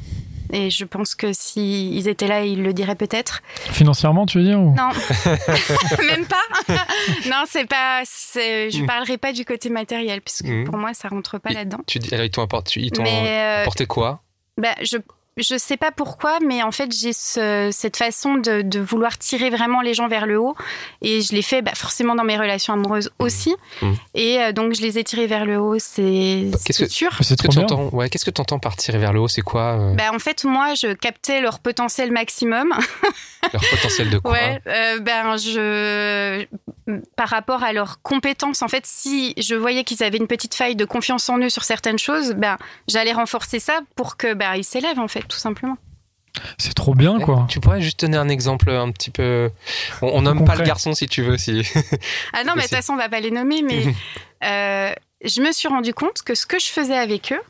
Et 0.52 0.68
je 0.70 0.84
pense 0.84 1.14
que 1.14 1.32
s'ils 1.32 1.94
ils 1.96 2.08
étaient 2.08 2.26
là, 2.26 2.44
ils 2.44 2.60
le 2.60 2.72
diraient 2.72 2.96
peut-être. 2.96 3.40
Financièrement, 3.70 4.26
tu 4.26 4.38
veux 4.38 4.44
dire 4.44 4.58
ou... 4.58 4.74
Non, 4.74 4.88
même 6.06 6.26
pas. 6.26 6.42
non, 7.30 7.44
c'est 7.48 7.66
pas. 7.68 8.02
Je 8.34 8.82
Mm. 8.82 8.86
parlerai 8.86 9.16
pas 9.18 9.32
du 9.32 9.44
côté 9.44 9.68
matériel, 9.70 10.20
puisque 10.22 10.46
Mm. 10.48 10.64
pour 10.64 10.76
moi, 10.76 10.92
ça 10.92 11.06
rentre 11.08 11.38
pas 11.38 11.52
là-dedans. 11.52 11.78
tu 11.86 12.00
dis, 12.00 12.12
Alors, 12.12 12.26
ils 12.26 12.30
t'ont 12.30 12.42
apporté, 12.42 12.80
ils 12.80 12.90
t'ont 12.90 13.04
Mais 13.04 13.28
euh, 13.28 13.62
apporté 13.62 13.86
quoi? 13.86 14.22
bah, 14.58 14.74
je 14.82 14.96
je 15.36 15.56
sais 15.56 15.76
pas 15.76 15.90
pourquoi, 15.92 16.38
mais 16.44 16.62
en 16.62 16.72
fait 16.72 16.90
j'ai 16.92 17.12
ce- 17.12 17.70
cette 17.72 17.96
façon 17.96 18.34
de, 18.34 18.62
de 18.62 18.80
vouloir 18.80 19.16
tirer 19.18 19.48
vraiment 19.50 19.80
les 19.80 19.94
gens 19.94 20.08
vers 20.08 20.26
le 20.26 20.38
haut, 20.38 20.54
et 21.02 21.22
je 21.22 21.32
l'ai 21.32 21.42
fait 21.42 21.62
bah, 21.62 21.72
forcément 21.74 22.14
dans 22.14 22.24
mes 22.24 22.36
relations 22.36 22.72
amoureuses 22.74 23.10
aussi, 23.18 23.54
Mmh. 23.82 23.92
et 24.14 24.40
euh, 24.42 24.52
donc 24.52 24.74
je 24.74 24.82
les 24.82 24.98
ai 24.98 25.04
tirés 25.04 25.26
vers 25.26 25.44
le 25.46 25.58
haut, 25.58 25.78
c'est 25.78 26.50
Qu'est-ce 26.64 26.78
c'est 26.78 26.84
que- 26.86 26.90
sûr. 26.92 27.10
C'est 27.20 27.36
Qu'est-ce 27.40 27.42
que 27.42 27.48
tu 27.52 27.58
entends 27.60 27.88
Ouais, 27.92 28.08
qu'est-ce 28.10 28.24
que 28.30 28.40
entends 28.40 28.58
par 28.58 28.76
tirer 28.76 28.98
vers 28.98 29.12
le 29.12 29.20
haut? 29.20 29.28
C'est 29.28 29.42
quoi 29.42 29.76
euh, 29.78 29.94
Bah, 29.94 30.10
en 30.14 30.18
fait, 30.18 30.44
moi, 30.44 30.74
je 30.74 30.92
captais 30.94 31.40
leur 31.40 31.58
potentiel 31.60 32.10
maximum. 32.12 32.72
leur 33.52 33.62
potentiel 33.70 34.10
de 34.10 34.18
quoi? 34.18 34.32
Ouais, 34.32 34.60
euh, 34.66 34.98
ben 35.00 35.36
je 35.36 36.46
par 37.16 37.28
rapport 37.28 37.62
à 37.62 37.72
leurs 37.72 38.02
compétences, 38.02 38.62
en 38.62 38.68
fait, 38.68 38.84
si 38.84 39.32
je 39.38 39.54
voyais 39.54 39.84
qu'ils 39.84 40.02
avaient 40.02 40.18
une 40.18 40.26
petite 40.26 40.54
faille 40.54 40.74
de 40.74 40.84
confiance 40.84 41.28
en 41.28 41.38
eux 41.38 41.48
sur 41.48 41.62
certaines 41.62 41.98
choses, 41.98 42.32
ben 42.32 42.56
j'allais 42.88 43.12
renforcer 43.12 43.60
ça 43.60 43.80
pour 43.94 44.16
que 44.16 44.34
ben 44.34 44.54
ils 44.56 44.64
s'élèvent 44.64 44.98
en 44.98 45.06
fait, 45.06 45.19
tout 45.28 45.38
simplement. 45.38 45.76
C'est 46.58 46.74
trop 46.74 46.94
bien, 46.94 47.18
Ouais, 47.18 47.24
quoi. 47.24 47.46
Tu 47.48 47.60
pourrais 47.60 47.80
juste 47.80 48.00
donner 48.00 48.16
un 48.16 48.28
exemple 48.28 48.70
un 48.70 48.90
petit 48.92 49.10
peu. 49.10 49.50
On, 50.02 50.08
on 50.08 50.22
nomme 50.22 50.44
pas 50.44 50.54
le 50.54 50.64
garçon 50.64 50.94
si 50.94 51.06
tu 51.06 51.22
veux. 51.22 51.36
Si... 51.36 51.62
Ah 52.32 52.44
non, 52.44 52.52
mais 52.56 52.62
de 52.62 52.68
toute 52.68 52.76
façon, 52.76 52.94
on 52.94 52.96
va 52.96 53.08
pas 53.08 53.20
les 53.20 53.30
nommer, 53.30 53.62
mais 53.62 53.86
euh, 54.44 54.94
je 55.24 55.40
me 55.42 55.52
suis 55.52 55.68
rendu 55.68 55.92
compte 55.92 56.22
que 56.22 56.34
ce 56.34 56.46
que 56.46 56.58
je 56.58 56.66
faisais 56.66 56.96
avec 56.96 57.32
eux, 57.32 57.40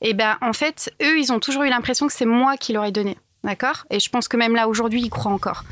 eh 0.00 0.14
ben, 0.14 0.36
en 0.40 0.52
fait, 0.52 0.92
eux, 1.02 1.18
ils 1.18 1.32
ont 1.32 1.38
toujours 1.38 1.62
eu 1.62 1.68
l'impression 1.68 2.06
que 2.06 2.12
c'est 2.12 2.26
moi 2.26 2.56
qui 2.56 2.72
leur 2.72 2.84
ai 2.84 2.92
donné. 2.92 3.16
D'accord? 3.44 3.84
Et 3.90 4.00
je 4.00 4.08
pense 4.08 4.28
que 4.28 4.36
même 4.36 4.54
là, 4.54 4.68
aujourd'hui, 4.68 5.02
ils 5.02 5.10
croient 5.10 5.32
encore. 5.32 5.64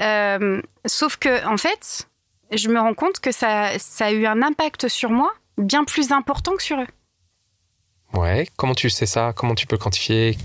Euh, 0.00 0.60
sauf 0.86 1.16
que, 1.16 1.46
en 1.46 1.56
fait, 1.56 2.08
je 2.50 2.68
me 2.68 2.80
rends 2.80 2.94
compte 2.94 3.20
que 3.20 3.32
ça, 3.32 3.78
ça 3.78 4.06
a 4.06 4.10
eu 4.10 4.26
un 4.26 4.42
impact 4.42 4.88
sur 4.88 5.10
moi 5.10 5.32
bien 5.56 5.84
plus 5.84 6.12
important 6.12 6.56
que 6.56 6.62
sur 6.62 6.80
eux. 6.80 6.86
Ouais. 8.14 8.46
Comment 8.56 8.74
tu 8.74 8.90
sais 8.90 9.06
ça? 9.06 9.32
Comment 9.34 9.54
tu 9.54 9.66
peux 9.66 9.76
quantifier? 9.76 10.36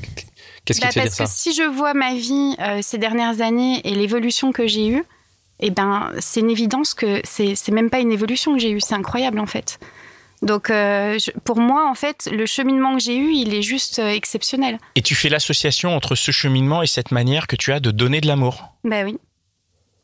Qu'est-ce 0.65 0.79
qui 0.79 0.85
Bah, 0.85 0.89
te 0.89 0.93
fait 0.95 0.99
dire 1.01 1.09
parce 1.09 1.15
ça? 1.15 1.23
que 1.25 1.29
si 1.29 1.53
je 1.53 1.63
vois 1.63 1.93
ma 1.93 2.13
vie 2.15 2.55
euh, 2.59 2.79
ces 2.81 2.97
dernières 2.97 3.41
années 3.41 3.81
et 3.87 3.95
l'évolution 3.95 4.51
que 4.51 4.67
j'ai 4.67 4.87
eue, 4.87 5.03
eh 5.59 5.69
ben, 5.71 6.11
c'est 6.19 6.39
une 6.39 6.49
évidence 6.49 6.93
que 6.93 7.21
c'est 7.23 7.55
c'est 7.55 7.71
même 7.71 7.89
pas 7.89 7.99
une 7.99 8.11
évolution 8.11 8.53
que 8.53 8.59
j'ai 8.59 8.71
eue, 8.71 8.81
c'est 8.81 8.95
incroyable 8.95 9.39
en 9.39 9.45
fait. 9.45 9.79
Donc, 10.41 10.69
euh, 10.69 11.19
je- 11.19 11.31
pour 11.43 11.57
moi, 11.59 11.89
en 11.89 11.95
fait, 11.95 12.29
le 12.31 12.45
cheminement 12.45 12.95
que 12.95 13.01
j'ai 13.03 13.17
eu, 13.17 13.33
il 13.33 13.53
est 13.53 13.61
juste 13.61 13.99
euh, 13.99 14.09
exceptionnel. 14.09 14.77
Et 14.95 15.01
tu 15.01 15.13
fais 15.13 15.27
l'association 15.27 15.93
entre 15.93 16.15
ce 16.15 16.31
cheminement 16.31 16.81
et 16.81 16.87
cette 16.87 17.11
manière 17.11 17.45
que 17.45 17.57
tu 17.57 17.73
as 17.73 17.81
de 17.81 17.91
donner 17.91 18.21
de 18.21 18.27
l'amour? 18.27 18.69
Bah 18.85 19.03
oui. 19.03 19.17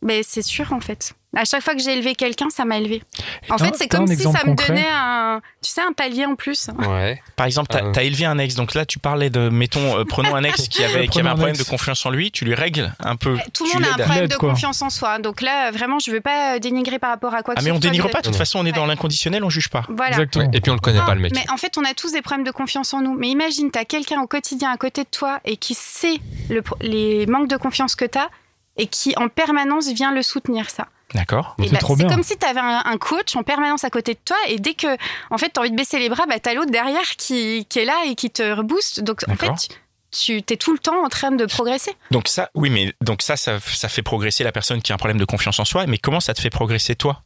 Mais 0.01 0.23
c'est 0.23 0.41
sûr 0.41 0.73
en 0.73 0.81
fait. 0.81 1.13
À 1.35 1.45
chaque 1.45 1.61
fois 1.63 1.75
que 1.75 1.81
j'ai 1.81 1.93
élevé 1.93 2.15
quelqu'un, 2.15 2.49
ça 2.49 2.65
m'a 2.65 2.77
élevé. 2.77 3.03
En 3.49 3.57
fait, 3.57 3.75
c'est 3.75 3.87
comme 3.87 4.07
si 4.07 4.17
ça 4.17 4.29
me 4.29 4.45
concret 4.45 4.67
donnait 4.69 4.87
un, 4.89 5.41
tu 5.61 5.71
sais, 5.71 5.81
un 5.81 5.91
palier 5.91 6.25
en 6.25 6.35
plus. 6.35 6.69
Ouais. 6.79 7.21
Par 7.35 7.45
exemple, 7.45 7.67
t'as 7.71 7.83
ouais. 7.83 7.97
as 7.99 8.03
élevé 8.03 8.25
un 8.25 8.37
ex, 8.37 8.55
donc 8.55 8.73
là 8.73 8.85
tu 8.85 8.99
parlais 8.99 9.29
de, 9.29 9.49
mettons, 9.49 9.97
euh, 9.99 10.03
prenons 10.05 10.33
un 10.35 10.43
ex 10.43 10.67
qui 10.67 10.83
avait, 10.83 11.07
qui 11.09 11.19
avait 11.19 11.29
un 11.29 11.33
un 11.33 11.35
problème 11.35 11.55
ex. 11.55 11.63
de 11.63 11.69
confiance 11.69 12.05
en 12.05 12.09
lui, 12.09 12.31
tu 12.31 12.45
lui 12.45 12.55
règles 12.55 12.93
un 12.99 13.15
peu. 13.15 13.37
Tout 13.53 13.65
le 13.65 13.71
tu 13.71 13.77
monde 13.77 13.85
a 13.85 13.93
un 14.01 14.05
problème 14.05 14.27
de 14.27 14.35
quoi. 14.35 14.49
confiance 14.51 14.81
en 14.81 14.89
soi. 14.89 15.19
Donc 15.19 15.41
là, 15.41 15.71
vraiment, 15.71 15.99
je 15.99 16.11
veux 16.11 16.21
pas 16.21 16.59
dénigrer 16.59 16.99
par 16.99 17.09
rapport 17.09 17.33
à 17.33 17.43
quoi 17.43 17.53
que 17.53 17.59
Ah 17.59 17.63
mais 17.63 17.71
on 17.71 17.75
soit. 17.75 17.81
dénigre 17.81 18.09
pas, 18.09 18.21
de 18.21 18.27
toute 18.27 18.35
façon 18.35 18.59
on 18.59 18.65
est 18.65 18.71
dans 18.71 18.85
l'inconditionnel, 18.85 19.43
on 19.43 19.49
juge 19.49 19.69
pas. 19.69 19.83
Voilà. 19.89 20.11
Exactement. 20.11 20.45
Ouais, 20.45 20.51
Et 20.57 20.61
puis 20.61 20.71
on 20.71 20.75
le 20.75 20.79
connaît 20.79 20.99
Non, 20.99 21.05
pas 21.05 21.15
le 21.15 21.21
mec. 21.21 21.33
Mais 21.35 21.45
en 21.51 21.57
fait, 21.57 21.77
on 21.77 21.83
a 21.83 21.93
tous 21.93 22.11
des 22.13 22.21
problèmes 22.21 22.45
de 22.45 22.51
confiance 22.51 22.93
en 22.93 23.01
nous. 23.01 23.13
Mais 23.13 23.27
imagine, 23.29 23.71
tu 23.71 23.79
as 23.79 23.85
quelqu'un 23.85 24.21
au 24.21 24.27
quotidien 24.27 24.71
à 24.71 24.77
côté 24.77 25.03
de 25.03 25.09
toi 25.09 25.39
et 25.45 25.57
qui 25.57 25.73
sait 25.73 26.17
le 26.49 26.63
les 26.81 27.25
manques 27.25 27.49
de 27.49 27.57
confiance 27.57 27.95
que 27.95 28.05
tu 28.05 28.17
as 28.17 28.29
et 28.77 28.87
qui 28.87 29.13
en 29.17 29.27
permanence 29.29 29.87
vient 29.91 30.11
le 30.13 30.21
soutenir, 30.21 30.69
ça. 30.69 30.87
D'accord. 31.15 31.55
C'est 31.59 31.71
bah, 31.71 31.77
trop 31.79 31.95
c'est 31.97 32.05
comme 32.07 32.23
si 32.23 32.37
tu 32.37 32.45
avais 32.45 32.59
un, 32.59 32.81
un 32.85 32.97
coach 32.97 33.35
en 33.35 33.41
permanence 33.43 33.83
à 33.83 33.89
côté 33.89 34.13
de 34.13 34.19
toi 34.23 34.37
et 34.47 34.59
dès 34.59 34.73
que 34.75 34.87
en 35.31 35.37
fait, 35.37 35.49
tu 35.53 35.59
as 35.59 35.61
envie 35.61 35.71
de 35.71 35.75
baisser 35.75 35.97
les 35.97 36.09
bras, 36.09 36.25
bah, 36.27 36.39
tu 36.39 36.49
as 36.49 36.53
l'autre 36.53 36.71
derrière 36.71 37.09
qui, 37.17 37.65
qui 37.69 37.79
est 37.79 37.85
là 37.85 37.95
et 38.05 38.15
qui 38.15 38.29
te 38.29 38.43
rebooste. 38.43 38.99
Donc 39.01 39.21
en 39.29 39.35
fait, 39.35 39.69
tu 40.11 40.37
es 40.37 40.57
tout 40.57 40.73
le 40.73 40.79
temps 40.79 41.03
en 41.03 41.09
train 41.09 41.31
de 41.31 41.45
progresser. 41.45 41.91
Donc 42.11 42.27
ça, 42.27 42.49
oui, 42.53 42.69
mais 42.69 42.93
donc 43.01 43.21
ça, 43.21 43.35
ça, 43.37 43.59
ça 43.59 43.89
fait 43.89 44.01
progresser 44.03 44.43
la 44.43 44.51
personne 44.51 44.81
qui 44.81 44.91
a 44.91 44.95
un 44.95 44.97
problème 44.97 45.17
de 45.19 45.25
confiance 45.25 45.59
en 45.59 45.65
soi. 45.65 45.85
Mais 45.87 45.97
comment 45.97 46.19
ça 46.19 46.33
te 46.33 46.41
fait 46.41 46.49
progresser 46.49 46.95
toi? 46.95 47.23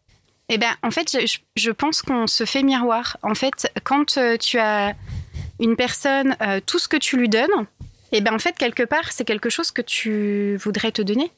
Eh 0.50 0.58
ben, 0.58 0.72
en 0.81 0.89
fait, 0.91 1.10
je, 1.12 1.25
je- 1.27 1.38
je 1.55 1.72
pense 1.72 2.01
qu'on 2.01 2.25
se 2.25 2.46
fait 2.46 2.63
miroir. 2.63 3.17
En 3.22 3.36
fait, 3.36 3.72
quand 3.84 4.17
euh, 4.17 4.38
tu 4.38 4.58
as 4.58 4.93
une 5.60 5.75
personne, 5.75 6.36
euh, 6.41 6.60
tout 6.65 6.79
ce 6.79 6.88
que 6.88 6.98
tu 6.98 7.17
lui 7.17 7.29
donnes, 7.29 7.67
eh 8.12 8.22
ben, 8.22 8.34
en 8.34 8.39
fait, 8.39 8.55
quelque 8.58 8.81
part, 8.84 9.12
c'est 9.12 9.25
quelque 9.25 9.50
chose 9.51 9.69
que 9.69 9.84
tu 9.84 10.58
voudrais 10.58 10.91
te 10.91 11.03
donner. 11.03 11.31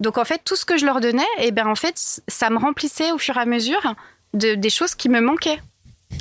Donc, 0.00 0.18
en 0.18 0.24
fait, 0.24 0.40
tout 0.44 0.56
ce 0.56 0.64
que 0.64 0.76
je 0.76 0.84
leur 0.86 1.00
donnais, 1.00 1.22
eh 1.38 1.50
ben, 1.50 1.66
en 1.66 1.74
fait, 1.76 2.20
ça 2.28 2.50
me 2.50 2.58
remplissait 2.58 3.12
au 3.12 3.18
fur 3.18 3.36
et 3.36 3.40
à 3.40 3.46
mesure 3.46 3.94
de, 4.32 4.54
des 4.54 4.70
choses 4.70 4.94
qui 4.94 5.08
me 5.08 5.20
manquaient. 5.20 5.60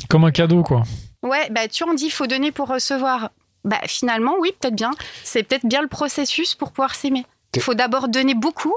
Comme 0.10 0.24
un 0.25 0.32
cadeau, 0.32 0.63
quoi. 0.63 0.84
Ouais, 1.24 1.50
bah, 1.50 1.68
tu 1.68 1.84
en 1.84 1.94
dis, 1.94 2.06
il 2.06 2.12
faut 2.12 2.27
donner 2.27 2.51
pour 2.51 2.68
recevoir. 2.68 3.32
Bah, 3.63 3.80
finalement, 3.88 4.36
oui, 4.39 4.51
peut-être 4.60 4.75
bien. 4.75 4.92
C'est 5.24 5.44
peut-être 5.44 5.65
bien 5.65 5.82
le 5.82 5.88
processus 5.88 6.53
pour 6.56 6.72
pouvoir 6.72 6.96
s'aimer. 6.96 7.25
Il 7.56 7.62
faut 7.62 7.74
d'abord 7.75 8.08
donner 8.08 8.34
beaucoup. 8.34 8.74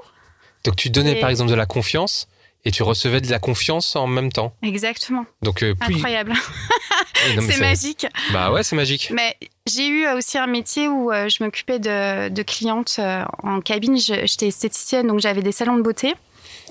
Donc 0.64 0.76
tu 0.76 0.90
donnais 0.90 1.16
Et- 1.18 1.20
par 1.20 1.30
exemple 1.30 1.50
de 1.50 1.54
la 1.56 1.66
confiance 1.66 2.28
et 2.66 2.72
tu 2.72 2.82
recevais 2.82 3.20
de 3.20 3.30
la 3.30 3.38
confiance 3.38 3.94
en 3.94 4.08
même 4.08 4.32
temps. 4.32 4.52
Exactement. 4.60 5.24
Donc 5.40 5.62
euh, 5.62 5.76
plus. 5.76 5.94
Incroyable. 5.94 6.32
Oui, 6.34 7.46
c'est 7.48 7.60
magique. 7.60 8.06
Bah 8.32 8.50
ouais, 8.50 8.64
c'est 8.64 8.74
magique. 8.74 9.12
Mais 9.14 9.36
j'ai 9.68 9.86
eu 9.86 10.08
aussi 10.08 10.36
un 10.36 10.48
métier 10.48 10.88
où 10.88 11.12
euh, 11.12 11.28
je 11.28 11.44
m'occupais 11.44 11.78
de, 11.78 12.28
de 12.28 12.42
clientes 12.42 12.96
euh, 12.98 13.24
en 13.44 13.60
cabine. 13.60 13.96
J'étais 13.96 14.48
esthéticienne, 14.48 15.06
donc 15.06 15.20
j'avais 15.20 15.42
des 15.42 15.52
salons 15.52 15.76
de 15.76 15.82
beauté. 15.82 16.14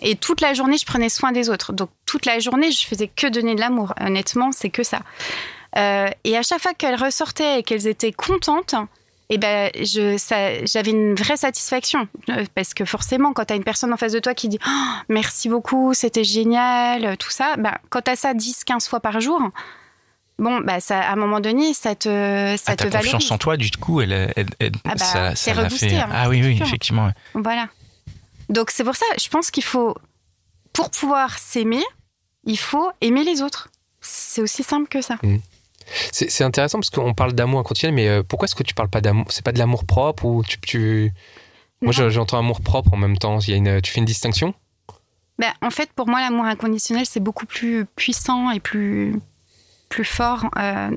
Et 0.02 0.18
toute 0.18 0.42
la 0.42 0.54
journée, 0.54 0.78
je 0.78 0.86
prenais 0.86 1.08
soin 1.08 1.32
des 1.32 1.50
autres. 1.50 1.72
Donc 1.72 1.90
toute 2.06 2.26
la 2.26 2.40
journée, 2.40 2.72
je 2.72 2.86
faisais 2.86 3.08
que 3.08 3.28
donner 3.28 3.56
de 3.56 3.62
l'amour. 3.62 3.94
Honnêtement, 4.02 4.52
c'est 4.52 4.70
que 4.70 4.84
ça. 4.84 5.00
Euh, 5.78 6.10
et 6.26 6.36
à 6.36 6.42
chaque 6.42 6.62
fois 6.62 6.74
qu'elles 6.74 7.02
ressortaient 7.02 7.60
et 7.60 7.64
qu'elles 7.64 7.88
étaient 7.88 8.12
contentes, 8.12 8.76
et 9.30 9.38
ben, 9.38 9.72
je, 9.76 10.18
ça, 10.18 10.64
j'avais 10.66 10.92
une 10.92 11.16
vraie 11.16 11.38
satisfaction. 11.38 12.08
Euh, 12.30 12.46
Parce 12.54 12.74
que 12.74 12.86
forcément, 12.86 13.34
quand 13.34 13.46
tu 13.46 13.54
as 13.54 13.56
une 13.56 13.64
personne 13.64 13.92
en 13.92 13.98
face 13.98 14.12
de 14.12 14.20
toi 14.20 14.34
qui 14.34 14.50
dit 14.50 14.60
Oh, 14.68 14.70
Merci 15.10 15.50
beaucoup, 15.50 15.94
c'était 15.94 16.24
génial, 16.24 17.06
euh, 17.06 17.16
tout 17.16 17.32
ça, 17.32 17.56
ben, 17.58 17.74
quand 17.90 18.02
tu 18.02 18.12
as 18.12 18.16
ça 18.16 18.34
10-15 18.34 18.88
fois 18.88 19.00
par 19.00 19.20
jour, 19.22 19.42
bon, 20.38 20.60
bah, 20.62 20.80
ça, 20.80 21.00
à 21.02 21.14
un 21.14 21.16
moment 21.16 21.40
donné, 21.40 21.74
ça 21.74 21.96
te, 21.96 22.56
ça 22.58 22.74
ah, 22.74 22.76
te 22.76 22.88
Ta 22.88 23.00
confiance 23.00 23.32
en 23.32 23.38
toi, 23.40 23.58
du 23.58 23.72
coup, 23.72 24.02
elle, 24.02 24.32
elle, 24.36 24.48
elle- 24.60 24.72
Ah 24.84 24.90
bah, 24.96 24.98
ça, 24.98 25.36
c'est 25.36 25.54
ça 25.54 25.62
reboosté, 25.64 25.90
fait. 25.90 25.96
hein, 25.98 26.10
ah 26.12 26.30
oui, 26.30 26.42
oui, 26.44 26.58
sûr. 26.58 26.66
effectivement. 26.68 27.10
Voilà. 27.34 27.68
Donc 28.50 28.70
c'est 28.70 28.84
pour 28.84 28.96
ça, 28.96 29.06
je 29.20 29.28
pense 29.30 29.50
qu'il 29.50 29.64
faut, 29.64 29.96
pour 30.72 30.92
pouvoir 30.92 31.40
s'aimer, 31.40 31.84
il 32.46 32.60
faut 32.60 32.92
aimer 33.02 33.24
les 33.24 33.42
autres. 33.42 33.70
C'est 34.02 34.42
aussi 34.42 34.62
simple 34.62 34.88
que 34.88 35.02
ça. 35.02 35.18
C'est 35.24 35.42
c'est 36.12 36.44
intéressant 36.44 36.80
parce 36.80 36.90
qu'on 36.90 37.14
parle 37.14 37.34
d'amour 37.34 37.60
inconditionnel, 37.60 37.96
mais 37.96 38.08
euh, 38.08 38.24
pourquoi 38.24 38.46
est-ce 38.46 38.56
que 38.56 38.64
tu 38.64 38.74
parles 38.74 38.90
pas 38.90 39.02
d'amour 39.02 39.26
C'est 39.30 39.44
pas 39.44 39.52
de 39.52 39.60
l'amour 39.60 39.86
propre 39.86 40.26
ou 40.26 40.44
tu, 40.44 40.60
tu... 40.60 41.12
Moi, 41.82 41.92
j'entends 41.92 42.40
amour 42.40 42.62
propre 42.62 42.94
en 42.94 42.98
même 42.98 43.18
temps. 43.18 43.40
Il 43.40 43.50
y 43.50 43.54
a 43.54 43.58
une, 43.58 43.82
tu 43.82 43.92
fais 43.92 44.00
une 44.00 44.06
distinction? 44.06 44.54
Ben, 45.38 45.52
en 45.62 45.70
fait, 45.70 45.92
pour 45.94 46.08
moi, 46.08 46.22
l'amour 46.22 46.46
inconditionnel, 46.46 47.06
c'est 47.06 47.20
beaucoup 47.20 47.46
plus 47.46 47.86
puissant 47.96 48.52
et 48.52 48.60
plus, 48.60 49.20
plus 49.90 50.06
fort 50.06 50.46
euh, 50.58 50.90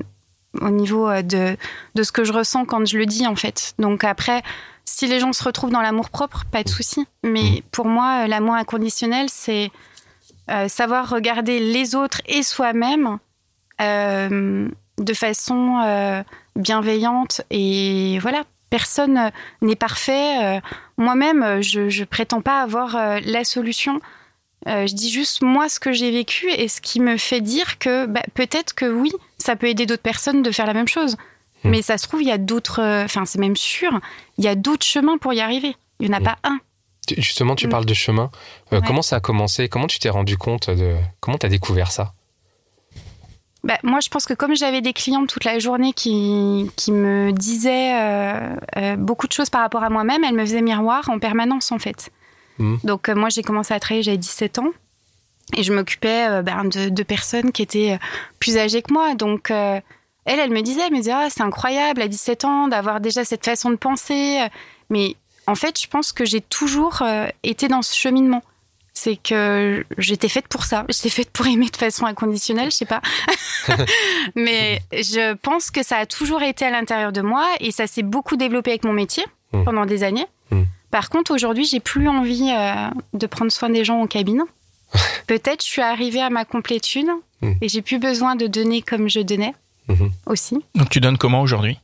au 0.61 0.69
niveau 0.69 1.07
euh, 1.09 1.21
de, 1.21 1.57
de 1.95 2.03
ce 2.03 2.11
que 2.11 2.23
je 2.23 2.33
ressens 2.33 2.65
quand 2.65 2.85
je 2.85 2.97
le 2.97 3.05
dis, 3.05 3.27
en 3.27 3.35
fait. 3.35 3.73
Donc 3.77 4.03
après, 4.03 4.41
si 4.85 5.07
les 5.07 5.19
gens 5.19 5.33
se 5.33 5.43
retrouvent 5.43 5.71
dans 5.71 5.81
l'amour 5.81 6.09
propre, 6.09 6.45
pas 6.51 6.63
de 6.63 6.69
souci. 6.69 7.05
Mais 7.23 7.63
pour 7.71 7.85
moi, 7.85 8.27
l'amour 8.27 8.55
inconditionnel, 8.55 9.27
c'est 9.29 9.71
euh, 10.49 10.67
savoir 10.67 11.09
regarder 11.09 11.59
les 11.59 11.93
autres 11.93 12.21
et 12.25 12.41
soi-même 12.41 13.19
de 13.79 15.13
façon 15.13 15.79
euh, 15.83 16.23
bienveillante. 16.55 17.41
Et 17.49 18.19
voilà, 18.21 18.43
personne 18.69 19.17
euh, 19.17 19.29
n'est 19.61 19.75
parfait. 19.75 20.43
Euh, 20.57 20.59
Moi-même, 20.97 21.43
euh, 21.43 21.61
je, 21.61 21.89
je 21.89 22.03
prétends 22.03 22.41
pas 22.41 22.61
avoir 22.61 22.95
euh, 22.95 23.19
la 23.23 23.43
solution. 23.43 23.99
Euh, 24.67 24.85
je 24.87 24.93
dis 24.93 25.09
juste 25.09 25.41
moi 25.41 25.69
ce 25.69 25.79
que 25.79 25.93
j'ai 25.93 26.11
vécu 26.11 26.51
et 26.51 26.67
ce 26.67 26.81
qui 26.81 26.99
me 26.99 27.15
fait 27.15 27.39
dire 27.39 27.79
que 27.79 28.05
bah, 28.05 28.23
peut-être 28.33 28.75
que 28.75 28.85
oui, 28.91 29.11
ça 29.37 29.55
peut 29.55 29.67
aider 29.67 29.85
d'autres 29.85 30.01
personnes 30.03 30.43
de 30.43 30.51
faire 30.51 30.65
la 30.67 30.73
même 30.73 30.87
chose. 30.89 31.15
Hmm. 31.63 31.69
Mais 31.69 31.81
ça 31.81 31.97
se 31.97 32.07
trouve, 32.07 32.21
il 32.21 32.27
y 32.27 32.31
a 32.31 32.37
d'autres, 32.37 32.81
euh, 32.81 33.05
enfin 33.05 33.25
c'est 33.25 33.39
même 33.39 33.55
sûr, 33.55 33.99
il 34.37 34.43
y 34.43 34.49
a 34.49 34.55
d'autres 34.55 34.85
chemins 34.85 35.17
pour 35.17 35.31
y 35.33 35.39
arriver. 35.39 35.75
Il 36.01 36.09
n'y 36.09 36.13
en 36.13 36.17
a 36.17 36.19
Hmm. 36.19 36.23
pas 36.25 36.37
un. 36.43 36.59
Justement, 37.17 37.55
tu 37.55 37.65
Mm. 37.67 37.69
parles 37.71 37.85
de 37.85 37.93
chemin. 37.95 38.29
Euh, 38.71 38.79
Ouais. 38.81 38.85
Comment 38.85 39.01
ça 39.01 39.15
a 39.15 39.19
commencé? 39.19 39.67
Comment 39.67 39.87
tu 39.87 39.97
t'es 39.97 40.09
rendu 40.09 40.37
compte 40.37 40.69
de 40.69 40.95
Comment 41.21 41.37
tu 41.39 41.45
as 41.45 41.49
découvert 41.49 41.91
ça? 41.91 42.13
Bah, 43.63 43.77
moi, 43.83 43.99
je 43.99 44.09
pense 44.09 44.25
que 44.25 44.33
comme 44.33 44.55
j'avais 44.55 44.81
des 44.81 44.93
clients 44.93 45.25
toute 45.25 45.43
la 45.43 45.59
journée 45.59 45.91
qui, 45.91 46.71
qui 46.77 46.91
me 46.91 47.31
disaient 47.31 47.93
euh, 47.93 48.55
euh, 48.77 48.95
beaucoup 48.95 49.27
de 49.27 49.33
choses 49.33 49.49
par 49.49 49.61
rapport 49.61 49.83
à 49.83 49.89
moi-même, 49.89 50.23
elles 50.23 50.35
me 50.35 50.45
faisaient 50.45 50.61
miroir 50.61 51.09
en 51.09 51.19
permanence, 51.19 51.71
en 51.71 51.79
fait. 51.79 52.09
Mhm. 52.57 52.79
Donc, 52.85 53.09
euh, 53.09 53.15
moi, 53.15 53.29
j'ai 53.29 53.43
commencé 53.43 53.73
à 53.73 53.79
travailler, 53.79 54.03
j'avais 54.03 54.17
17 54.17 54.59
ans. 54.59 54.69
Et 55.57 55.63
je 55.63 55.73
m'occupais 55.73 56.43
ben, 56.43 56.65
de, 56.65 56.89
de 56.89 57.03
personnes 57.03 57.51
qui 57.51 57.63
étaient 57.63 57.97
plus 58.39 58.57
âgées 58.57 58.83
que 58.83 58.93
moi. 58.93 59.15
Donc, 59.15 59.49
elle, 59.49 59.81
elle 60.25 60.51
me 60.51 60.61
disait, 60.61 60.81
elle 60.85 60.93
me 60.93 60.97
disait, 60.97 61.11
ah, 61.11 61.27
c'est 61.31 61.41
incroyable 61.41 62.03
à 62.03 62.07
17 62.07 62.45
ans 62.45 62.67
d'avoir 62.67 63.01
déjà 63.01 63.25
cette 63.25 63.43
façon 63.43 63.71
de 63.71 63.75
penser. 63.75 64.47
Mais 64.91 65.15
en 65.47 65.55
fait, 65.55 65.81
je 65.81 65.87
pense 65.87 66.11
que 66.11 66.23
j'ai 66.23 66.39
toujours 66.39 67.01
été 67.41 67.67
dans 67.67 67.81
ce 67.81 67.97
cheminement. 67.97 68.43
C'est 68.93 69.15
que 69.15 69.85
j'étais 69.97 70.29
faite 70.29 70.47
pour 70.47 70.63
ça. 70.65 70.85
J'étais 70.89 71.09
faite 71.09 71.29
pour 71.31 71.47
aimer 71.47 71.69
de 71.69 71.75
façon 71.77 72.05
inconditionnelle, 72.05 72.71
je 72.71 72.75
sais 72.75 72.85
pas. 72.85 73.01
Mais 74.35 74.81
je 74.91 75.33
pense 75.35 75.71
que 75.71 75.83
ça 75.83 75.97
a 75.97 76.05
toujours 76.05 76.41
été 76.41 76.65
à 76.65 76.69
l'intérieur 76.71 77.11
de 77.11 77.21
moi 77.21 77.45
et 77.59 77.71
ça 77.71 77.87
s'est 77.87 78.03
beaucoup 78.03 78.35
développé 78.35 78.71
avec 78.71 78.83
mon 78.83 78.93
métier 78.93 79.25
Mm. 79.51 79.63
pendant 79.63 79.85
des 79.87 80.03
années. 80.03 80.27
Mm. 80.51 80.61
Par 80.91 81.09
contre, 81.09 81.33
aujourd'hui, 81.33 81.65
j'ai 81.65 81.79
plus 81.79 82.07
envie 82.07 82.51
euh, 82.55 82.89
de 83.15 83.25
prendre 83.25 83.51
soin 83.51 83.69
des 83.71 83.83
gens 83.83 83.99
en 83.99 84.05
cabine. 84.05 84.43
Peut-être 85.27 85.63
je 85.63 85.67
suis 85.69 85.81
arrivée 85.81 86.21
à 86.21 86.29
ma 86.29 86.45
complétude 86.45 87.07
Mm. 87.41 87.53
et 87.61 87.69
j'ai 87.69 87.81
plus 87.81 87.99
besoin 87.99 88.35
de 88.35 88.45
donner 88.47 88.81
comme 88.83 89.09
je 89.09 89.21
donnais 89.21 89.53
aussi. 90.27 90.57
Donc 90.75 90.89
tu 90.89 90.99
donnes 90.99 91.17
comment 91.17 91.41
aujourd'hui? 91.41 91.79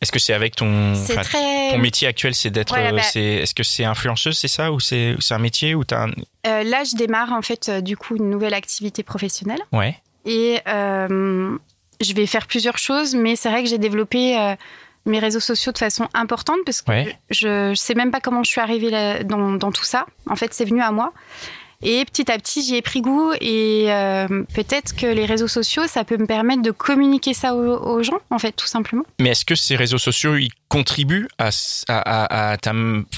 Est-ce 0.00 0.12
que 0.12 0.18
c'est 0.18 0.32
avec 0.32 0.56
ton, 0.56 0.94
très. 1.22 1.70
ton 1.72 1.78
métier 1.78 2.08
actuel, 2.08 2.34
c'est 2.34 2.50
d'être, 2.50 2.74
Voilà, 2.74 2.92
bah- 2.92 3.02
c'est, 3.02 3.20
est-ce 3.22 3.54
que 3.54 3.62
c'est 3.62 3.84
influenceuse, 3.84 4.38
c'est 4.38 4.48
ça, 4.48 4.72
ou 4.72 4.80
c'est, 4.80 5.14
c'est 5.20 5.34
un 5.34 5.38
métier 5.38 5.74
ou 5.74 5.84
t'as 5.84 6.04
un... 6.06 6.10
Euh, 6.46 6.62
là, 6.62 6.84
je 6.84 6.96
démarre 6.96 7.32
en 7.32 7.42
fait 7.42 7.68
euh, 7.68 7.80
du 7.82 7.96
coup 7.98 8.16
une 8.16 8.30
nouvelle 8.30 8.54
activité 8.54 9.02
professionnelle. 9.02 9.60
ouais. 9.72 9.96
Et 10.26 10.58
euh, 10.68 11.56
je 12.00 12.12
vais 12.14 12.26
faire 12.26 12.46
plusieurs 12.46 12.76
choses, 12.78 13.14
mais 13.14 13.36
c'est 13.36 13.50
vrai 13.50 13.62
que 13.62 13.68
j'ai 13.70 13.78
développé 13.78 14.38
euh, 14.38 14.54
mes 15.06 15.18
réseaux 15.18 15.40
sociaux 15.40 15.72
de 15.72 15.78
façon 15.78 16.08
importante 16.12 16.58
parce 16.66 16.82
que 16.82 16.90
Ouais. 16.90 17.18
je 17.30 17.70
ne 17.70 17.74
sais 17.74 17.94
même 17.94 18.10
pas 18.10 18.20
comment 18.20 18.42
je 18.42 18.50
suis 18.50 18.60
arrivée 18.60 18.90
là- 18.90 19.22
dans, 19.24 19.52
dans 19.52 19.72
tout 19.72 19.84
ça. 19.84 20.04
En 20.28 20.36
fait, 20.36 20.52
c'est 20.52 20.66
venu 20.66 20.82
à 20.82 20.92
moi. 20.92 21.12
Et 21.82 22.04
petit 22.04 22.30
à 22.30 22.36
petit, 22.38 22.62
j'y 22.62 22.76
ai 22.76 22.82
pris 22.82 23.00
goût 23.00 23.32
et 23.40 23.86
euh, 23.90 24.26
peut-être 24.54 24.94
que 24.94 25.06
les 25.06 25.24
réseaux 25.24 25.48
sociaux, 25.48 25.86
ça 25.86 26.04
peut 26.04 26.18
me 26.18 26.26
permettre 26.26 26.60
de 26.60 26.70
communiquer 26.72 27.32
ça 27.32 27.54
aux, 27.54 27.78
aux 27.78 28.02
gens, 28.02 28.18
en 28.28 28.38
fait, 28.38 28.52
tout 28.52 28.66
simplement. 28.66 29.02
Mais 29.18 29.30
est-ce 29.30 29.46
que 29.46 29.54
ces 29.54 29.76
réseaux 29.76 29.96
sociaux 29.98 30.36
ils 30.36 30.50
contribuent 30.68 31.26
à, 31.38 31.48
à, 31.88 31.98
à, 31.98 32.50
à, 32.52 32.56
ta- 32.58 32.74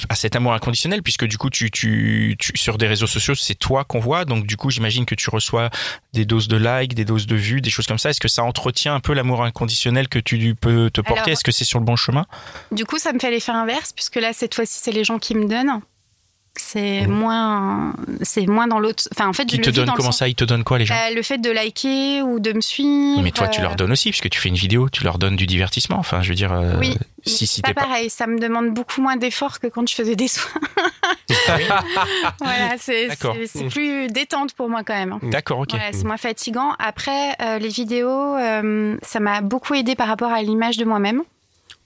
à 0.09 0.15
cet 0.15 0.37
amour 0.37 0.53
inconditionnel? 0.55 1.03
Puisque 1.03 1.25
du 1.25 1.39
coup 1.39 1.51
tu, 1.51 1.71
tu, 1.73 2.37
tu 2.39 2.53
sur 2.57 2.79
des 2.79 2.87
réseaux 2.87 3.07
sociaux 3.09 3.35
c'est 3.35 3.55
toi 3.57 3.85
qu'on 3.85 3.99
voit 4.01 4.25
donc 4.25 4.47
du 4.47 4.57
coup 4.57 4.71
j'imagine 4.71 5.05
que 5.07 5.15
tu 5.15 5.29
reçois 5.29 5.69
des 6.13 6.25
doses 6.25 6.49
de 6.49 6.57
likes, 6.57 6.95
des 6.95 7.05
doses 7.05 7.27
de 7.27 7.37
vues, 7.37 7.61
des 7.61 7.71
choses 7.71 7.87
comme 7.87 7.99
ça. 7.99 8.11
Est-ce 8.11 8.21
que 8.21 8.29
ça 8.29 8.45
entretient 8.45 8.95
un 8.95 9.01
peu 9.01 9.13
l'amour 9.13 9.43
inconditionnel 9.43 10.09
que 10.09 10.19
tu 10.21 10.55
peux 10.55 10.89
te 10.91 11.01
porter? 11.01 11.33
Est-ce 11.33 11.45
que 11.45 11.53
c'est 11.53 11.65
sur 11.65 11.79
le 11.81 11.85
bon 11.85 11.97
chemin? 11.97 12.27
Du 12.71 12.85
coup, 12.87 12.99
ça 12.99 13.13
me 13.13 13.19
fait 13.19 13.31
l'effet 13.31 13.53
inverse 13.53 13.93
puisque 13.93 14.17
là, 14.17 14.33
cette 14.33 14.55
fois-ci, 14.55 14.79
c'est 14.81 14.93
les 14.93 15.05
gens 15.05 15.19
qui 15.19 15.35
me 15.35 15.47
donnent. 15.47 15.81
C'est 16.55 17.07
Mhm. 17.07 17.11
moins, 17.15 17.95
c'est 18.21 18.47
moins 18.47 18.67
dans 18.67 18.79
l'autre. 18.79 19.05
Enfin, 19.15 19.27
en 19.27 19.33
fait, 19.33 19.51
je 19.51 19.57
Ils 19.57 19.61
te 19.63 19.71
dans 19.71 19.87
le 19.87 19.93
comment 19.97 20.13
ça 20.13 20.29
Ils 20.29 20.35
te 20.35 20.45
donnent 20.45 20.65
quoi 20.65 20.79
les 20.79 20.85
gens? 20.85 20.95
Euh, 20.95 21.15
le 21.15 21.23
fait 21.23 21.39
de 21.39 21.51
liker 21.51 22.21
ou 22.23 22.41
de 22.41 22.53
me 22.53 22.61
suivre. 22.61 23.23
Mais 23.23 23.31
toi, 23.31 23.49
tu 23.49 23.61
euh, 23.61 23.63
leur 23.63 23.75
donnes 23.75 23.93
aussi, 23.93 24.11
puisque 24.11 24.29
tu 24.29 24.39
fais 24.39 24.51
une 24.51 24.55
vidéo, 24.57 24.91
tu 24.91 25.03
leur 25.03 25.17
donnes 25.19 25.37
du 25.37 25.47
divertissement. 25.47 25.97
Enfin, 25.99 26.21
je 26.21 26.29
veux 26.29 26.35
dire, 26.35 26.53
euh, 26.53 26.75
Oui, 26.79 26.95
si, 27.27 27.47
si 27.47 27.63
pas 27.63 27.73
pareil, 27.73 28.11
ça 28.11 28.27
me 28.27 28.39
demande 28.39 28.69
beaucoup 28.75 29.01
moins 29.01 29.17
d'efforts 29.17 29.61
que 29.61 29.67
quand 29.67 29.89
je 29.89 29.95
faisais 29.95 30.15
des 30.15 30.29
soins. 30.29 30.51
voilà, 32.41 32.77
c'est 32.79 33.09
plus 33.71 34.09
détente 34.09 34.53
pour 34.53 34.69
moi 34.69 34.83
quand 34.85 34.95
même. 34.95 35.13
hein. 35.13 35.21
D'accord, 35.23 35.61
ok. 35.61 35.71
Voilà, 35.71 35.93
c'est 35.93 36.05
moins 36.05 36.17
fatigant. 36.19 36.73
Après, 36.79 37.35
les 37.61 37.69
vidéos, 37.69 38.37
ça 39.03 39.21
m'a 39.21 39.41
beaucoup 39.41 39.75
aidé 39.75 39.95
par 39.95 40.09
rapport 40.09 40.31
à 40.33 40.43
l'image 40.43 40.77
de 40.77 40.85
moi-même. 40.85 41.23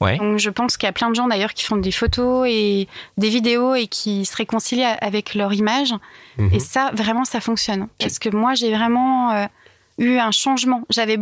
Ouais. 0.00 0.18
Donc, 0.18 0.38
je 0.38 0.50
pense 0.50 0.76
qu'il 0.76 0.86
y 0.86 0.90
a 0.90 0.92
plein 0.92 1.08
de 1.10 1.14
gens 1.14 1.26
d'ailleurs 1.26 1.54
qui 1.54 1.64
font 1.64 1.76
des 1.76 1.90
photos 1.92 2.46
et 2.50 2.86
des 3.16 3.28
vidéos 3.30 3.74
et 3.74 3.86
qui 3.86 4.24
se 4.26 4.36
réconcilient 4.36 4.84
avec 5.00 5.34
leur 5.34 5.52
image. 5.54 5.94
Mhm. 6.36 6.50
Et 6.52 6.60
ça, 6.60 6.90
vraiment, 6.94 7.24
ça 7.24 7.40
fonctionne. 7.40 7.88
Parce 7.98 8.18
que 8.18 8.28
moi, 8.28 8.54
j'ai 8.54 8.74
vraiment 8.74 9.30
euh, 9.32 9.46
eu 9.98 10.18
un 10.18 10.30
changement. 10.32 10.82
J'avais 10.90 11.18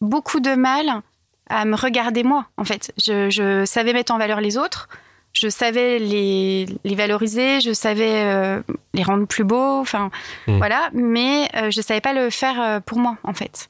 beaucoup 0.00 0.40
de 0.40 0.54
mal 0.54 1.02
à 1.48 1.64
me 1.64 1.74
regarder 1.74 2.22
moi, 2.22 2.46
en 2.58 2.64
fait. 2.64 2.92
Je, 3.02 3.30
je 3.30 3.64
savais 3.64 3.94
mettre 3.94 4.12
en 4.12 4.18
valeur 4.18 4.40
les 4.42 4.58
autres. 4.58 4.88
Je 5.32 5.48
savais 5.48 5.98
les, 5.98 6.66
les 6.84 6.94
valoriser, 6.94 7.60
je 7.60 7.72
savais 7.72 8.24
euh, 8.24 8.60
les 8.94 9.02
rendre 9.02 9.26
plus 9.26 9.44
beaux, 9.44 9.78
enfin 9.78 10.10
Mhm. 10.48 10.56
voilà, 10.58 10.88
mais 10.94 11.48
euh, 11.54 11.70
je 11.70 11.80
savais 11.82 12.00
pas 12.00 12.12
le 12.14 12.30
faire 12.30 12.60
euh, 12.60 12.80
pour 12.80 12.98
moi 12.98 13.16
en 13.24 13.34
fait. 13.34 13.68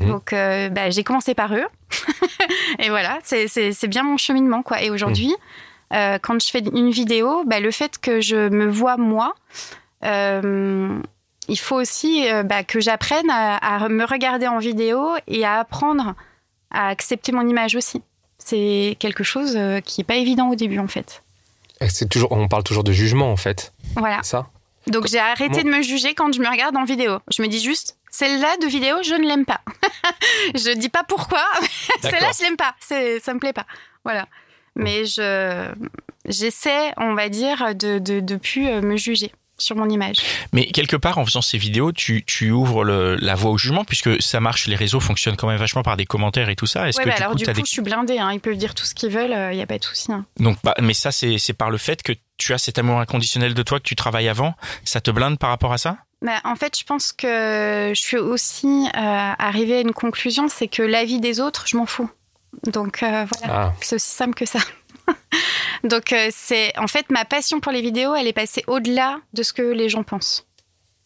Mhm. 0.00 0.08
Donc 0.08 0.32
euh, 0.32 0.68
bah, 0.68 0.90
j'ai 0.90 1.02
commencé 1.04 1.34
par 1.34 1.54
eux, 1.54 1.66
et 2.78 2.88
voilà, 2.88 3.18
c'est- 3.24 3.86
bien 3.88 4.02
mon 4.02 4.16
cheminement 4.16 4.62
quoi. 4.62 4.82
Et 4.82 4.90
aujourd'hui, 4.90 5.34
euh, 5.92 6.18
quand 6.20 6.40
je 6.42 6.50
fais 6.50 6.60
une 6.60 6.90
vidéo, 6.90 7.42
bah, 7.46 7.60
le 7.60 7.70
fait 7.70 7.98
que 7.98 8.20
je 8.20 8.48
me 8.48 8.66
vois 8.68 8.96
moi, 8.96 9.34
euh, 10.04 10.98
il 11.48 11.58
faut 11.58 11.76
aussi 11.76 12.26
bah, 12.44 12.62
que 12.64 12.80
j'apprenne 12.80 13.30
à, 13.30 13.56
à 13.56 13.88
me 13.88 14.04
regarder 14.04 14.46
en 14.46 14.58
vidéo 14.58 15.08
et 15.26 15.44
à 15.44 15.60
apprendre 15.60 16.14
à 16.70 16.88
accepter 16.88 17.32
mon 17.32 17.46
image 17.48 17.74
aussi. 17.74 18.02
C'est 18.38 18.96
quelque 19.00 19.24
chose 19.24 19.58
qui 19.84 20.02
est 20.02 20.04
pas 20.04 20.16
évident 20.16 20.50
au 20.50 20.54
début 20.54 20.78
en 20.78 20.88
fait. 20.88 21.22
C'est 21.88 22.08
toujours, 22.08 22.32
on 22.32 22.48
parle 22.48 22.64
toujours 22.64 22.84
de 22.84 22.92
jugement 22.92 23.30
en 23.32 23.36
fait. 23.36 23.72
Voilà. 23.96 24.22
Ça? 24.22 24.46
Donc 24.86 25.06
j'ai 25.06 25.18
arrêté 25.18 25.62
de 25.64 25.68
me 25.68 25.82
juger 25.82 26.14
quand 26.14 26.32
je 26.32 26.40
me 26.40 26.48
regarde 26.48 26.76
en 26.76 26.84
vidéo. 26.84 27.18
Je 27.34 27.42
me 27.42 27.48
dis 27.48 27.60
juste, 27.62 27.97
celle-là 28.10 28.56
de 28.62 28.66
vidéo, 28.66 28.96
je 29.04 29.14
ne 29.14 29.26
l'aime 29.26 29.44
pas. 29.44 29.60
je 30.54 30.74
dis 30.76 30.88
pas 30.88 31.02
pourquoi. 31.04 31.44
celle-là, 32.02 32.30
je 32.38 32.42
l'aime 32.44 32.56
pas. 32.56 32.74
Ça 32.80 33.34
me 33.34 33.38
plaît 33.38 33.52
pas. 33.52 33.66
Voilà. 34.04 34.26
Mais 34.76 35.04
je, 35.06 35.70
j'essaie, 36.26 36.92
on 36.96 37.14
va 37.14 37.28
dire, 37.28 37.74
de, 37.74 37.98
de, 37.98 38.20
de 38.20 38.36
plus 38.36 38.68
euh, 38.68 38.80
me 38.80 38.96
juger 38.96 39.32
sur 39.60 39.74
mon 39.74 39.88
image. 39.90 40.18
Mais 40.52 40.66
quelque 40.66 40.94
part, 40.94 41.18
en 41.18 41.24
faisant 41.26 41.42
ces 41.42 41.58
vidéos, 41.58 41.90
tu, 41.90 42.24
tu 42.24 42.52
ouvres 42.52 42.84
le- 42.84 43.16
la 43.16 43.34
voie 43.34 43.50
au 43.50 43.58
jugement, 43.58 43.84
puisque 43.84 44.22
ça 44.22 44.38
marche, 44.38 44.68
les 44.68 44.76
réseaux 44.76 45.00
fonctionnent 45.00 45.36
quand 45.36 45.48
même 45.48 45.56
vachement 45.56 45.82
par 45.82 45.96
des 45.96 46.06
commentaires 46.06 46.48
et 46.48 46.54
tout 46.54 46.66
ça. 46.66 46.88
Est-ce 46.88 46.98
Ouais, 46.98 47.04
que 47.04 47.08
bah 47.08 47.16
du 47.16 47.22
alors 47.22 47.32
coup, 47.32 47.38
du 47.38 47.44
coup, 47.44 47.52
des... 47.52 47.62
je 47.62 47.70
suis 47.70 47.82
blindée. 47.82 48.18
hein. 48.20 48.30
Ils 48.32 48.38
peuvent 48.38 48.56
dire 48.56 48.72
tout 48.76 48.84
ce 48.84 48.94
qu'ils 48.94 49.10
veulent. 49.10 49.34
Il 49.52 49.56
n'y 49.56 49.62
a 49.62 49.66
pas 49.66 49.78
de 49.78 49.82
souci. 49.84 50.12
hein. 50.12 50.24
Donc, 50.38 50.58
bah, 50.62 50.74
mais 50.80 50.94
ça, 50.94 51.10
c'est 51.10 51.38
par 51.54 51.70
le 51.70 51.78
fait 51.78 52.04
que 52.04 52.12
tu 52.36 52.54
as 52.54 52.58
cet 52.58 52.78
amour 52.78 53.00
inconditionnel 53.00 53.52
de 53.54 53.62
toi 53.64 53.80
que 53.80 53.84
tu 53.84 53.96
travailles 53.96 54.28
avant. 54.28 54.54
Ça 54.84 55.00
te 55.00 55.10
blinde 55.10 55.40
par 55.40 55.50
rapport 55.50 55.72
à 55.72 55.78
ça? 55.78 55.96
Bah, 56.20 56.40
en 56.44 56.56
fait, 56.56 56.76
je 56.76 56.84
pense 56.84 57.12
que 57.12 57.92
je 57.94 58.00
suis 58.00 58.16
aussi 58.16 58.86
euh, 58.86 58.90
arrivée 59.38 59.76
à 59.76 59.80
une 59.80 59.92
conclusion, 59.92 60.48
c'est 60.48 60.68
que 60.68 60.82
la 60.82 61.04
vie 61.04 61.20
des 61.20 61.40
autres, 61.40 61.66
je 61.68 61.76
m'en 61.76 61.86
fous. 61.86 62.10
Donc 62.64 63.02
euh, 63.02 63.24
voilà. 63.38 63.62
Ah. 63.66 63.72
C'est 63.80 63.96
aussi 63.96 64.10
simple 64.10 64.34
que 64.34 64.46
ça. 64.46 64.58
Donc, 65.84 66.12
euh, 66.12 66.28
c'est 66.32 66.76
en 66.76 66.88
fait 66.88 67.08
ma 67.10 67.24
passion 67.24 67.60
pour 67.60 67.70
les 67.70 67.82
vidéos, 67.82 68.14
elle 68.14 68.26
est 68.26 68.32
passée 68.32 68.64
au-delà 68.66 69.20
de 69.32 69.42
ce 69.44 69.52
que 69.52 69.62
les 69.62 69.88
gens 69.88 70.02
pensent. 70.02 70.47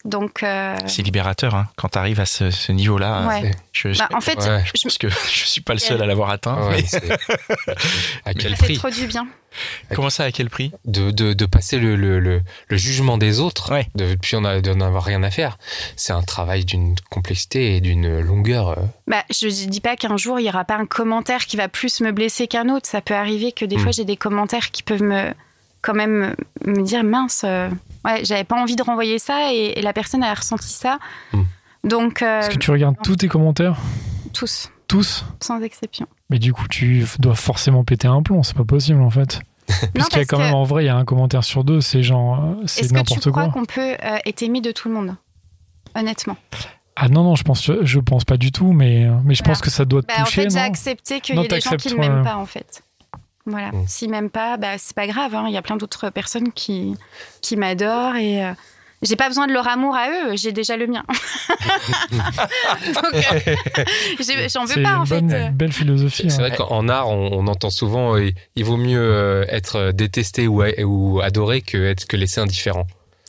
Donc, 0.05 0.43
euh, 0.43 0.75
C'est 0.85 1.01
libérateur, 1.01 1.55
hein, 1.55 1.67
quand 1.77 1.87
tu 1.89 1.97
arrives 1.97 2.19
à 2.19 2.25
ce, 2.25 2.51
ce 2.51 2.71
niveau-là. 2.73 3.25
ouais. 3.27 3.51
Je, 3.71 3.93
je- 3.93 3.99
Bah, 3.99 4.09
en 4.13 4.19
fait, 4.19 4.37
Ouais. 4.37 4.63
je 4.75 4.81
pense 4.83 4.97
que 4.97 5.07
je 5.31 5.45
suis 5.45 5.61
pas 5.61 5.71
le 5.73 5.79
seul 5.79 6.01
à 6.01 6.05
l'avoir 6.05 6.29
atteint. 6.29 6.67
Ouais, 6.67 6.81
mais 6.81 6.85
c'est- 6.85 7.09
à 8.25 8.33
quel 8.33 8.51
ça 8.51 8.57
fait 8.57 8.63
prix 8.65 8.77
trop 8.77 8.89
du 8.89 9.07
bien. 9.07 9.25
comment 9.95 10.09
ça, 10.09 10.23
à 10.25 10.31
quel 10.31 10.49
prix 10.49 10.71
de, 10.85 11.11
de, 11.11 11.31
de 11.33 11.45
passer 11.45 11.77
le, 11.77 11.95
le, 11.95 12.19
le, 12.19 12.41
le 12.67 12.77
jugement 12.77 13.17
des 13.17 13.39
autres, 13.39 13.71
Ouais. 13.71 13.87
de, 13.95 14.15
puis 14.15 14.35
on 14.35 14.43
a, 14.43 14.59
d'en 14.61 14.81
avoir 14.81 15.03
rien 15.03 15.23
à 15.23 15.31
faire. 15.31 15.57
C'est 15.95 16.11
un 16.13 16.21
travail 16.23 16.65
d'une 16.65 16.95
complexité 17.09 17.75
et 17.77 17.81
d'une 17.81 18.19
longueur. 18.19 18.69
euh, 18.71 18.75
Bah, 19.07 19.23
je 19.29 19.47
dis 19.47 19.81
pas 19.81 19.95
qu'un 19.95 20.17
jour 20.17 20.37
il 20.39 20.45
y 20.45 20.49
aura 20.49 20.65
pas 20.65 20.75
un 20.75 20.85
commentaire 20.85 21.45
qui 21.45 21.55
va 21.55 21.67
plus 21.69 22.01
me 22.01 22.11
blesser 22.11 22.47
qu'un 22.47 22.67
autre. 22.69 22.87
Ça 22.89 22.99
peut 23.01 23.15
arriver 23.15 23.51
que 23.53 23.63
des 23.65 23.77
Mm. 23.77 23.79
fois 23.79 23.91
j'ai 23.93 24.05
des 24.05 24.17
commentaires 24.17 24.71
qui 24.71 24.83
peuvent 24.83 25.01
me 25.03 25.33
quand 25.81 25.93
même 25.93 26.35
me 26.65 26.81
dire 26.81 27.03
mince, 27.03 27.43
euh, 27.45 27.69
ouais, 28.05 28.23
j'avais 28.25 28.43
pas 28.43 28.59
envie 28.61 28.75
de 28.75 28.83
renvoyer 28.83 29.19
ça 29.19 29.53
et, 29.53 29.73
et 29.77 29.81
la 29.81 29.93
personne 29.93 30.23
a 30.23 30.33
ressenti 30.33 30.67
ça. 30.69 30.99
Mm. 31.33 31.41
Donc 31.85 32.21
euh, 32.21 32.39
Est-ce 32.39 32.49
que 32.51 32.57
tu 32.57 32.71
regardes 32.71 32.95
tous 33.03 33.15
tes 33.17 33.27
commentaires? 33.27 33.77
tous, 34.33 34.71
Tous? 34.87 35.25
Sans 35.41 35.61
exception. 35.61 36.07
Mais 36.29 36.39
du 36.39 36.53
coup, 36.53 36.67
tu 36.67 37.05
dois 37.19 37.35
forcément 37.35 37.83
péter 37.83 38.07
un 38.07 38.23
plomb, 38.23 38.41
c'est 38.43 38.55
pas 38.57 38.63
possible 38.65 39.01
en 39.01 39.09
fait. 39.09 39.39
Puisqu'il 39.67 39.97
y 39.97 40.01
a 40.01 40.07
parce 40.09 40.25
quand 40.27 40.39
même, 40.39 40.53
en 40.53 40.63
vrai, 40.63 40.83
il 40.83 40.87
y 40.87 40.89
a 40.89 40.95
un 40.95 41.05
commentaire 41.05 41.43
sur 41.43 41.63
deux, 41.63 41.81
c'est 41.81 42.03
genre, 42.03 42.39
euh, 42.43 42.63
c'est 42.65 42.81
est-ce 42.81 42.89
que 42.89 42.93
tu 42.93 42.93
n'importe 42.95 43.31
crois 43.31 43.43
quoi. 43.45 43.53
qu'on 43.53 43.65
peut 43.65 43.95
euh, 44.03 44.17
être 44.25 44.41
aimé 44.41 44.59
de 44.61 44.71
tout 44.71 44.89
le 44.89 44.95
monde? 44.95 45.15
Honnêtement. 45.95 46.35
Ah 46.95 47.07
non, 47.09 47.23
non, 47.23 47.35
je 47.35 47.43
pense, 47.43 47.71
je 47.81 47.99
pense 47.99 48.23
pas 48.25 48.37
du 48.37 48.51
tout, 48.51 48.71
mais, 48.71 49.07
mais 49.23 49.33
je 49.35 49.41
Voilà. 49.43 49.53
pense 49.55 49.61
que 49.61 49.69
ça 49.69 49.85
doit 49.85 50.01
te 50.01 50.07
Bah, 50.07 50.13
en 50.19 50.23
toucher, 50.25 50.43
fait, 50.43 50.49
j'ai 50.51 50.59
accepté 50.59 51.21
qu'il 51.21 51.35
y 51.37 51.43
ait 51.43 51.47
des 51.47 51.59
gens 51.61 51.75
qui 51.75 51.93
ne 51.93 51.99
m'aiment 51.99 52.23
pas, 52.23 52.37
en 52.37 52.45
fait. 52.45 52.83
Voilà. 53.45 53.71
Mm. 53.71 53.85
S'ils 53.87 54.09
m'aiment 54.09 54.29
pas, 54.29 54.57
bah, 54.57 54.77
c'est 54.77 54.95
pas 54.95 55.07
grave. 55.07 55.35
hein. 55.35 55.45
Il 55.47 55.53
y 55.53 55.57
a 55.57 55.61
plein 55.61 55.75
d'autres 55.75 56.09
personnes 56.09 56.51
qui, 56.53 56.95
qui 57.41 57.55
m'adorent 57.57 58.15
et 58.15 58.45
euh, 58.45 58.53
j'ai 59.01 59.17
pas 59.17 59.27
besoin 59.27 59.47
de 59.47 59.53
leur 59.53 59.67
amour 59.67 59.95
à 59.95 60.07
eux, 60.09 60.35
j'ai 60.37 60.51
déjà 60.53 60.77
le 60.77 60.87
mien. 60.87 61.03
Donc, 62.11 63.13
euh, 63.13 64.47
j'en 64.49 64.65
veux 64.65 64.81
pas, 64.81 64.95
en 64.97 65.01
une 65.01 65.05
fait. 65.07 65.15
bonne, 65.21 65.33
euh. 65.33 65.49
belle 65.49 65.73
philosophie. 65.73 66.29
C'est 66.29 66.35
hein. 66.41 66.47
vrai 66.47 66.55
qu'en 66.55 66.87
art, 66.87 67.09
on, 67.09 67.31
on 67.33 67.47
entend 67.47 67.69
souvent 67.69 68.15
euh, 68.15 68.29
il 68.55 68.63
vaut 68.65 68.77
mieux 68.77 69.01
euh, 69.01 69.45
être 69.49 69.91
détesté 69.91 70.47
ou, 70.47 70.63
ou 70.63 71.21
adoré 71.21 71.61
que 71.61 71.77
être 71.83 72.07
que 72.07 72.15
laissé 72.17 72.39
indifférent. 72.41 72.87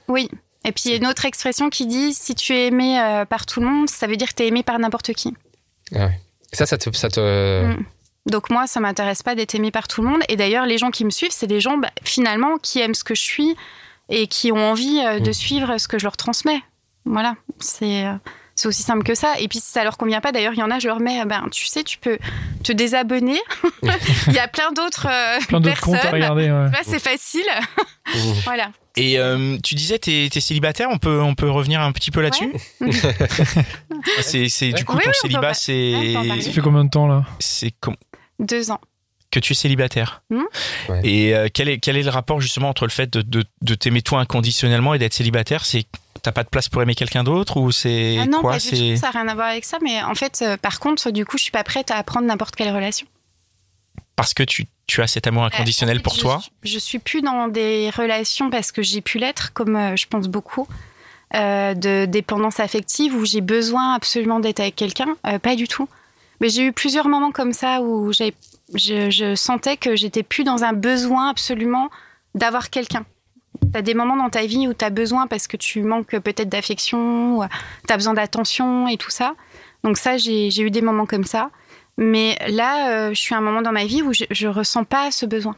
Oui. 0.09 0.29
Et 0.64 0.72
puis, 0.72 0.85
il 0.87 0.90
y 0.92 0.94
a 0.94 0.96
une 0.96 1.07
autre 1.07 1.24
expression 1.27 1.68
qui 1.70 1.87
dit 1.87 2.14
si 2.14 2.35
tu 2.35 2.55
es 2.55 2.68
aimé 2.68 2.98
euh, 3.00 3.24
par 3.24 3.44
tout 3.46 3.61
le 3.61 3.66
monde, 3.66 3.90
ça 3.90 4.07
veut 4.07 4.16
dire 4.16 4.29
que 4.29 4.35
tu 4.35 4.44
es 4.44 4.46
aimé 4.48 4.62
par 4.62 4.79
n'importe 4.79 5.12
qui. 5.12 5.35
Ah 5.94 6.07
ouais. 6.07 6.20
Ça, 6.53 6.66
ça 6.66 6.79
te, 6.79 6.90
ça 6.96 7.09
te... 7.09 7.64
Mm. 7.66 7.85
Donc 8.26 8.50
moi, 8.50 8.66
ça 8.66 8.80
m'intéresse 8.80 9.22
pas 9.22 9.34
d'être 9.34 9.54
aimé 9.54 9.70
par 9.70 9.87
tout 9.88 10.02
le 10.02 10.08
monde. 10.08 10.22
Et 10.28 10.37
d'ailleurs, 10.37 10.64
les 10.66 10.78
gens 10.78 10.90
qui 10.90 11.04
me 11.04 11.10
suivent, 11.10 11.30
c'est 11.32 11.46
des 11.46 11.60
gens 11.60 11.76
bah, 11.76 11.90
finalement 12.04 12.56
qui 12.62 12.80
aiment 12.80 12.94
ce 12.94 13.04
que 13.04 13.14
je 13.14 13.20
suis 13.22 13.54
et 14.08 14.26
qui 14.28 14.50
ont 14.52 14.70
envie 14.70 15.00
euh, 15.04 15.18
de 15.20 15.30
Mm. 15.30 15.34
suivre 15.34 15.78
ce 15.78 15.88
que 15.88 15.98
je 15.98 16.04
leur 16.04 16.16
transmets. 16.16 16.62
Voilà, 17.06 17.34
c'est 17.58 18.06
euh, 18.06 18.14
c'est 18.54 18.66
aussi 18.68 18.82
simple 18.82 19.02
que 19.02 19.14
ça. 19.14 19.34
Et 19.40 19.48
puis 19.48 19.58
si 19.60 19.70
ça 19.70 19.84
leur 19.84 19.98
convient 19.98 20.20
pas, 20.22 20.32
d'ailleurs, 20.32 20.54
il 20.54 20.58
y 20.58 20.62
en 20.62 20.70
a, 20.70 20.78
je 20.78 20.88
leur 20.88 21.00
mets, 21.00 21.20
euh, 21.20 21.24
ben 21.26 21.46
tu 21.50 21.66
sais, 21.66 21.82
tu 21.84 21.98
peux 21.98 22.18
te 22.62 22.72
désabonner. 22.72 23.38
il 24.28 24.32
y 24.32 24.38
a 24.38 24.48
plein 24.48 24.72
d'autres 24.72 25.06
euh, 25.10 25.38
Plein 25.48 25.60
d'autres 25.60 25.80
comptes 25.82 25.96
à 25.96 25.98
personnes. 26.10 26.14
regarder. 26.14 26.50
ouais. 26.50 26.70
C'est 26.84 26.98
facile. 27.02 27.44
Mm. 28.06 28.18
voilà. 28.44 28.70
Et 28.96 29.18
euh, 29.18 29.58
tu 29.62 29.74
disais, 29.74 29.98
t'es 29.98 30.26
es 30.34 30.40
célibataire, 30.40 30.88
on 30.90 30.98
peut, 30.98 31.20
on 31.20 31.34
peut 31.34 31.50
revenir 31.50 31.80
un 31.82 31.90
petit 31.92 32.10
peu 32.12 32.20
là-dessus 32.22 32.52
C'est 34.22 34.48
c'est- 34.48 34.72
du 34.72 34.84
coup 34.84 34.96
Oui, 34.96 35.02
ton 35.04 35.10
oui, 35.10 35.16
célibat, 35.20 35.54
c'est 35.54 35.94
ouais. 36.16 36.40
Ça 36.40 36.50
fait 36.50 36.60
combien 36.60 36.84
de 36.84 36.90
temps 36.90 37.06
là? 37.06 37.24
C'est 37.40 37.72
com- 37.80 37.96
Deux 38.38 38.70
ans. 38.70 38.81
que 39.31 39.40
tu 39.40 39.53
es 39.53 39.57
célibataire. 39.57 40.23
Ouais. 40.31 41.01
Et 41.03 41.35
euh, 41.35 41.49
quel 41.53 41.68
est 41.68 41.79
quel 41.79 41.97
est 41.97 42.03
le 42.05 42.11
rapport 42.11 42.40
justement 42.40 42.68
entre 42.68 42.85
le 42.85 42.90
fait 42.90 43.12
de, 43.12 43.20
de, 43.23 43.44
de 43.62 43.75
t'aimer 43.75 44.01
toi 44.03 44.20
inconditionnellement 44.20 44.94
et 44.94 44.99
d'être 44.99 45.14
célibataire? 45.14 45.64
C'est 45.64 45.87
t'as 46.23 46.31
pas 46.33 46.44
de 46.44 46.49
place 46.49 46.68
pour 46.68 46.81
aimer 46.83 46.94
quelqu'un 46.94 47.25
d'autre 47.25 47.57
ou 47.59 47.73
c'est 47.73 48.18
Ah 48.20 48.27
non, 48.27 48.40
quoi? 48.40 48.53
pas 48.53 48.59
du 48.59 48.62
C'est 48.68 48.77
tout, 48.94 48.97
ça 49.01 49.11
n'a 49.12 49.20
rien 49.20 49.29
à 49.29 49.35
voir 49.35 49.49
avec 49.49 49.64
ça. 49.64 49.79
Mais 49.83 50.03
en 50.03 50.14
fait, 50.14 50.40
euh, 50.42 50.57
par 50.57 50.79
contre, 50.81 51.11
du 51.11 51.25
coup, 51.27 51.37
je 51.37 51.42
suis 51.42 51.51
pas 51.53 51.64
prête 51.64 51.90
à 51.90 51.97
apprendre 51.97 52.27
n'importe 52.27 52.55
quelle 52.57 52.73
relation. 52.75 53.07
parce 54.16 54.35
que 54.35 54.42
tu 54.44 54.66
tu 54.87 55.01
as 55.03 55.07
cet 55.07 55.27
amour 55.27 55.44
inconditionnel 55.44 55.97
Euh, 55.97 55.99
en 55.99 56.03
fait, 56.03 56.05
pour 56.05 56.14
je 56.14 56.20
toi? 56.20 56.42
Je 56.62 56.79
suis 56.79 56.99
plus 56.99 57.23
dans 57.23 57.49
des 57.49 57.90
relations 57.90 58.51
parce 58.51 58.70
que 58.70 58.83
j'ai 58.83 59.01
pu 59.01 59.18
l'être, 59.18 59.53
comme 59.55 59.77
euh, 59.77 59.97
je 59.97 60.07
pense 60.07 60.29
beaucoup, 60.29 60.68
euh, 61.35 61.73
de 61.75 62.05
dépendance 62.05 62.61
affective 62.61 63.14
où 63.16 63.25
j'ai 63.25 63.40
besoin 63.40 63.94
absolument 63.94 64.40
d'être 64.40 64.61
avec 64.61 64.77
quelqu'un. 64.77 65.16
Euh, 65.27 65.38
pas 65.38 65.57
du 65.57 65.66
tout. 65.68 65.88
Mais 66.40 66.49
j'ai 66.49 66.64
eu 66.66 66.73
plusieurs 66.73 67.09
moments 67.09 67.33
comme 67.33 67.53
ça 67.53 67.81
où 67.83 68.12
j'ai- 68.12 68.35
je, 68.75 69.11
je 69.11 69.35
sentais 69.35 69.77
que 69.77 69.94
j'étais 69.97 70.23
plus 70.23 70.44
dans 70.44 70.64
un 70.64 70.73
besoin 70.73 71.29
absolument 71.31 71.90
d'avoir 72.35 72.70
quelqu'un. 72.70 73.05
Tu 73.73 73.79
as 73.79 73.83
des 73.83 73.94
moments 73.94 74.16
dans 74.16 74.31
ta 74.31 74.44
vie 74.47 74.66
où 74.68 74.75
tu 74.75 74.85
as 74.85 74.90
besoin 74.90 75.27
parce 75.27 75.47
que 75.47 75.57
tu 75.57 75.83
manques 75.83 76.16
peut-être 76.18 76.49
d'affection, 76.49 77.40
tu 77.87 77.92
as 77.92 77.97
besoin 77.97 78.14
d'attention 78.14 78.88
et 78.88 78.97
tout 78.97 79.11
ça. 79.11 79.35
Donc 79.85 79.97
ça, 79.99 80.16
j'ai 80.16 80.51
j'ai 80.51 80.62
eu 80.62 80.70
des 80.70 80.83
moments 80.83 81.07
comme 81.07 81.25
ça. 81.25 81.51
Mais 81.97 82.37
là, 82.49 82.90
euh, 82.90 83.09
je 83.14 83.20
suis 83.20 83.35
à 83.35 83.38
un 83.38 83.40
moment 83.40 83.62
dans 83.62 83.70
ma 83.73 83.85
vie 83.85 84.03
où 84.03 84.12
je, 84.12 84.25
je 84.31 84.49
ressens 84.49 84.83
pas 84.85 85.11
ce 85.12 85.27
besoin. 85.27 85.55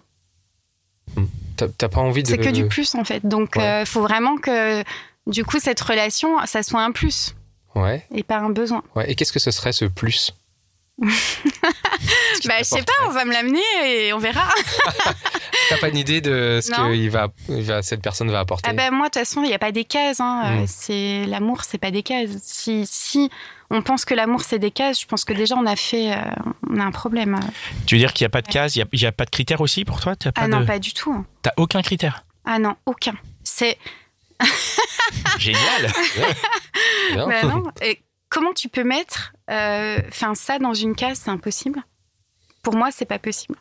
T'as 1.57 1.69
t'as 1.69 1.89
pas 1.89 2.01
envie 2.01 2.23
de. 2.23 2.29
C'est 2.29 2.37
que 2.39 2.51
du 2.51 2.67
plus 2.69 2.95
en 2.95 3.05
fait. 3.05 3.25
Donc, 3.27 3.53
il 3.57 3.63
Ouais. 3.63 3.87
faut 3.87 4.03
vraiment 4.03 4.37
que 4.37 4.83
du 5.27 5.45
coup 5.45 5.59
cette 5.59 5.81
relation, 5.81 6.37
ça 6.45 6.63
soit 6.63 6.83
un 6.83 6.91
plus 6.93 7.35
Ouais. 7.75 8.05
et 8.15 8.23
pas 8.23 8.39
un 8.39 8.51
besoin. 8.51 8.83
ouais. 8.95 9.11
Et 9.11 9.15
qu'est-ce 9.15 9.33
que 9.33 9.39
ce 9.39 9.51
serait 9.51 9.73
ce 9.73 9.87
plus? 9.87 10.35
Bah, 12.47 12.55
je 12.59 12.65
sais 12.65 12.83
pas, 12.83 12.93
on 13.07 13.11
va 13.11 13.25
me 13.25 13.33
l'amener 13.33 13.61
et 13.85 14.13
on 14.13 14.19
verra. 14.19 14.49
T'as 15.71 15.79
pas 15.79 15.89
une 15.89 15.97
idée 15.97 16.21
de 16.21 16.61
ce 16.63 16.71
Non. 16.71 16.89
que 16.89 16.95
il 16.95 17.11
va, 17.11 17.29
il 17.49 17.63
va- 17.65 17.83
cette 17.83 18.03
personne 18.03 18.31
va 18.31 18.41
apporter 18.41 18.69
Ah 18.71 18.73
ben 18.73 18.93
moi, 18.93 19.09
de 19.09 19.13
toute 19.13 19.21
façon, 19.27 19.43
il 19.43 19.49
n'y 19.49 19.55
a 19.55 19.59
pas 19.59 19.73
des 19.73 19.85
cases. 19.85 20.21
Hein. 20.21 20.43
Mm. 20.45 20.59
Euh, 20.63 20.65
C'est 20.67 21.25
l'amour, 21.27 21.65
c'est 21.65 21.79
pas 21.79 21.91
des 21.91 22.03
cases. 22.03 22.31
Si, 22.43 22.85
si 22.87 23.31
on 23.71 23.83
pense 23.83 24.05
que 24.05 24.15
l'amour 24.15 24.43
c'est 24.43 24.59
des 24.59 24.71
cases, 24.71 25.01
je 25.01 25.07
pense 25.07 25.25
que 25.25 25.33
déjà 25.33 25.57
on 25.57 25.67
a 25.67 25.77
fait, 25.77 26.13
euh, 26.13 26.21
on 26.71 26.79
a 26.79 26.85
un 26.85 26.93
problème. 26.93 27.39
Tu 27.87 27.97
veux 27.97 27.99
dire 27.99 28.13
qu'il 28.13 28.25
n'y 28.25 28.29
a 28.29 28.31
pas 28.31 28.43
de 28.43 28.49
case, 28.49 28.77
il 28.77 28.81
n'y 28.81 28.83
a, 28.85 28.87
il 28.93 29.01
y 29.03 29.07
a 29.07 29.13
pas 29.13 29.25
de 29.25 29.31
critères 29.31 29.61
aussi 29.61 29.85
pour 29.85 30.01
toi? 30.01 30.15
Pas 30.17 30.31
Ah 30.37 30.49
non, 30.49 30.61
de- 30.61 30.67
pas 30.67 30.79
du 30.79 30.93
tout. 30.95 31.25
T'as 31.43 31.53
aucun 31.57 31.83
critère? 31.83 32.25
Ah 32.45 32.59
non, 32.59 32.77
aucun. 32.87 33.15
C'est 33.43 33.77
Génial 35.39 35.91
Bien. 37.13 37.27
bah 37.27 37.43
non. 37.45 37.65
Et 37.83 38.01
comment 38.37 38.53
tu 38.53 38.69
peux 38.69 38.85
mettre, 38.85 39.33
euh, 39.51 39.99
ça 40.13 40.59
dans 40.59 40.75
une 40.75 40.95
case, 40.95 41.23
c'est 41.25 41.31
impossible? 41.31 41.83
Pour 42.63 42.77
moi, 42.77 42.91
c'est 42.91 43.07
pas 43.07 43.19
possible. 43.19 43.57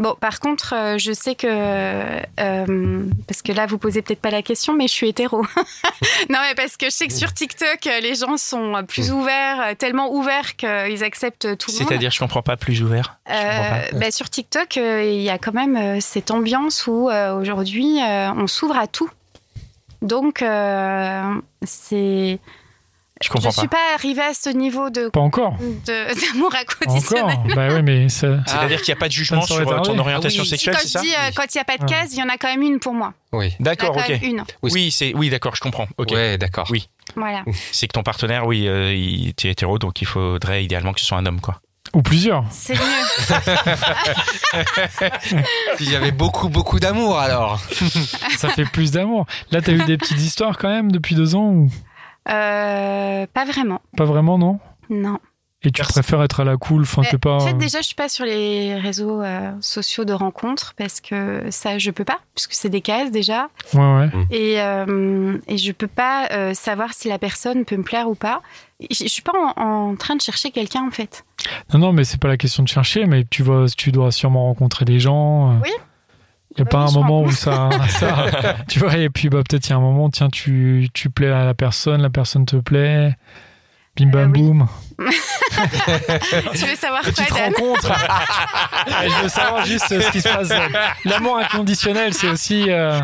Bon, 0.00 0.16
par 0.18 0.40
contre, 0.40 0.74
euh, 0.74 0.98
je 0.98 1.12
sais 1.12 1.36
que 1.36 1.46
euh, 1.46 3.06
parce 3.28 3.42
que 3.42 3.52
là, 3.52 3.66
vous 3.66 3.78
posez 3.78 4.02
peut-être 4.02 4.20
pas 4.20 4.30
la 4.30 4.42
question, 4.42 4.72
mais 4.72 4.88
je 4.88 4.92
suis 4.92 5.08
hétéro. 5.08 5.42
non, 6.30 6.38
mais 6.40 6.56
parce 6.56 6.76
que 6.76 6.86
je 6.86 6.90
sais 6.90 7.06
que 7.06 7.12
sur 7.12 7.32
TikTok, 7.32 7.84
les 7.84 8.16
gens 8.16 8.36
sont 8.38 8.82
plus 8.88 9.12
ouverts, 9.12 9.60
euh, 9.60 9.74
tellement 9.74 10.12
ouverts 10.12 10.56
qu'ils 10.56 11.04
acceptent 11.04 11.56
tout 11.56 11.70
le 11.70 11.78
monde. 11.78 11.88
C'est-à-dire, 11.88 12.10
je 12.10 12.18
comprends 12.18 12.42
pas 12.42 12.56
plus 12.56 12.82
ouvert. 12.82 13.20
Euh, 13.28 13.82
bah, 13.92 14.10
sur 14.10 14.28
TikTok, 14.28 14.74
il 14.76 15.20
y 15.20 15.30
a 15.30 15.38
quand 15.38 15.54
même 15.54 16.00
cette 16.00 16.32
ambiance 16.32 16.88
où 16.88 17.08
aujourd'hui 17.08 17.98
on 18.00 18.48
s'ouvre 18.48 18.78
à 18.78 18.88
tout. 18.88 19.10
Donc 20.02 20.42
c'est. 21.62 22.40
Je 23.22 23.26
Je 23.26 23.32
comprends 23.32 23.50
suis 23.50 23.68
pas. 23.68 23.76
pas 23.76 23.94
arrivée 23.96 24.22
à 24.22 24.32
ce 24.32 24.48
niveau 24.48 24.88
de 24.88 25.10
Pas 25.10 25.20
encore. 25.20 25.54
d'amour 25.86 26.48
Encore. 26.48 26.60
inconditionnel. 26.60 27.38
bah 27.54 27.68
oui, 27.74 27.82
mais 27.82 28.08
ça. 28.08 28.38
C'est-à-dire 28.46 28.80
qu'il 28.80 28.94
n'y 28.94 28.98
a 28.98 29.00
pas 29.00 29.08
de 29.08 29.12
jugement 29.12 29.42
sur 29.42 29.82
ton 29.82 29.98
orientation 29.98 30.40
Ah 30.42 30.44
oui. 30.44 30.48
sexuelle, 30.48 30.74
quand 30.74 30.80
c'est 30.80 30.88
je 30.88 30.92
ça 30.92 31.00
dis 31.02 31.12
euh, 31.14 31.30
quand 31.36 31.44
il 31.54 31.58
n'y 31.58 31.60
a 31.60 31.64
pas 31.64 31.76
de 31.76 31.82
Ouais. 31.84 31.90
case, 31.90 32.14
il 32.14 32.18
y 32.18 32.22
en 32.22 32.28
a 32.30 32.38
quand 32.38 32.48
même 32.48 32.62
une 32.62 32.80
pour 32.80 32.94
moi. 32.94 33.12
Oui. 33.32 33.52
D'accord, 33.60 33.94
ok. 33.96 34.18
une. 34.22 34.42
Oui. 34.62 34.70
Oui, 34.72 34.90
c'est 34.90 35.12
oui, 35.14 35.28
d'accord, 35.28 35.54
je 35.54 35.60
comprends. 35.60 35.86
Ok. 35.98 36.12
Ouais, 36.12 36.38
d'accord. 36.38 36.66
Oui. 36.70 36.88
Voilà. 37.14 37.42
C'est 37.72 37.86
que 37.88 37.92
ton 37.92 38.02
partenaire, 38.02 38.46
oui, 38.46 38.66
euh, 38.66 38.94
il 38.94 39.28
est 39.28 39.44
hétéro, 39.44 39.78
donc 39.78 40.00
il 40.00 40.06
faudrait 40.06 40.64
idéalement 40.64 40.92
que 40.94 41.00
ce 41.00 41.06
soit 41.06 41.18
un 41.18 41.26
homme, 41.26 41.40
quoi. 41.40 41.60
Ou 41.92 42.02
plusieurs. 42.02 42.44
C'est 42.50 42.74
mieux. 42.74 42.80
Il 45.80 45.90
y 45.90 45.96
avait 45.96 46.12
beaucoup, 46.12 46.48
beaucoup 46.48 46.78
d'amour 46.78 47.18
alors. 47.18 47.58
Ça 48.36 48.48
fait 48.48 48.64
plus 48.64 48.92
d'amour. 48.92 49.26
Là, 49.50 49.60
t'as 49.60 49.72
eu 49.72 49.82
des 49.84 49.98
petites 49.98 50.20
histoires 50.20 50.56
quand 50.56 50.68
même 50.68 50.92
depuis 50.92 51.16
deux 51.16 51.34
ans 51.34 51.46
ou? 51.48 51.68
Euh, 52.28 53.26
pas 53.32 53.44
vraiment. 53.44 53.80
pas 53.96 54.04
vraiment, 54.04 54.38
non? 54.38 54.58
Non. 54.88 55.18
Et 55.62 55.70
tu 55.70 55.82
préfères 55.82 56.22
être 56.22 56.40
à 56.40 56.44
la 56.44 56.56
cool, 56.56 56.82
enfin, 56.82 57.02
t'es 57.10 57.18
pas. 57.18 57.34
En 57.34 57.40
fait, 57.40 57.52
déjà, 57.52 57.80
je 57.82 57.86
suis 57.86 57.94
pas 57.94 58.08
sur 58.08 58.24
les 58.24 58.76
réseaux 58.76 59.20
euh, 59.22 59.50
sociaux 59.60 60.06
de 60.06 60.14
rencontres 60.14 60.72
parce 60.74 61.02
que 61.02 61.42
ça, 61.50 61.76
je 61.76 61.90
peux 61.90 62.04
pas, 62.04 62.18
puisque 62.34 62.54
c'est 62.54 62.70
des 62.70 62.80
cases 62.80 63.10
déjà. 63.10 63.48
Ouais, 63.74 63.80
ouais. 63.80 64.08
Et, 64.30 64.58
euh, 64.62 65.36
et 65.48 65.58
je 65.58 65.72
peux 65.72 65.86
pas 65.86 66.28
euh, 66.32 66.54
savoir 66.54 66.94
si 66.94 67.08
la 67.08 67.18
personne 67.18 67.66
peut 67.66 67.76
me 67.76 67.82
plaire 67.82 68.08
ou 68.08 68.14
pas. 68.14 68.40
Je 68.80 68.86
je 69.00 69.08
suis 69.08 69.20
pas 69.22 69.32
en, 69.56 69.62
en 69.90 69.96
train 69.96 70.16
de 70.16 70.22
chercher 70.22 70.50
quelqu'un, 70.50 70.82
en 70.86 70.90
fait. 70.90 71.26
Non, 71.74 71.78
non, 71.80 71.92
mais 71.92 72.04
c'est 72.04 72.18
pas 72.20 72.28
la 72.28 72.38
question 72.38 72.62
de 72.62 72.68
chercher, 72.68 73.04
mais 73.04 73.24
tu 73.28 73.42
vas, 73.42 73.66
tu 73.76 73.92
dois 73.92 74.12
sûrement 74.12 74.44
rencontrer 74.44 74.86
des 74.86 74.98
gens. 74.98 75.50
euh. 75.50 75.54
Oui. 75.62 75.70
Il 76.56 76.62
n'y 76.62 76.62
a 76.62 76.64
pas 76.70 76.80
un 76.88 76.90
moment 76.92 77.22
où 77.22 77.30
ça, 77.30 77.70
ça- 77.88 78.56
Tu 78.68 78.80
vois, 78.80 78.96
et 78.96 79.08
puis 79.08 79.28
bah, 79.28 79.42
peut-être 79.48 79.66
il 79.68 79.70
y 79.70 79.72
a 79.72 79.76
un 79.76 79.80
moment, 79.80 80.10
tiens, 80.10 80.28
tu, 80.28 80.88
tu 80.92 81.08
plais 81.10 81.30
à 81.30 81.44
la 81.44 81.54
personne, 81.54 82.02
la 82.02 82.10
personne 82.10 82.44
te 82.44 82.56
plaît. 82.56 83.14
Bim 83.96 84.08
Euh, 84.08 84.10
bam 84.10 84.32
oui. 84.32 84.42
boum. 84.42 84.66
tu 86.54 86.64
veux 86.66 86.76
savoir 86.76 87.02
quoi, 87.02 87.12
Petite 87.12 87.30
Dan 87.30 87.52
rencontre. 87.54 87.90
Et 89.02 89.08
je 89.10 89.22
veux 89.22 89.28
savoir 89.28 89.64
juste 89.64 89.88
ce 89.88 90.10
qui 90.10 90.20
se 90.20 90.28
passe. 90.28 90.50
L'amour 91.04 91.38
inconditionnel, 91.38 92.14
c'est 92.14 92.28
aussi, 92.28 92.66
euh, 92.70 93.00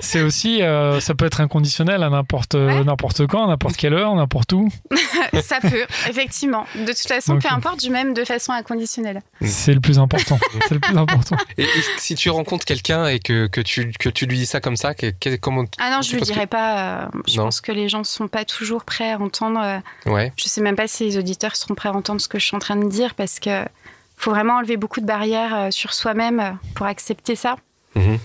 c'est 0.00 0.20
aussi, 0.22 0.62
euh, 0.62 1.00
ça 1.00 1.14
peut 1.14 1.24
être 1.26 1.40
inconditionnel 1.40 2.02
à 2.02 2.10
n'importe, 2.10 2.54
Ouais. 2.54 2.84
n'importe 2.84 3.26
quand, 3.26 3.44
à 3.44 3.46
n'importe 3.48 3.76
quelle 3.76 3.94
heure, 3.94 4.14
n'importe 4.14 4.52
où. 4.52 4.68
Ça 5.42 5.60
peut, 5.60 5.86
effectivement. 6.08 6.66
De 6.74 6.86
toute 6.86 6.98
façon, 7.08 7.38
peu 7.38 7.48
importe, 7.50 7.82
je 7.84 7.88
m'aime 7.90 8.12
de 8.14 8.24
façon 8.24 8.52
inconditionnelle. 8.52 9.20
C'est 9.42 9.72
le 9.72 9.80
plus 9.80 9.98
important. 9.98 10.38
C'est 10.68 10.74
le 10.74 10.80
plus 10.80 10.96
important. 10.96 11.36
Et, 11.56 11.62
et 11.64 11.68
si 11.98 12.14
tu 12.14 12.28
rencontres 12.30 12.64
quelqu'un 12.64 13.06
et 13.06 13.18
que, 13.18 13.46
que, 13.46 13.60
tu, 13.60 13.92
que 13.98 14.08
tu 14.08 14.26
lui 14.26 14.36
dis 14.38 14.46
ça 14.46 14.60
comme 14.60 14.76
ça, 14.76 14.94
que, 14.94 15.06
que- 15.10 15.36
comment 15.36 15.64
Ah 15.78 15.90
non, 15.90 16.02
je 16.02 16.10
Tu 16.10 16.14
lui 16.16 16.22
que- 16.22 16.26
dirais 16.26 16.46
pas. 16.46 17.02
euh, 17.04 17.06
je 17.26 17.36
Non. 17.38 17.44
pense 17.44 17.60
que 17.60 17.72
les 17.72 17.88
gens 17.88 18.04
sont 18.04 18.28
pas 18.28 18.44
toujours 18.44 18.84
prêts 18.84 19.12
à 19.12 19.18
entendre. 19.18 19.60
euh, 19.62 20.10
Ouais. 20.10 20.32
je 20.36 20.44
sais 20.44 20.60
même 20.60 20.76
pas 20.76 20.86
si 20.86 21.04
les 21.04 21.16
auditeurs 21.22 21.56
seront 21.56 21.74
prêts 21.74 21.88
à 21.88 21.92
entendre 21.92 22.20
ce 22.20 22.28
que 22.28 22.38
je 22.38 22.46
suis 22.46 22.56
en 22.56 22.60
train 22.60 22.76
de 22.76 22.88
dire 22.88 23.14
parce 23.14 23.40
que 23.40 23.64
faut 24.16 24.30
vraiment 24.30 24.54
enlever 24.58 24.76
beaucoup 24.76 25.00
de 25.00 25.06
barrières 25.06 25.54
euh, 25.56 25.70
sur 25.70 25.92
soi-même 25.94 26.38
euh, 26.40 26.50
pour 26.74 26.86
accepter 26.86 27.34
ça. 27.36 27.56
Mhm. 27.96 28.18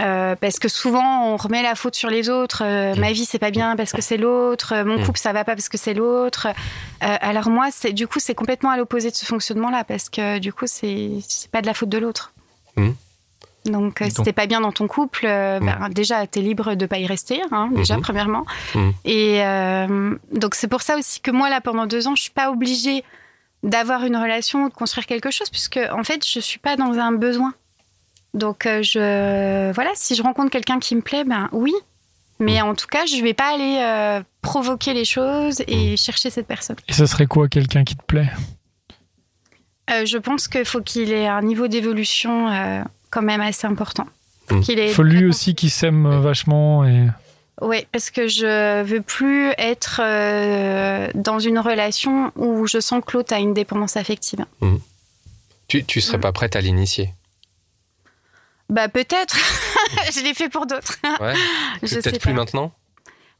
Euh, 0.00 0.36
parce 0.36 0.58
que 0.58 0.68
souvent 0.68 1.24
on 1.32 1.36
remet 1.36 1.62
la 1.62 1.74
faute 1.74 1.94
sur 1.96 2.10
les 2.10 2.28
autres. 2.28 2.62
Euh, 2.64 2.94
ma 2.96 3.10
vie 3.12 3.24
c'est 3.24 3.38
pas 3.38 3.50
bien 3.50 3.74
parce 3.74 3.92
que 3.92 4.02
c'est 4.02 4.16
l'autre. 4.18 4.74
Mon 4.84 4.98
Mhm. 4.98 5.04
couple 5.06 5.18
ça 5.18 5.32
va 5.32 5.44
pas 5.44 5.54
parce 5.56 5.68
que 5.68 5.78
c'est 5.78 5.94
l'autre. 5.94 6.46
Euh, 6.48 7.16
alors 7.20 7.48
moi 7.48 7.68
c'est 7.72 7.92
du 7.92 8.06
coup 8.06 8.18
c'est 8.20 8.34
complètement 8.34 8.70
à 8.70 8.76
l'opposé 8.76 9.10
de 9.10 9.16
ce 9.16 9.24
fonctionnement-là 9.24 9.84
parce 9.84 10.08
que 10.08 10.38
du 10.38 10.52
coup 10.52 10.66
c'est 10.66 11.10
c'est 11.28 11.50
pas 11.50 11.62
de 11.62 11.66
la 11.66 11.74
faute 11.74 11.88
de 11.88 11.98
l'autre. 11.98 12.32
Mhm. 12.76 12.94
Donc, 13.64 14.00
euh, 14.00 14.06
si 14.08 14.14
Donc- 14.14 14.24
t'es 14.24 14.32
pas 14.32 14.46
bien 14.46 14.60
dans 14.60 14.72
ton 14.72 14.86
couple, 14.86 15.26
euh, 15.26 15.58
ben, 15.60 15.88
déjà, 15.90 16.26
t'es 16.26 16.40
libre 16.40 16.74
de 16.74 16.86
pas 16.86 16.98
y 16.98 17.06
rester, 17.06 17.40
hein, 17.50 17.68
déjà, 17.74 17.96
Mhm. 17.96 18.02
premièrement. 18.02 18.46
Mhm. 18.74 18.92
Et 19.04 19.42
euh, 19.44 20.16
donc, 20.32 20.54
c'est 20.54 20.68
pour 20.68 20.82
ça 20.82 20.96
aussi 20.96 21.20
que 21.20 21.30
moi, 21.30 21.50
là, 21.50 21.60
pendant 21.60 21.86
deux 21.86 22.06
ans, 22.08 22.14
je 22.16 22.22
suis 22.22 22.30
pas 22.30 22.50
obligée 22.50 23.04
d'avoir 23.62 24.04
une 24.04 24.16
relation 24.16 24.64
ou 24.64 24.68
de 24.68 24.74
construire 24.74 25.06
quelque 25.06 25.30
chose, 25.30 25.50
puisque, 25.50 25.80
en 25.92 26.04
fait, 26.04 26.26
je 26.26 26.40
suis 26.40 26.60
pas 26.60 26.76
dans 26.76 26.92
un 26.98 27.12
besoin. 27.12 27.52
Donc, 28.32 28.64
euh, 28.66 28.82
je, 28.82 29.72
voilà, 29.72 29.90
si 29.94 30.14
je 30.14 30.22
rencontre 30.22 30.50
quelqu'un 30.50 30.78
qui 30.78 30.94
me 30.94 31.00
plaît, 31.02 31.24
ben 31.24 31.48
oui. 31.52 31.72
Mais 32.40 32.60
en 32.62 32.74
tout 32.76 32.86
cas, 32.86 33.04
je 33.04 33.20
vais 33.20 33.34
pas 33.34 33.52
aller 33.54 34.22
provoquer 34.42 34.94
les 34.94 35.04
choses 35.04 35.60
et 35.66 35.96
chercher 35.96 36.30
cette 36.30 36.46
personne. 36.46 36.76
Et 36.86 36.92
ça 36.92 37.08
serait 37.08 37.26
quoi 37.26 37.48
quelqu'un 37.48 37.82
qui 37.82 37.96
te 37.96 38.02
plaît? 38.04 38.30
Je 39.88 40.18
pense 40.18 40.46
qu'il 40.48 40.64
faut 40.64 40.80
qu'il 40.82 41.12
ait 41.12 41.26
un 41.26 41.42
niveau 41.42 41.66
d'évolution 41.66 42.48
quand 43.10 43.22
même 43.22 43.40
assez 43.40 43.66
important. 43.66 44.06
Qu'il 44.62 44.78
ait 44.78 44.92
Faut 44.92 45.02
lui 45.02 45.26
aussi 45.26 45.54
qui 45.54 45.68
s'aime 45.70 46.06
euh, 46.06 46.20
vachement 46.20 46.84
et 46.86 47.06
Oui, 47.60 47.86
parce 47.92 48.10
que 48.10 48.28
je 48.28 48.82
veux 48.82 49.02
plus 49.02 49.50
être 49.58 50.00
euh, 50.02 51.08
dans 51.14 51.38
une 51.38 51.58
relation 51.58 52.32
où 52.36 52.66
je 52.66 52.80
sens 52.80 53.02
que 53.06 53.16
l'autre 53.16 53.34
a 53.34 53.38
une 53.38 53.52
dépendance 53.52 53.96
affective. 53.98 54.44
Tu, 55.68 55.84
tu 55.84 55.98
Mm. 55.98 56.02
serais 56.02 56.18
pas 56.20 56.32
prête 56.32 56.56
à 56.56 56.60
l'initier? 56.62 57.12
Bah 58.70 58.88
peut-être. 58.88 59.36
je 60.14 60.20
l'ai 60.22 60.34
fait 60.34 60.48
pour 60.48 60.66
d'autres. 60.66 60.96
Ouais. 61.20 61.34
Peut-être 61.80 62.20
plus 62.20 62.30
pas. 62.32 62.36
maintenant? 62.36 62.72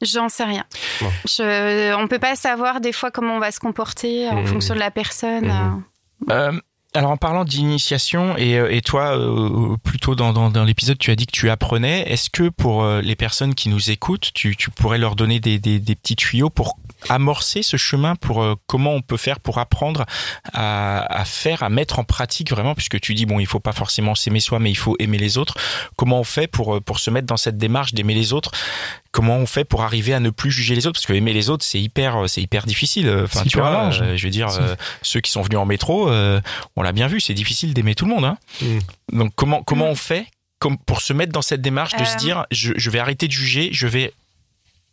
J'en 0.01 0.29
sais 0.29 0.45
rien. 0.45 0.65
Bon. 1.01 1.11
Je, 1.27 1.95
on 1.95 2.07
peut 2.07 2.19
pas 2.21 2.37
savoir 2.37 2.81
des 2.81 2.93
fois 2.93 3.11
comment 3.11 3.35
on 3.35 3.39
va 3.41 3.51
se 3.51 3.61
comporter 3.61 4.29
en 4.29 4.37
Mhm. 4.43 4.47
fonction 4.47 4.75
de 4.75 4.79
la 4.81 4.91
personne. 4.91 5.83
Euh, 6.31 6.53
alors 6.99 7.13
en 7.13 7.17
parlant 7.17 7.45
d'initiation 7.45 8.37
et, 8.37 8.59
euh, 8.59 8.81
toi 8.81 9.17
euh, 9.17 9.77
plutôt 9.85 10.17
dans, 10.17 10.65
l'épisode 10.65 10.99
tu 10.99 11.13
as 11.13 11.17
dit 11.17 11.27
que 11.27 11.33
tu 11.33 11.49
apprenais. 11.49 12.03
Est-ce 12.11 12.29
que 12.29 12.49
pour 12.49 12.83
euh, 12.83 13.01
les 13.01 13.15
personnes 13.15 13.55
qui 13.55 13.69
nous 13.69 13.93
écoutent 13.93 14.31
tu, 14.35 14.57
pourrais 14.75 14.99
leur 14.99 15.15
donner 15.15 15.39
des 15.39 15.81
petits 15.95 16.17
tuyaux 16.17 16.51
pour 16.51 16.77
amorcer 17.09 17.63
ce 17.63 17.77
chemin 17.77 18.17
pour 18.17 18.43
euh, 18.43 18.55
comment 18.67 18.93
on 18.95 19.01
peut 19.03 19.17
faire 19.17 19.41
pour 19.41 19.59
apprendre 19.59 20.05
à, 20.53 21.01
à 21.21 21.25
faire 21.25 21.63
à 21.63 21.69
mettre 21.71 21.99
en 21.99 22.05
pratique 22.05 22.51
vraiment 22.51 22.75
puisque 22.75 23.01
tu 23.01 23.15
dis 23.15 23.27
bon 23.27 23.39
il 23.41 23.47
faut 23.47 23.61
pas 23.61 23.73
forcément 23.73 24.15
s'aimer 24.15 24.41
soi 24.41 24.59
mais 24.59 24.71
il 24.71 24.77
faut 24.77 24.97
aimer 24.99 25.19
les 25.19 25.39
autres 25.39 25.55
comment 25.97 26.21
on 26.21 26.25
fait 26.25 26.47
pour 26.47 26.77
euh, 26.77 26.81
pour 26.81 26.99
se 26.99 27.11
mettre 27.11 27.27
dans 27.27 27.37
cette 27.37 27.57
démarche 27.57 27.95
d'aimer 27.95 28.15
les 28.15 28.33
autres? 28.33 28.51
Comment 29.11 29.37
on 29.39 29.47
fait 29.47 29.65
pour 29.65 29.83
arriver 29.83 30.13
à 30.13 30.21
ne 30.21 30.29
plus 30.31 30.51
juger 30.51 30.75
les 30.75 30.87
autres? 30.87 30.99
Parce 30.99 31.07
que 31.07 31.13
aimer 31.15 31.33
les 31.33 31.49
autres 31.51 31.65
c'est 31.65 31.81
hyper 31.81 32.25
c'est 32.29 32.43
hyper 32.43 32.67
difficile 32.67 33.09
enfin 33.25 33.41
C'est 33.43 33.49
tu 33.49 33.59
vois 33.59 33.71
large. 33.71 34.03
euh, 34.03 34.17
je 34.17 34.25
veux 34.25 34.31
dire 34.31 34.49
euh, 34.51 34.75
ceux 35.03 35.21
qui 35.21 35.31
sont 35.31 35.43
venus 35.43 35.59
en 35.59 35.65
métro 35.67 36.11
euh, 36.11 36.41
on 36.77 36.83
l'a 36.83 36.93
bien 36.93 37.07
vu 37.07 37.21
c'est 37.21 37.35
difficile 37.35 37.73
d'aimer 37.75 37.95
tout 37.95 38.05
le 38.05 38.15
monde 38.15 38.25
hein. 38.25 38.37
Mm. 38.63 38.79
donc 39.19 39.33
comment 39.35 39.63
comment 39.63 39.87
Mm. 39.87 39.91
on 39.91 39.95
fait 39.95 40.27
comme 40.59 40.77
pour 40.77 41.01
se 41.03 41.13
mettre 41.13 41.33
dans 41.33 41.43
cette 41.43 41.61
démarche 41.63 41.95
de 41.97 42.05
se 42.05 42.15
Euh. 42.15 42.17
dire 42.17 42.47
je, 42.51 42.73
je 42.77 42.91
vais 42.91 42.99
arrêter 42.99 43.27
de 43.29 43.33
juger 43.33 43.71
je 43.73 43.87
vais 43.87 44.13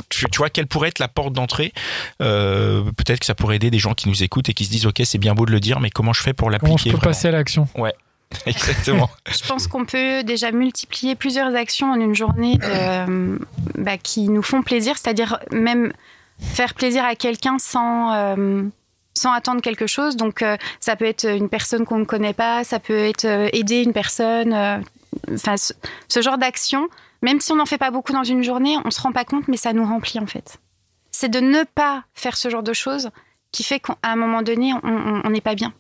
tu, 0.10 0.26
tu 0.30 0.38
vois 0.38 0.50
quelle 0.50 0.68
pourrait 0.68 0.90
être 0.90 1.00
la 1.00 1.08
porte 1.08 1.34
d'entrée 1.34 1.74
euh, 2.22 2.84
peut-être 2.98 3.20
que 3.20 3.26
ça 3.26 3.36
pourrait 3.36 3.56
aider 3.56 3.72
des 3.72 3.80
gens 3.80 3.94
qui 3.94 4.08
nous 4.10 4.24
écoutent 4.24 4.50
et 4.50 4.54
qui 4.54 4.66
se 4.66 4.70
disent 4.72 4.86
ok 4.86 5.02
c'est 5.04 5.18
bien 5.18 5.34
beau 5.34 5.46
de 5.46 5.52
le 5.52 5.60
dire 5.60 5.80
mais 5.80 5.90
comment 5.90 6.14
je 6.14 6.22
fais 6.22 6.34
pour 6.34 6.48
comment 6.50 6.58
l'appliquer 6.58 6.90
je 6.92 6.96
peux 6.96 6.98
vraiment 6.98 7.12
passer 7.12 7.28
à 7.30 7.32
l'action 7.32 7.68
exactement 8.46 9.10
Je 9.28 9.48
pense 9.48 9.68
qu'on 9.68 9.86
peut 9.86 10.24
déjà 10.24 10.52
multiplier 10.52 11.16
plusieurs 11.16 11.56
actions 11.56 11.92
en 11.92 11.96
une 12.00 12.16
journée 12.16 12.58
de- 12.58 13.40
bah, 13.78 13.98
qui 13.98 14.30
nous 14.30 14.42
font 14.42 14.62
plaisir, 14.64 14.98
c'est-à-dire 14.98 15.40
même 15.52 15.94
faire 16.40 16.74
plaisir 16.74 17.06
à 17.06 17.16
quelqu'un 17.16 17.58
sans, 17.60 18.14
euh, 18.14 18.64
sans 19.14 19.32
attendre 19.32 19.62
quelque 19.62 19.88
chose. 19.88 20.18
Donc, 20.18 20.42
euh, 20.42 20.58
ça 20.80 20.96
peut 20.96 21.06
être 21.06 21.26
une 21.30 21.50
personne 21.50 21.86
qu'on 21.86 22.00
ne 22.00 22.04
connaît 22.06 22.34
pas, 22.34 22.64
ça 22.64 22.80
peut 22.80 22.98
être 22.98 23.26
euh, 23.26 23.48
aider 23.54 23.84
une 23.84 23.94
personne. 23.94 24.84
Enfin, 25.34 25.58
ce, 25.58 25.74
ce 26.08 26.22
genre 26.22 26.38
d'action, 26.38 26.88
même 27.22 27.40
si 27.40 27.52
on 27.52 27.56
n'en 27.56 27.66
fait 27.66 27.78
pas 27.78 27.92
beaucoup 27.92 28.14
dans 28.14 28.24
une 28.24 28.44
journée, 28.44 28.78
on 28.86 28.92
se 28.92 29.02
rend 29.02 29.12
pas 29.12 29.26
compte, 29.26 29.48
mais 29.48 29.58
ça 29.58 29.74
nous 29.74 29.86
remplit 29.86 30.20
en 30.20 30.28
fait. 30.28 30.58
C'est 31.12 31.30
de 31.30 31.40
ne 31.40 31.64
pas 31.64 32.04
faire 32.14 32.38
ce 32.38 32.50
genre 32.50 32.64
de 32.64 32.74
choses 32.74 33.10
qui 33.52 33.64
fait 33.64 33.80
qu'à 33.80 33.96
un 34.04 34.16
moment 34.16 34.42
donné, 34.42 34.74
on 34.84 35.30
n'est 35.30 35.42
pas 35.42 35.56
bien. 35.56 35.74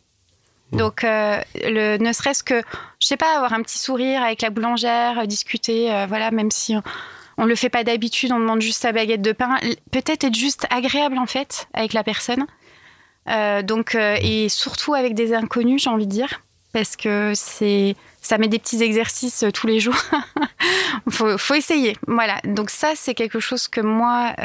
Donc, 0.71 1.03
euh, 1.03 1.39
le, 1.55 1.97
ne 1.97 2.13
serait-ce 2.13 2.43
que, 2.43 2.62
je 2.99 3.08
sais 3.08 3.17
pas, 3.17 3.36
avoir 3.36 3.53
un 3.53 3.62
petit 3.62 3.77
sourire 3.77 4.23
avec 4.23 4.41
la 4.41 4.49
boulangère, 4.49 5.19
euh, 5.19 5.25
discuter, 5.25 5.93
euh, 5.93 6.05
voilà, 6.08 6.31
même 6.31 6.51
si 6.51 6.75
on, 6.75 6.84
on 7.38 7.45
le 7.45 7.55
fait 7.55 7.69
pas 7.69 7.84
d'habitude, 7.84 8.31
on 8.31 8.39
demande 8.39 8.62
juste 8.62 8.81
sa 8.81 8.91
baguette 8.91 9.21
de 9.21 9.31
pain, 9.31 9.58
peut-être 9.91 10.23
être 10.23 10.36
juste 10.36 10.65
agréable 10.69 11.17
en 11.17 11.25
fait 11.25 11.67
avec 11.73 11.93
la 11.93 12.03
personne. 12.03 12.45
donc, 13.63 13.95
et 13.95 14.47
surtout 14.49 14.93
avec 14.93 15.15
des 15.15 15.34
inconnus, 15.34 15.84
j'ai 15.84 15.89
envie 15.89 16.08
de 16.08 16.12
dire, 16.12 16.41
parce 16.75 16.97
que 16.97 17.31
c'est, 17.35 17.95
ça 18.21 18.38
met 18.38 18.49
des 18.49 18.59
petits 18.59 18.83
exercices 18.83 19.45
tous 19.53 19.65
les 19.65 19.79
jours. 19.79 19.95
faut, 21.09 21.38
faut 21.38 21.53
essayer, 21.53 21.95
voilà. 22.05 22.41
Donc 22.43 22.69
ça, 22.69 22.91
c'est 22.95 23.13
quelque 23.13 23.39
chose 23.39 23.69
que 23.69 23.79
moi 23.79 24.35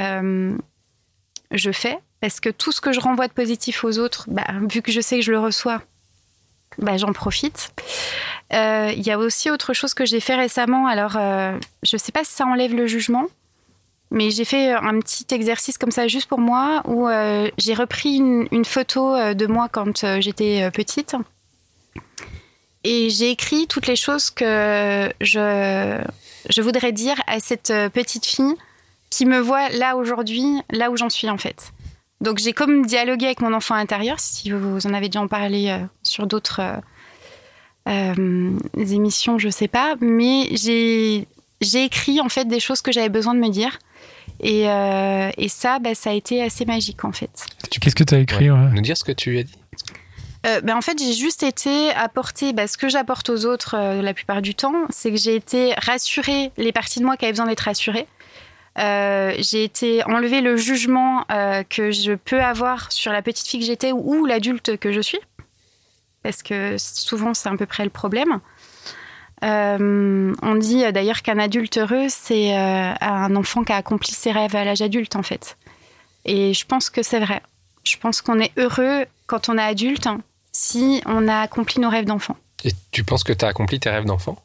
je 1.51 1.73
fais 1.73 1.99
parce 2.21 2.39
que 2.39 2.51
tout 2.51 2.71
ce 2.71 2.81
que 2.81 2.93
je 2.93 3.01
renvoie 3.01 3.27
de 3.27 3.33
positif 3.33 3.83
aux 3.83 3.99
autres, 3.99 4.27
bah, 4.29 4.47
vu 4.69 4.81
que 4.81 4.93
je 4.93 5.01
sais 5.01 5.17
que 5.17 5.25
je 5.25 5.33
le 5.33 5.41
reçois, 5.41 5.83
bah, 6.79 6.97
j'en 6.97 7.13
profite. 7.13 7.73
Euh, 8.53 8.93
il 8.95 9.05
y 9.05 9.11
a 9.11 9.19
aussi 9.19 9.51
autre 9.51 9.73
chose 9.73 9.93
que 9.93 10.05
j'ai 10.05 10.21
fait 10.21 10.37
récemment. 10.37 10.87
Alors, 10.87 11.17
euh, 11.17 11.59
je 11.83 11.97
ne 11.97 11.99
sais 11.99 12.13
pas 12.13 12.23
si 12.23 12.33
ça 12.33 12.47
enlève 12.47 12.77
le 12.77 12.87
jugement, 12.87 13.27
mais 14.13 14.31
j'ai 14.31 14.45
fait 14.45 14.71
un 14.71 15.01
petit 15.01 15.27
exercice 15.35 15.79
comme 15.79 15.91
ça 15.91 16.07
juste 16.07 16.29
pour 16.29 16.39
moi 16.39 16.83
où 16.85 17.09
euh, 17.09 17.51
j'ai 17.59 17.75
repris 17.75 18.19
une, 18.19 18.65
photo 18.65 19.35
de 19.35 19.47
moi 19.47 19.69
quand 19.69 20.21
j'étais 20.21 20.71
petite. 20.71 21.17
Et 22.85 23.11
j'ai 23.11 23.31
écrit 23.31 23.67
toutes 23.67 23.87
les 23.87 23.97
choses 23.97 24.31
que 24.31 25.13
je, 25.21 26.03
je 26.49 26.63
voudrais 26.63 26.93
dire 26.93 27.17
à 27.27 27.41
cette 27.41 27.73
petite 27.93 28.27
fille 28.27 28.55
qui 29.11 29.27
me 29.27 29.39
voit 29.39 29.69
là 29.71 29.97
aujourd'hui, 29.97 30.45
là 30.71 30.91
où 30.91 30.97
j'en 30.97 31.11
suis 31.11 31.29
en 31.29 31.37
fait. 31.37 31.73
Donc 32.21 32.39
j'ai 32.39 32.53
comme 32.53 32.85
dialogué 32.85 33.27
avec 33.27 33.41
mon 33.41 33.53
enfant 33.55 33.75
intérieur, 33.75 34.21
si 34.21 34.51
vous 34.51 34.87
en 34.87 34.95
avez 34.95 35.09
déjà 35.09 35.21
en 35.21 35.29
parlé 35.29 35.71
euh, 35.71 35.79
sur 36.03 36.27
d'autres 36.27 36.61
euh, 36.61 36.77
euh, 37.89 38.59
émissions, 38.77 39.39
je 39.39 39.49
sais 39.49 39.69
pas, 39.69 39.95
mais 40.01 40.49
j'ai 40.53 41.27
j'ai 41.61 41.85
écrit 41.85 42.21
en 42.21 42.29
fait 42.29 42.47
des 42.47 42.61
choses 42.61 42.83
que 42.83 42.93
j'avais 42.93 43.09
besoin 43.09 43.35
de 43.35 43.41
me 43.41 43.49
dire. 43.49 43.79
Et, 44.43 44.63
et 44.63 45.49
ça, 45.51 45.79
bah, 45.81 45.95
ça 45.95 46.09
a 46.09 46.13
été 46.15 46.43
assez 46.43 46.65
magique 46.65 47.05
en 47.05 47.13
fait. 47.13 47.45
Qu'est-ce 47.69 47.95
que 47.95 48.05
tu 48.05 48.15
as 48.15 48.21
écrit 48.21 48.51
ouais. 48.51 48.71
Nous 48.73 48.81
dire 48.81 48.97
ce 48.97 49.05
que 49.05 49.13
tu 49.13 49.39
as 49.39 49.43
dit 49.43 49.53
ben, 50.43 50.77
en 50.77 50.81
fait, 50.81 50.99
j'ai 50.99 51.13
juste 51.13 51.43
été 51.43 51.91
apporter 51.91 52.53
bah, 52.53 52.67
ce 52.67 52.79
que 52.79 52.89
j'apporte 52.89 53.29
aux 53.29 53.45
autres 53.45 53.77
la 53.77 54.15
plupart 54.15 54.41
du 54.41 54.55
temps, 54.55 54.87
c'est 54.89 55.11
que 55.11 55.17
j'ai 55.17 55.35
été 55.35 55.75
rassurer 55.75 56.51
les 56.57 56.73
parties 56.73 57.01
de 57.01 57.05
moi 57.05 57.17
qui 57.17 57.27
avaient 57.27 57.33
besoin 57.33 57.47
d'être 57.47 57.61
rassurées. 57.61 58.07
Euh, 58.79 59.35
j'ai 59.39 59.65
été 59.65 60.05
enlever 60.05 60.41
le 60.41 60.57
jugement 60.57 61.25
euh, 61.31 61.65
que 61.65 61.91
je 61.91 62.13
peux 62.13 62.41
avoir 62.41 62.93
sur 62.93 63.13
la 63.13 63.21
petite 63.21 63.47
fille 63.47 63.61
que 63.61 63.67
j'étais 63.67 63.93
ou, 63.93 64.27
l'adulte 64.27 64.79
que 64.79 64.93
je 64.93 65.01
suis, 65.01 65.19
parce 66.23 66.43
que 66.43 66.77
souvent 66.79 67.35
c'est 67.35 67.49
à 67.49 67.57
peu 67.57 67.67
près 67.67 67.85
le 67.85 67.91
problème. 67.91 68.41
Euh, 69.43 70.33
on 70.43 70.55
dit 70.55 70.91
d'ailleurs 70.93 71.23
qu'un 71.23 71.39
adulte 71.39 71.79
heureux, 71.79 72.07
c'est 72.09 72.55
un 72.55 73.35
enfant 73.37 73.65
qui 73.65 73.73
a 73.73 73.77
accompli 73.77 74.13
ses 74.13 74.33
rêves 74.33 74.55
à 74.55 74.65
l'âge 74.65 74.83
adulte, 74.83 75.17
en 75.17 75.23
fait. 75.23 75.57
Et 76.25 76.53
je 76.55 76.67
pense 76.67 76.91
que 76.91 77.03
c'est 77.03 77.21
vrai. 77.21 77.43
Je 77.85 77.97
pense 77.97 78.21
qu'on 78.21 78.39
est 78.39 78.53
heureux 78.59 79.07
quand 79.27 79.49
on 79.49 79.57
est 79.57 79.63
adulte 79.63 80.07
si 80.61 81.01
on 81.07 81.27
a 81.27 81.41
accompli 81.41 81.81
nos 81.81 81.89
rêves 81.89 82.05
d'enfant. 82.05 82.37
Et 82.65 82.73
tu 82.91 83.03
penses 83.03 83.25
que 83.25 83.33
tu 83.33 83.45
as 83.45 83.49
accompli 83.49 83.81
tes 83.81 83.89
rêves 83.89 84.05
d'enfant? 84.05 84.37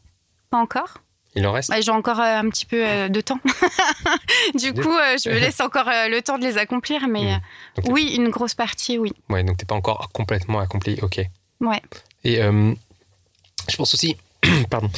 Pas 0.49 0.57
encore. 0.57 1.01
Il 1.35 1.45
en 1.45 1.51
reste? 1.51 1.73
J'ai 1.81 1.91
encore 1.91 2.21
euh, 2.21 2.39
un 2.39 2.49
petit 2.49 2.65
peu 2.65 2.87
euh, 2.87 3.09
de 3.09 3.19
temps. 3.19 3.39
du 4.55 4.73
coup, 4.73 4.95
euh, 4.95 5.17
je 5.21 5.29
me 5.29 5.37
laisse 5.37 5.59
encore 5.59 5.85
le 5.85 6.21
temps 6.21 6.37
de 6.37 6.43
les 6.45 6.57
accomplir, 6.57 7.09
mais 7.09 7.35
mmh. 7.35 7.81
oui, 7.89 8.15
une 8.15 8.29
grosse 8.29 8.53
partie, 8.53 8.97
oui. 8.97 9.11
Ouais, 9.29 9.43
donc 9.43 9.57
t'es 9.57 9.65
pas 9.65 9.75
encore 9.75 10.09
complètement 10.13 10.59
accompli, 10.59 10.97
ok. 11.01 11.19
Ouais. 11.59 11.81
Et 12.23 12.37
je 12.37 13.75
pense 13.75 13.93
aussi, 13.93 14.15
pardon, 14.69 14.89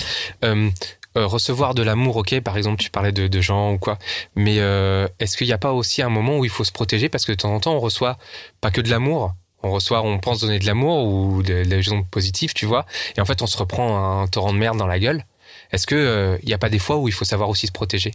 recevoir 1.16 1.74
de 1.74 1.82
l'amour, 1.82 2.18
ok, 2.18 2.40
par 2.42 2.58
exemple, 2.58 2.80
tu 2.80 2.92
parlais 2.92 3.12
de, 3.12 3.42
gens 3.42 3.74
ou 3.74 3.80
quoi, 3.80 3.98
mais 4.36 4.58
est-ce 4.58 5.36
qu'il 5.36 5.48
n'y 5.48 5.54
a 5.54 5.58
pas 5.58 5.74
aussi 5.74 6.04
un 6.04 6.10
moment 6.10 6.38
où 6.38 6.46
il 6.46 6.52
faut 6.52 6.64
se 6.64 6.72
protéger 6.72 7.10
parce 7.10 7.26
que 7.26 7.32
de 7.32 7.38
temps 7.38 7.54
en 7.54 7.60
temps, 7.60 7.74
on 7.74 7.80
reçoit 7.80 8.20
pas 8.62 8.70
que 8.70 8.82
de 8.82 8.90
l'amour, 8.92 9.34
on 9.64 9.72
reçoit, 9.72 10.02
on 10.02 10.20
pense 10.20 10.42
donner 10.42 10.60
de 10.60 10.66
l'amour 10.66 11.06
ou 11.08 11.44
de, 11.44 11.82
gens 11.82 12.04
positifs, 12.04 12.54
tu 12.54 12.66
vois, 12.66 12.86
et 13.16 13.22
en 13.22 13.26
fait, 13.26 13.42
on 13.42 13.48
se 13.48 13.58
reprend 13.58 14.22
un 14.22 14.28
torrent 14.28 14.54
de 14.54 14.60
merde 14.60 14.78
dans 14.78 14.88
la 14.88 15.00
gueule. 15.00 15.26
Est-ce 15.72 15.88
qu'il 15.88 15.98
n'y 15.98 16.54
euh, 16.54 16.56
a 16.56 16.58
pas 16.58 16.70
des 16.70 16.80
fois 16.80 16.98
où 16.98 17.08
il 17.08 17.14
faut 17.14 17.26
savoir 17.26 17.50
aussi 17.50 17.68
se 17.68 17.72
protéger? 17.72 18.14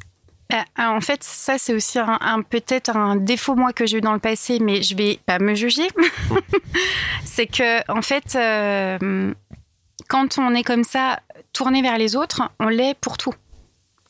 Euh, 0.52 0.56
en 0.78 1.00
fait, 1.00 1.22
ça, 1.24 1.56
c'est 1.58 1.74
aussi 1.74 1.98
un, 1.98 2.42
peut-être 2.42 2.96
un 2.96 3.16
défaut, 3.16 3.54
moi, 3.54 3.72
que 3.72 3.86
j'ai 3.86 3.98
eu 3.98 4.00
dans 4.00 4.12
le 4.12 4.18
passé, 4.18 4.58
mais 4.60 4.82
je 4.82 4.96
vais 4.96 5.18
pas 5.24 5.38
me 5.38 5.54
juger. 5.54 5.88
c'est 7.24 7.46
que, 7.46 7.90
en 7.90 8.02
fait, 8.02 8.36
euh, 8.36 9.32
quand 10.08 10.38
on 10.38 10.54
est 10.54 10.62
comme 10.62 10.84
ça, 10.84 11.20
tourné 11.52 11.82
vers 11.82 11.98
les 11.98 12.16
autres, 12.16 12.42
on 12.60 12.68
l'est 12.68 12.94
pour 12.94 13.18
tout. 13.18 13.34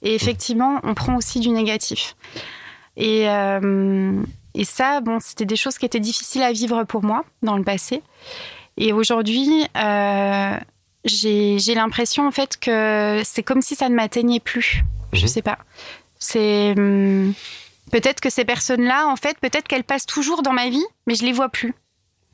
Et 0.03 0.15
effectivement, 0.15 0.81
on 0.83 0.95
prend 0.95 1.17
aussi 1.17 1.39
du 1.39 1.51
négatif. 1.51 2.17
Et, 2.97 3.27
et 4.55 4.65
ça, 4.65 5.01
bon, 5.01 5.19
c'était 5.21 5.45
des 5.45 5.57
choses 5.57 5.79
qui 5.79 5.87
étaient 5.87 6.01
difficiles 6.01 6.43
à 6.43 6.53
vivre 6.53 6.85
pour 6.85 7.03
moi 7.03 7.25
dans 7.43 7.57
le 7.57 7.65
passé. 7.65 8.03
Et 8.77 8.93
aujourd'hui, 8.93 9.67
j'ai 11.05 11.75
l'impression 11.75 12.27
en 12.27 12.31
fait 12.31 12.59
que 12.59 13.23
c'est 13.25 13.43
comme 13.43 13.63
si 13.63 13.75
ça 13.75 13.89
ne 13.89 13.95
m'atteignait 13.95 14.41
plus. 14.41 14.85
Je 15.13 15.23
mhm. 15.23 15.29
sais 15.29 15.43
pas. 15.43 15.59
C'est 16.19 16.75
hum, 16.77 17.35
peut-être 17.91 18.21
que 18.21 18.31
ces 18.31 18.45
personnes-là, 18.45 19.07
en 19.09 19.17
fait, 19.17 19.39
peut-être 19.39 19.67
qu'elles 19.69 19.85
passent 19.85 20.07
toujours 20.07 20.43
dans 20.43 20.53
ma 20.53 20.69
vie, 20.69 20.85
mais 21.07 21.15
je 21.15 21.25
les 21.25 21.33
vois 21.33 21.49
plus. 21.49 21.75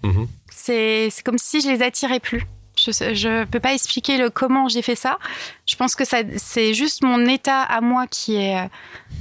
Mhm. 0.02 0.28
C'est 0.50 1.10
comme 1.24 1.38
si 1.38 1.60
je 1.60 1.68
les 1.68 1.82
attirais 1.82 2.20
plus. 2.20 2.46
Je 2.92 3.40
ne 3.40 3.44
peux 3.44 3.60
pas 3.60 3.74
expliquer 3.74 4.18
le 4.18 4.30
comment 4.30 4.68
j'ai 4.68 4.82
fait 4.82 4.94
ça. 4.94 5.18
Je 5.66 5.76
pense 5.76 5.94
que 5.94 6.04
c'est 6.04 6.74
juste 6.74 7.02
mon 7.02 7.26
état 7.26 7.62
à 7.62 7.80
moi 7.80 8.06
qui 8.06 8.36
est, 8.36 8.58
euh, 8.58 8.68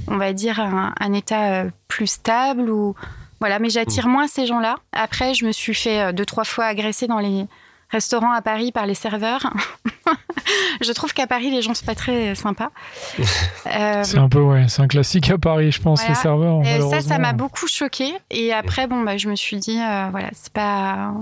on 0.06 0.16
va 0.16 0.32
dire, 0.32 0.60
un, 0.60 0.94
un 0.98 1.12
état 1.12 1.52
euh, 1.52 1.70
plus 1.88 2.06
stable 2.06 2.70
ou 2.70 2.94
voilà. 3.40 3.58
Mais 3.58 3.70
j'attire 3.70 4.06
mhm. 4.06 4.12
moins 4.12 4.28
ces 4.28 4.46
gens-là. 4.46 4.76
Après, 4.92 5.34
je 5.34 5.44
me 5.44 5.52
suis 5.52 5.74
fait 5.74 6.00
euh, 6.00 6.12
deux 6.12 6.26
trois 6.26 6.44
fois 6.44 6.66
agresser 6.66 7.06
dans 7.06 7.18
les 7.20 7.46
restaurant 7.90 8.32
à 8.32 8.42
Paris 8.42 8.72
par 8.72 8.86
les 8.86 8.94
serveurs. 8.94 9.52
je 10.80 10.92
trouve 10.92 11.12
qu'à 11.14 11.26
Paris, 11.26 11.50
les 11.50 11.62
gens 11.62 11.74
sont 11.74 11.86
pas 11.86 11.94
très 11.94 12.34
sympas. 12.34 12.70
Euh, 13.66 14.02
c'est 14.02 14.16
un 14.16 14.30
peu, 14.30 14.40
ouais, 14.40 14.64
c'est 14.68 14.80
un 14.80 14.88
classique 14.88 15.30
à 15.30 15.36
Paris, 15.36 15.70
je 15.72 15.82
pense, 15.82 16.06
les 16.08 16.14
serveurs. 16.14 16.62
ça, 16.90 17.02
ça 17.02 17.18
m'a 17.18 17.34
beaucoup 17.34 17.66
choqué. 17.66 18.14
Et 18.30 18.50
après, 18.50 18.86
bon, 18.86 19.02
bah, 19.02 19.18
je 19.18 19.28
me 19.28 19.36
suis 19.36 19.58
dit, 19.58 19.78
euh, 19.78 20.08
voilà, 20.10 20.30
c'est 20.32 20.52
pas. 20.52 21.12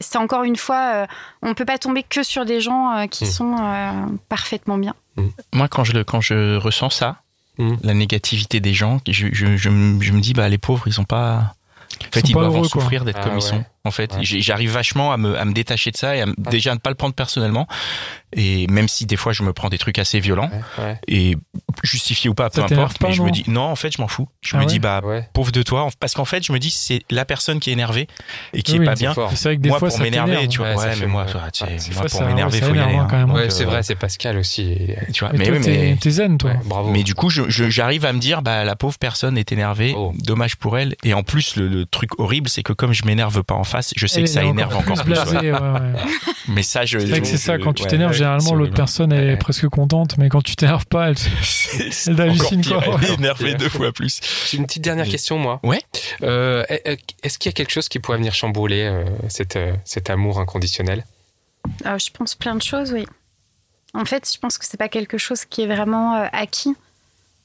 C'est 0.00 0.18
encore 0.18 0.44
une 0.44 0.56
fois, 0.56 0.92
euh, 0.94 1.06
on 1.42 1.54
peut 1.54 1.64
pas 1.64 1.78
tomber 1.78 2.02
que 2.02 2.22
sur 2.22 2.44
des 2.44 2.60
gens 2.60 3.06
qui 3.08 3.24
mm. 3.24 3.28
sont 3.28 4.18
parfaitement 4.28 4.78
bien. 4.78 4.94
Mm. 5.16 5.26
Moi, 5.54 5.68
quand 5.68 5.84
je, 5.84 6.02
quand 6.02 6.20
je 6.20 6.56
ressens 6.56 6.90
ça, 6.90 7.22
mm. 7.58 7.74
la 7.82 7.94
négativité 7.94 8.60
des 8.60 8.74
gens, 8.74 9.00
je, 9.08 9.28
je, 9.32 9.56
je, 9.56 9.70
me 9.70 10.20
dis, 10.20 10.32
bah, 10.32 10.48
les 10.48 10.58
pauvres, 10.58 10.86
ils 10.86 10.92
sont 10.92 11.04
pas. 11.04 11.54
En 12.00 12.12
fait, 12.12 12.28
ils, 12.28 12.32
doivent 12.32 12.64
souffrir 12.64 13.04
d'être 13.04 13.20
comme 13.20 13.34
ah 13.34 13.38
ils 13.38 13.42
sont. 13.42 13.64
En 13.84 13.90
fait, 13.90 14.16
j'arrive 14.22 14.70
vachement 14.70 15.12
à 15.12 15.18
me, 15.18 15.38
à 15.38 15.44
me 15.44 15.52
détacher 15.52 15.90
de 15.90 15.96
ça 15.96 16.16
et 16.16 16.22
à 16.22 16.26
déjà 16.38 16.72
à 16.72 16.74
ne 16.74 16.80
pas 16.80 16.88
le 16.88 16.96
prendre 16.96 17.14
personnellement. 17.14 17.68
Et 18.32 18.66
même 18.68 18.88
si 18.88 19.04
des 19.04 19.16
fois 19.16 19.32
je 19.32 19.42
me 19.42 19.52
prends 19.52 19.68
des 19.68 19.78
trucs 19.78 19.98
assez 19.98 20.18
violents 20.18 20.50
et 21.06 21.36
justifié 21.82 22.30
ou 22.30 22.34
pas, 22.34 22.50
peu 22.50 22.62
importe, 22.62 23.00
mais 23.02 23.12
je 23.12 23.22
me 23.22 23.30
dis 23.30 23.44
non, 23.46 23.62
en 23.62 23.76
fait, 23.76 23.92
je 23.92 24.00
m'en 24.00 24.08
fous. 24.08 24.28
Je 24.40 24.56
me 24.56 24.62
ah 24.62 24.66
dis 24.66 24.78
bah 24.78 25.00
pauvre 25.32 25.52
de 25.52 25.62
toi, 25.62 25.88
parce 26.00 26.14
qu'en 26.14 26.24
fait, 26.24 26.44
je 26.44 26.52
me 26.52 26.58
dis 26.58 26.70
c'est 26.70 27.02
la 27.10 27.24
personne 27.24 27.60
qui 27.60 27.70
est 27.70 27.72
énervée 27.72 28.06
et 28.52 28.62
qui 28.62 28.76
est 28.76 28.84
pas 28.84 28.94
bien. 28.94 29.14
C'est 29.34 29.48
vrai 29.48 29.56
que 29.56 29.62
des 29.62 29.68
moi 29.68 29.78
fois, 29.78 29.88
pour 29.88 30.00
m'énerver, 30.00 30.48
tu 30.48 30.58
vois, 30.58 30.74
ouais, 30.74 30.96
mais 31.00 31.06
moi, 31.06 31.26
moi 31.32 32.06
pour 32.10 32.22
m'énerver, 32.22 32.60
faut 32.60 32.74
y 32.74 32.78
aller. 32.78 32.96
Hein. 32.96 33.28
Ouais, 33.30 33.50
c'est 33.50 33.64
vrai, 33.64 33.82
c'est 33.82 33.94
Pascal 33.94 34.36
aussi. 34.36 34.76
Tu 35.12 35.24
vois, 35.24 35.32
mais 35.34 35.50
mais 35.50 35.96
t'es 36.00 36.10
zen, 36.10 36.38
toi. 36.38 36.52
Bravo. 36.64 36.90
Mais 36.90 37.02
du 37.02 37.14
coup, 37.14 37.30
j'arrive 37.30 38.04
à 38.04 38.12
me 38.12 38.18
dire 38.18 38.42
bah 38.42 38.64
la 38.64 38.76
pauvre 38.76 38.98
personne 38.98 39.38
est 39.38 39.52
énervée, 39.52 39.94
oh. 39.96 40.12
dommage 40.14 40.56
pour 40.56 40.78
elle. 40.78 40.94
Et 41.04 41.14
en 41.14 41.22
plus, 41.22 41.56
le 41.56 41.86
truc 41.86 42.18
horrible, 42.18 42.48
c'est 42.48 42.62
que 42.62 42.72
comme 42.72 42.92
je 42.92 43.04
m'énerve 43.04 43.42
pas 43.42 43.54
en 43.54 43.64
face, 43.64 43.92
je 43.96 44.06
sais 44.06 44.22
que 44.22 44.28
ça 44.28 44.44
énerve 44.44 44.76
encore 44.76 45.02
plus. 45.04 45.16
Mais 46.48 46.62
ça, 46.62 46.84
je. 46.84 46.98
C'est 46.98 47.24
c'est 47.24 47.36
ça. 47.38 47.58
Quand 47.58 47.72
tu 47.72 47.84
t'énerves, 47.84 48.12
généralement, 48.12 48.54
l'autre 48.54 48.74
personne 48.74 49.12
est 49.12 49.36
presque 49.36 49.68
contente, 49.68 50.16
mais 50.18 50.28
quand 50.28 50.42
tu 50.42 50.56
t'énerves 50.56 50.86
pas, 50.86 51.08
elle, 51.08 51.16
elle 52.06 52.20
hallucine 52.20 52.64
quoi. 52.64 52.82
Elle 53.02 53.10
est 53.10 53.14
énervée 53.14 53.54
deux 53.54 53.68
fois 53.68 53.92
plus. 53.92 54.20
J'ai 54.50 54.58
une 54.58 54.66
petite 54.66 54.82
dernière 54.82 55.06
question, 55.06 55.38
moi. 55.38 55.60
Ouais. 55.62 55.82
Euh, 56.22 56.64
est-ce 57.22 57.38
qu'il 57.38 57.50
y 57.50 57.52
a 57.52 57.54
quelque 57.54 57.72
chose 57.72 57.88
qui 57.88 57.98
pourrait 57.98 58.18
venir 58.18 58.34
chambouler 58.34 58.82
euh, 58.82 59.04
cet, 59.28 59.56
euh, 59.56 59.72
cet 59.84 60.10
amour 60.10 60.38
inconditionnel? 60.38 61.04
Je 61.84 62.10
pense 62.10 62.34
plein 62.34 62.54
de 62.54 62.62
choses, 62.62 62.92
oui. 62.92 63.06
En 63.94 64.04
fait, 64.04 64.30
je 64.32 64.38
pense 64.38 64.58
que 64.58 64.64
c'est 64.64 64.78
pas 64.78 64.88
quelque 64.88 65.18
chose 65.18 65.44
qui 65.44 65.62
est 65.62 65.66
vraiment 65.66 66.14
acquis. 66.32 66.74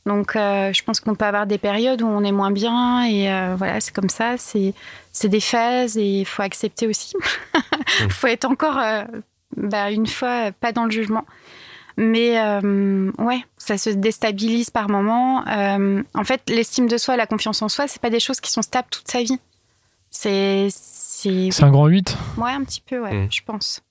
Donc, 0.07 0.37
euh, 0.37 0.71
je 0.71 0.83
pense 0.83 1.01
qu'on 1.01 1.15
peut 1.15 1.25
avoir 1.25 1.47
des 1.47 1.57
périodes 1.57 2.01
où 2.01 2.07
on 2.07 2.23
est 2.23 2.31
moins 2.31 2.51
bien 2.51 3.03
et 3.03 3.29
euh, 3.29 3.55
voilà, 3.57 3.81
c'est 3.81 3.93
comme 3.93 4.09
ça. 4.09 4.37
C'est 4.37 4.73
c'est 5.11 5.27
des 5.27 5.41
phases 5.41 5.97
et 5.97 6.21
il 6.21 6.25
faut 6.25 6.43
accepter 6.43 6.87
aussi. 6.87 7.13
Il 8.01 8.11
faut 8.11 8.27
être 8.27 8.45
encore 8.45 8.77
euh, 8.77 9.03
bah, 9.55 9.91
une 9.91 10.07
fois 10.07 10.51
pas 10.51 10.71
dans 10.71 10.85
le 10.85 10.91
jugement. 10.91 11.25
Mais 11.97 12.39
ouais, 13.17 13.39
ça 13.57 13.77
se 13.77 13.89
déstabilise 13.89 14.69
par 14.69 14.89
moments. 14.89 15.43
en 15.47 16.23
fait, 16.23 16.41
l'estime 16.47 16.87
de 16.87 16.97
soi, 16.97 17.17
la 17.17 17.25
confiance 17.27 17.61
en 17.61 17.69
soi, 17.69 17.87
c'est 17.87 18.01
pas 18.01 18.09
des 18.11 18.19
choses 18.19 18.39
qui 18.39 18.51
sont 18.51 18.61
stables 18.61 18.87
toute 18.91 19.07
sa 19.09 19.21
vie. 19.23 19.39
C'est. 20.09 20.67
C'est. 20.71 21.49
C'est 21.51 21.63
un 21.63 21.71
grand 21.71 21.87
8. 21.87 22.15
Ouais, 22.37 22.51
un 22.51 22.63
petit 22.63 22.81
peu, 22.81 22.99
ouais, 23.01 23.13
Mm. 23.13 23.27
je 23.31 23.41
pense. 23.45 23.81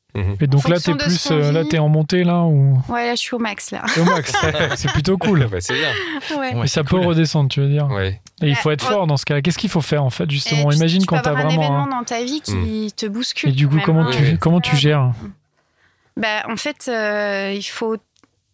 Et 0.40 0.46
donc 0.46 0.66
là, 0.68 0.80
t'es 0.80 0.94
plus, 0.94 1.30
euh, 1.30 1.52
là, 1.52 1.62
t'es 1.68 1.78
en 1.78 1.88
montée 1.90 2.24
là 2.24 2.40
ou? 2.44 2.78
Ouais, 2.88 3.04
là, 3.04 3.14
je 3.14 3.20
suis 3.20 3.34
au 3.34 3.38
max, 3.38 3.70
là. 3.70 3.82
Au 4.00 4.04
max. 4.04 4.32
c'est 4.76 4.90
plutôt 4.92 5.18
cool. 5.18 5.46
Bah, 5.50 5.58
c'est 5.60 5.74
bien. 5.74 5.90
Ouais. 6.38 6.54
Mais 6.54 6.68
ça 6.68 6.84
peut 6.84 6.96
redescendre, 6.96 7.50
tu 7.50 7.60
veux 7.60 7.68
dire? 7.68 7.86
Ouais. 7.88 8.18
Et 8.40 8.48
il 8.48 8.54
faut 8.56 8.68
Ouais. 8.70 8.74
être 8.76 8.84
fort 8.84 9.06
dans 9.06 9.18
ce 9.18 9.26
cas-là. 9.26 9.42
Qu'est-ce 9.42 9.58
qu'il 9.58 9.68
faut 9.68 9.82
faire 9.82 10.02
en 10.04 10.08
fait, 10.08 10.30
justement? 10.30 10.70
Et 10.70 10.74
tu- 10.74 10.76
Imagine 10.78 11.00
tu 11.02 11.06
quand 11.06 11.16
peux 11.16 11.22
t'as 11.22 11.30
avoir 11.32 11.44
un 11.44 11.48
vraiment. 11.48 11.62
événement 11.64 11.98
dans 11.98 12.04
ta 12.04 12.24
vie 12.24 12.40
qui 12.40 12.90
te 12.96 13.04
bouscule. 13.04 13.50
Et 13.50 13.52
du 13.52 13.68
coup, 13.68 13.74
même, 13.74 13.84
comment 13.84 14.06
hein. 14.06 14.10
tu, 14.10 14.38
comment 14.38 14.60
tu 14.62 14.74
gères? 14.76 15.12
Bah, 16.16 16.44
en 16.48 16.56
fait, 16.56 16.86
euh, 16.88 17.52
il 17.54 17.62
faut 17.62 17.96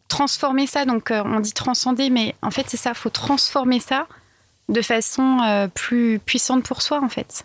transformer 0.08 0.66
ça. 0.66 0.84
Donc, 0.84 1.10
euh, 1.10 1.22
on 1.24 1.40
dit 1.40 1.52
transcender, 1.52 2.10
mais 2.10 2.34
en 2.42 2.50
fait, 2.50 2.66
c'est 2.68 2.76
ça. 2.76 2.90
Il 2.90 2.96
faut 2.96 3.10
transformer 3.10 3.80
ça 3.80 4.06
de 4.68 4.82
façon 4.82 5.40
euh, 5.42 5.68
plus 5.68 6.18
puissante 6.18 6.64
pour 6.64 6.82
soi, 6.82 7.00
en 7.02 7.08
fait. 7.08 7.44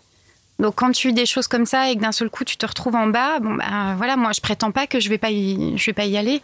Donc, 0.58 0.74
quand 0.76 0.90
tu 0.90 1.08
vis 1.08 1.14
des 1.14 1.26
choses 1.26 1.46
comme 1.46 1.66
ça 1.66 1.90
et 1.90 1.96
que 1.96 2.00
d'un 2.00 2.12
seul 2.12 2.30
coup, 2.30 2.44
tu 2.44 2.56
te 2.56 2.66
retrouves 2.66 2.96
en 2.96 3.06
bas, 3.06 3.38
bon, 3.38 3.54
bah, 3.54 3.94
voilà, 3.96 4.16
moi, 4.16 4.32
je 4.32 4.40
prétends 4.40 4.72
pas 4.72 4.86
que 4.86 4.98
je 4.98 5.08
vais 5.08 5.18
pas 5.18 5.30
y, 5.30 5.76
vais 5.76 5.92
pas 5.92 6.04
y 6.04 6.16
aller. 6.16 6.42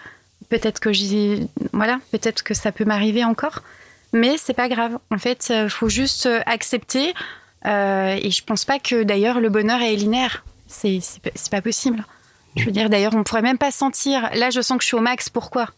Peut-être 0.51 0.79
que 0.79 0.91
voilà, 1.73 1.99
peut-être 2.13 2.43
que 2.43 2.55
ça 2.55 2.71
peut 2.71 2.85
m'arriver 2.85 3.25
encore, 3.25 3.61
mais 4.13 4.37
c'est 4.37 4.55
pas 4.55 4.69
grave. 4.69 4.99
En 5.11 5.19
fait, 5.19 5.51
il 5.51 5.71
faut 5.71 5.89
juste 5.89 6.29
accepter. 6.47 7.15
et 7.65 8.31
je 8.31 8.45
pense 8.45 8.65
pas 8.65 8.79
que 8.79 9.05
d'ailleurs 9.05 9.41
le 9.41 9.49
bonheur 9.49 9.81
est 9.81 9.97
linéaire. 9.97 10.45
C'est 10.69 11.01
pas 11.51 11.63
possible. 11.63 12.05
Je 12.57 12.65
veux 12.65 12.71
dire, 12.73 12.89
d'ailleurs, 12.89 13.15
on 13.15 13.23
pourrait 13.25 13.43
même 13.43 13.59
pas 13.59 13.71
sentir. 13.71 14.31
Là, 14.35 14.51
je 14.51 14.61
sens 14.61 14.77
que 14.79 14.83
je 14.83 14.89
suis 14.89 14.97
au 14.97 15.01
max. 15.01 15.29
Pourquoi? 15.29 15.69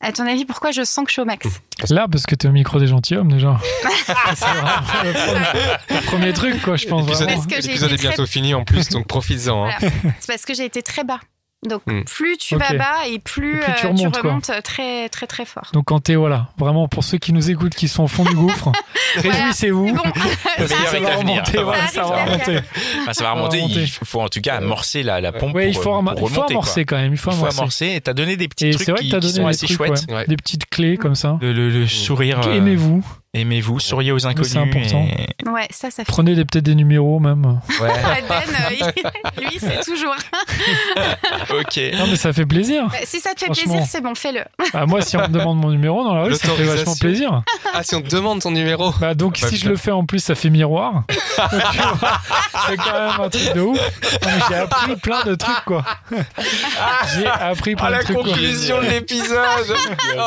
À 0.00 0.12
ton 0.12 0.26
avis, 0.26 0.44
pourquoi 0.44 0.72
je 0.72 0.84
sens 0.84 1.04
que 1.04 1.10
je 1.10 1.14
suis 1.14 1.22
au 1.22 1.24
max? 1.24 1.46
Là, 1.88 2.06
parce 2.10 2.26
que 2.26 2.34
t'es 2.34 2.48
au 2.48 2.52
micro 2.52 2.78
des 2.78 2.86
gentilshommes 2.86 3.32
déjà. 3.32 3.58
c'est 4.34 4.46
le 5.04 5.12
premier, 5.12 6.00
le 6.00 6.06
premier 6.06 6.32
truc, 6.32 6.60
quoi, 6.62 6.76
je 6.76 6.86
pense. 6.86 7.08
L'épisode 7.20 7.92
est 7.92 8.00
bientôt 8.00 8.26
fini 8.26 8.52
en 8.54 8.64
plus, 8.64 8.88
donc 8.90 9.06
profites-en. 9.08 9.66
hein. 9.66 9.70
Voilà. 9.80 10.14
C'est 10.20 10.26
parce 10.32 10.44
que 10.44 10.54
j'ai 10.54 10.64
été 10.64 10.82
très 10.82 11.02
bas. 11.04 11.20
Donc, 11.66 11.82
Hmm. 11.86 12.02
plus 12.04 12.36
tu 12.38 12.56
vas 12.56 12.72
bas 12.74 13.06
et 13.08 13.18
plus, 13.18 13.56
Et 13.58 13.60
plus 13.60 13.72
tu 13.78 13.86
euh, 13.86 13.90
remontes, 13.90 14.16
remontes 14.16 14.50
très, 14.62 15.08
très, 15.08 15.26
très 15.26 15.44
fort. 15.44 15.68
Donc 15.72 15.86
quand 15.86 16.00
t'es, 16.00 16.14
voilà, 16.14 16.48
vraiment 16.58 16.88
pour 16.88 17.04
ceux 17.04 17.18
qui 17.18 17.32
nous 17.32 17.50
écoutent, 17.50 17.74
qui 17.74 17.88
sont 17.88 18.04
au 18.04 18.08
fond 18.08 18.24
du 18.24 18.34
gouffre, 18.34 18.70
réjouissez-vous. 19.16 19.92
Bon, 19.94 20.02
Le 20.58 20.66
ça 20.66 20.76
Ça 20.90 21.00
va 21.00 21.16
remonter, 21.16 21.62
voilà, 21.62 21.86
Ça 21.88 21.92
ça 21.92 22.02
va 22.02 22.24
remonter. 22.24 22.44
Ça 23.12 23.24
va. 23.34 23.56
Il 23.80 23.88
faut 23.88 24.20
en 24.20 24.28
tout 24.28 24.40
cas 24.40 24.56
amorcer 24.56 25.02
la, 25.02 25.20
la 25.20 25.32
pompe. 25.32 25.54
Ouais, 25.54 25.68
il 25.68 25.74
pour, 25.74 25.82
faut, 25.82 25.94
euh, 25.94 25.98
ama- 25.98 26.14
pour 26.14 26.28
il 26.28 26.34
faut 26.34 26.36
remonter, 26.36 26.54
amorcer 26.54 26.84
quoi. 26.84 26.96
quand 26.98 27.02
même, 27.02 27.12
il 27.12 27.18
faut 27.18 27.30
Il 27.30 27.36
faut 27.36 27.46
amorcer. 27.46 27.92
Et 27.96 28.00
t'as 28.00 28.12
donné 28.14 28.36
des 28.36 28.48
petits 28.48 28.68
Et 28.68 28.70
trucs 28.72 28.84
c'est 28.86 28.92
vrai 28.92 29.00
qui, 29.02 29.08
que 29.08 29.12
t'as 29.16 29.20
qui 29.20 29.26
donné 29.26 29.34
sont 29.36 29.42
des 29.44 29.48
assez 29.48 29.66
trucs, 29.66 29.76
chouettes. 29.76 30.04
ouais, 30.08 30.14
Ouais. 30.14 30.24
des 30.26 30.36
petites 30.36 30.66
clés 30.68 30.96
comme 30.96 31.14
ça. 31.14 31.38
Le, 31.40 31.52
le- 31.52 31.68
le 31.70 31.86
sourire. 31.86 32.40
euh, 32.46 32.54
Aimez-vous, 32.54 33.04
Aimez-vous, 33.36 33.78
souriez 33.80 34.12
aux 34.12 34.26
inconnus. 34.26 34.50
c'est 34.52 34.58
important. 34.58 35.06
et- 35.18 35.48
Ouais, 35.48 35.68
ça, 35.70 35.90
ça 35.90 36.04
fait. 36.04 36.10
prenez 36.10 36.34
peut-être 36.34 36.64
des 36.64 36.74
numéros 36.74 37.20
même. 37.20 37.60
Ouais, 37.80 37.88
euh, 38.30 39.40
lui, 39.40 39.58
c'est 39.60 39.80
toujours. 39.84 40.14
ok. 41.50 41.80
Non 41.98 42.06
mais 42.08 42.16
ça 42.16 42.32
fait 42.32 42.46
plaisir. 42.46 42.86
Bah, 42.90 42.96
si 43.04 43.20
ça 43.20 43.34
te 43.34 43.40
fait 43.40 43.50
plaisir, 43.50 43.82
c'est 43.88 44.00
bon, 44.00 44.14
fais-le. 44.14 44.40
Bah, 44.72 44.86
moi, 44.86 45.02
si 45.02 45.16
on 45.16 45.22
me 45.22 45.28
demande 45.28 45.58
mon 45.58 45.70
numéro 45.70 46.02
dans 46.02 46.14
la 46.14 46.22
rue, 46.24 46.34
ça 46.34 46.48
fait 46.48 46.64
vachement 46.64 46.96
plaisir. 46.96 47.42
Ah, 47.74 47.82
si 47.82 47.94
on 47.94 48.02
te 48.02 48.08
demande 48.08 48.40
ton 48.40 48.50
numéro. 48.50 48.92
Bah, 49.00 49.14
donc, 49.14 49.38
Bah, 49.40 49.48
si 49.48 49.56
je 49.56 49.68
le 49.68 49.76
fais 49.76 49.90
en 49.92 50.04
plus, 50.04 50.18
ça 50.20 50.34
fait 50.34 50.50
miroir. 50.50 51.04
C'est 52.68 52.76
quand 52.76 52.92
même 52.92 53.20
un 53.20 53.28
truc 53.28 53.54
de 53.54 53.60
ouf. 53.60 53.78
J'ai 54.48 54.54
appris 54.56 54.96
plein 54.96 55.22
de 55.24 55.34
trucs, 55.34 55.64
quoi. 55.64 55.84
J'ai 57.14 57.26
appris 57.26 57.76
plein 57.76 57.86
À 57.86 57.90
de 57.90 57.96
la 57.96 58.02
trucs. 58.02 58.16
quoi. 58.16 58.24
conclusion 58.24 58.80
de 58.80 58.86
l'épisode. 58.86 59.76
Oh 60.18 60.22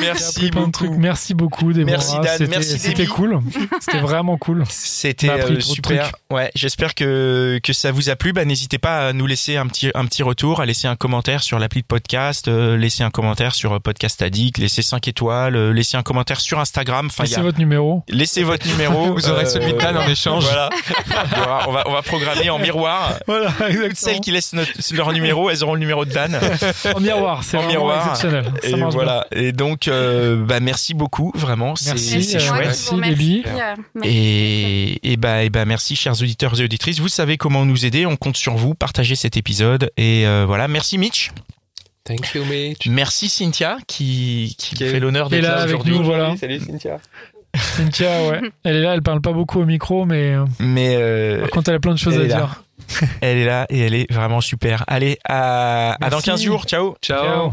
Merci 0.00 0.36
appris 0.38 0.50
plein 0.50 0.66
de 0.66 0.72
trucs. 0.72 0.88
beaucoup. 0.90 1.00
Merci 1.00 1.34
beaucoup, 1.34 1.57
Déborah. 1.72 1.96
Merci, 1.96 2.14
Dan. 2.16 2.26
C'était- 2.38 2.46
Merci, 2.50 2.78
C'était 2.78 3.06
cool. 3.06 3.40
C'était 3.80 4.00
vraiment 4.00 4.36
cool. 4.38 4.64
C'était 4.68 5.30
euh, 5.30 5.60
super. 5.60 6.12
Ouais, 6.30 6.50
j'espère 6.54 6.94
que 6.94 7.58
que 7.62 7.72
ça 7.72 7.92
vous 7.92 8.10
a 8.10 8.16
plu. 8.16 8.32
Bah, 8.32 8.44
n'hésitez 8.44 8.78
pas 8.78 9.08
à 9.08 9.12
nous 9.12 9.26
laisser 9.26 9.56
un 9.56 9.66
petit 9.66 9.90
un 9.94 10.04
petit 10.06 10.22
retour, 10.22 10.60
à 10.60 10.66
laisser 10.66 10.88
un 10.88 10.96
commentaire 10.96 11.42
sur 11.42 11.58
l'appli 11.58 11.82
de 11.82 11.86
podcast, 11.86 12.48
euh, 12.48 12.76
laisser 12.76 13.02
un 13.02 13.10
commentaire 13.10 13.54
sur 13.54 13.74
euh, 13.74 13.78
Podcast 13.80 14.20
Addict, 14.22 14.58
laisser 14.58 14.82
5 14.82 15.06
étoiles, 15.08 15.56
euh, 15.56 15.72
laisser 15.72 15.96
un 15.96 16.02
commentaire 16.02 16.40
sur 16.40 16.58
Instagram. 16.60 17.06
Enfin, 17.06 17.24
Laissez 17.24 17.38
a- 17.38 17.42
votre 17.42 17.58
numéro. 17.58 18.02
laissez 18.08 18.42
votre 18.42 18.66
numéro. 18.66 19.14
Vous 19.18 19.28
aurez 19.28 19.46
celui 19.46 19.72
de 19.72 19.78
Dan 19.78 19.96
en 19.96 20.06
échange. 20.08 20.44
Voilà. 20.44 20.70
on, 21.66 21.72
va, 21.72 21.84
on 21.86 21.92
va 21.92 22.02
programmer 22.02 22.50
en 22.50 22.58
miroir. 22.58 23.14
Voilà, 23.26 23.48
exactement. 23.68 23.94
Celles 23.94 24.20
qui 24.20 24.30
laissent 24.30 24.52
notre- 24.52 24.70
leur 24.94 25.12
numéro, 25.12 25.50
elles 25.50 25.62
auront 25.64 25.74
le 25.74 25.80
numéro 25.80 26.04
de 26.04 26.12
Dan. 26.12 26.38
En 26.94 27.00
miroir, 27.00 27.42
c'est 27.44 27.58
exceptionnel. 27.58 28.44
Ça 28.62 28.68
Et 28.68 28.74
voilà. 28.90 29.26
Et 29.32 29.52
donc, 29.52 29.88
bah, 29.88 30.60
merci 30.60 30.94
beaucoup, 30.94 31.32
vraiment. 31.34 31.47
C'est 31.76 31.90
Merci, 31.90 32.24
c'est 32.24 32.36
euh, 32.36 32.40
chouette. 32.40 32.60
merci, 32.64 32.94
Déby. 33.00 33.42
euh, 33.46 33.74
merci. 33.94 34.10
Et, 35.02 35.12
et 35.12 35.16
bah, 35.16 35.42
et 35.44 35.50
bah, 35.50 35.64
merci, 35.64 35.96
chers 35.96 36.20
auditeurs 36.20 36.60
et 36.60 36.64
auditrices. 36.64 37.00
Vous 37.00 37.08
savez 37.08 37.36
comment 37.36 37.64
nous 37.64 37.84
aider. 37.86 38.06
On 38.06 38.16
compte 38.16 38.36
sur 38.36 38.54
vous. 38.56 38.74
Partagez 38.74 39.14
cet 39.16 39.36
épisode. 39.36 39.90
Et 39.96 40.26
euh, 40.26 40.44
voilà. 40.46 40.68
Merci, 40.68 40.98
Mitch. 40.98 41.30
Thank 42.04 42.32
you, 42.34 42.44
Mitch. 42.44 42.86
Merci, 42.86 43.28
Cynthia, 43.28 43.76
qui, 43.86 44.54
qui 44.58 44.76
Qui 44.76 44.84
fait 44.88 45.00
l'honneur 45.00 45.28
d'être 45.28 45.42
là 45.42 45.64
aujourd'hui. 45.66 45.92
nous, 45.98 46.04
voilà. 46.04 46.34
Salut, 46.38 46.58
Cynthia. 46.60 46.98
Cynthia, 47.54 48.28
ouais. 48.28 48.40
Elle 48.64 48.76
est 48.76 48.80
là, 48.82 48.94
elle 48.94 49.02
parle 49.02 49.20
pas 49.20 49.32
beaucoup 49.32 49.60
au 49.60 49.64
micro, 49.66 50.04
mais 50.06 50.34
euh, 50.34 50.44
Mais 50.58 50.96
euh, 50.96 51.40
par 51.40 51.50
contre, 51.50 51.68
elle 51.70 51.76
a 51.76 51.80
plein 51.80 51.92
de 51.94 51.98
choses 51.98 52.18
à 52.18 52.24
dire. 52.24 52.62
elle 53.20 53.38
est 53.38 53.44
là 53.44 53.66
et 53.68 53.80
elle 53.80 53.94
est 53.94 54.10
vraiment 54.12 54.40
super. 54.40 54.84
Allez, 54.86 55.18
à, 55.24 55.92
à 55.94 56.10
dans 56.10 56.16
Merci. 56.16 56.26
15 56.30 56.42
jours. 56.42 56.64
Ciao. 56.64 56.94
Ciao. 57.02 57.52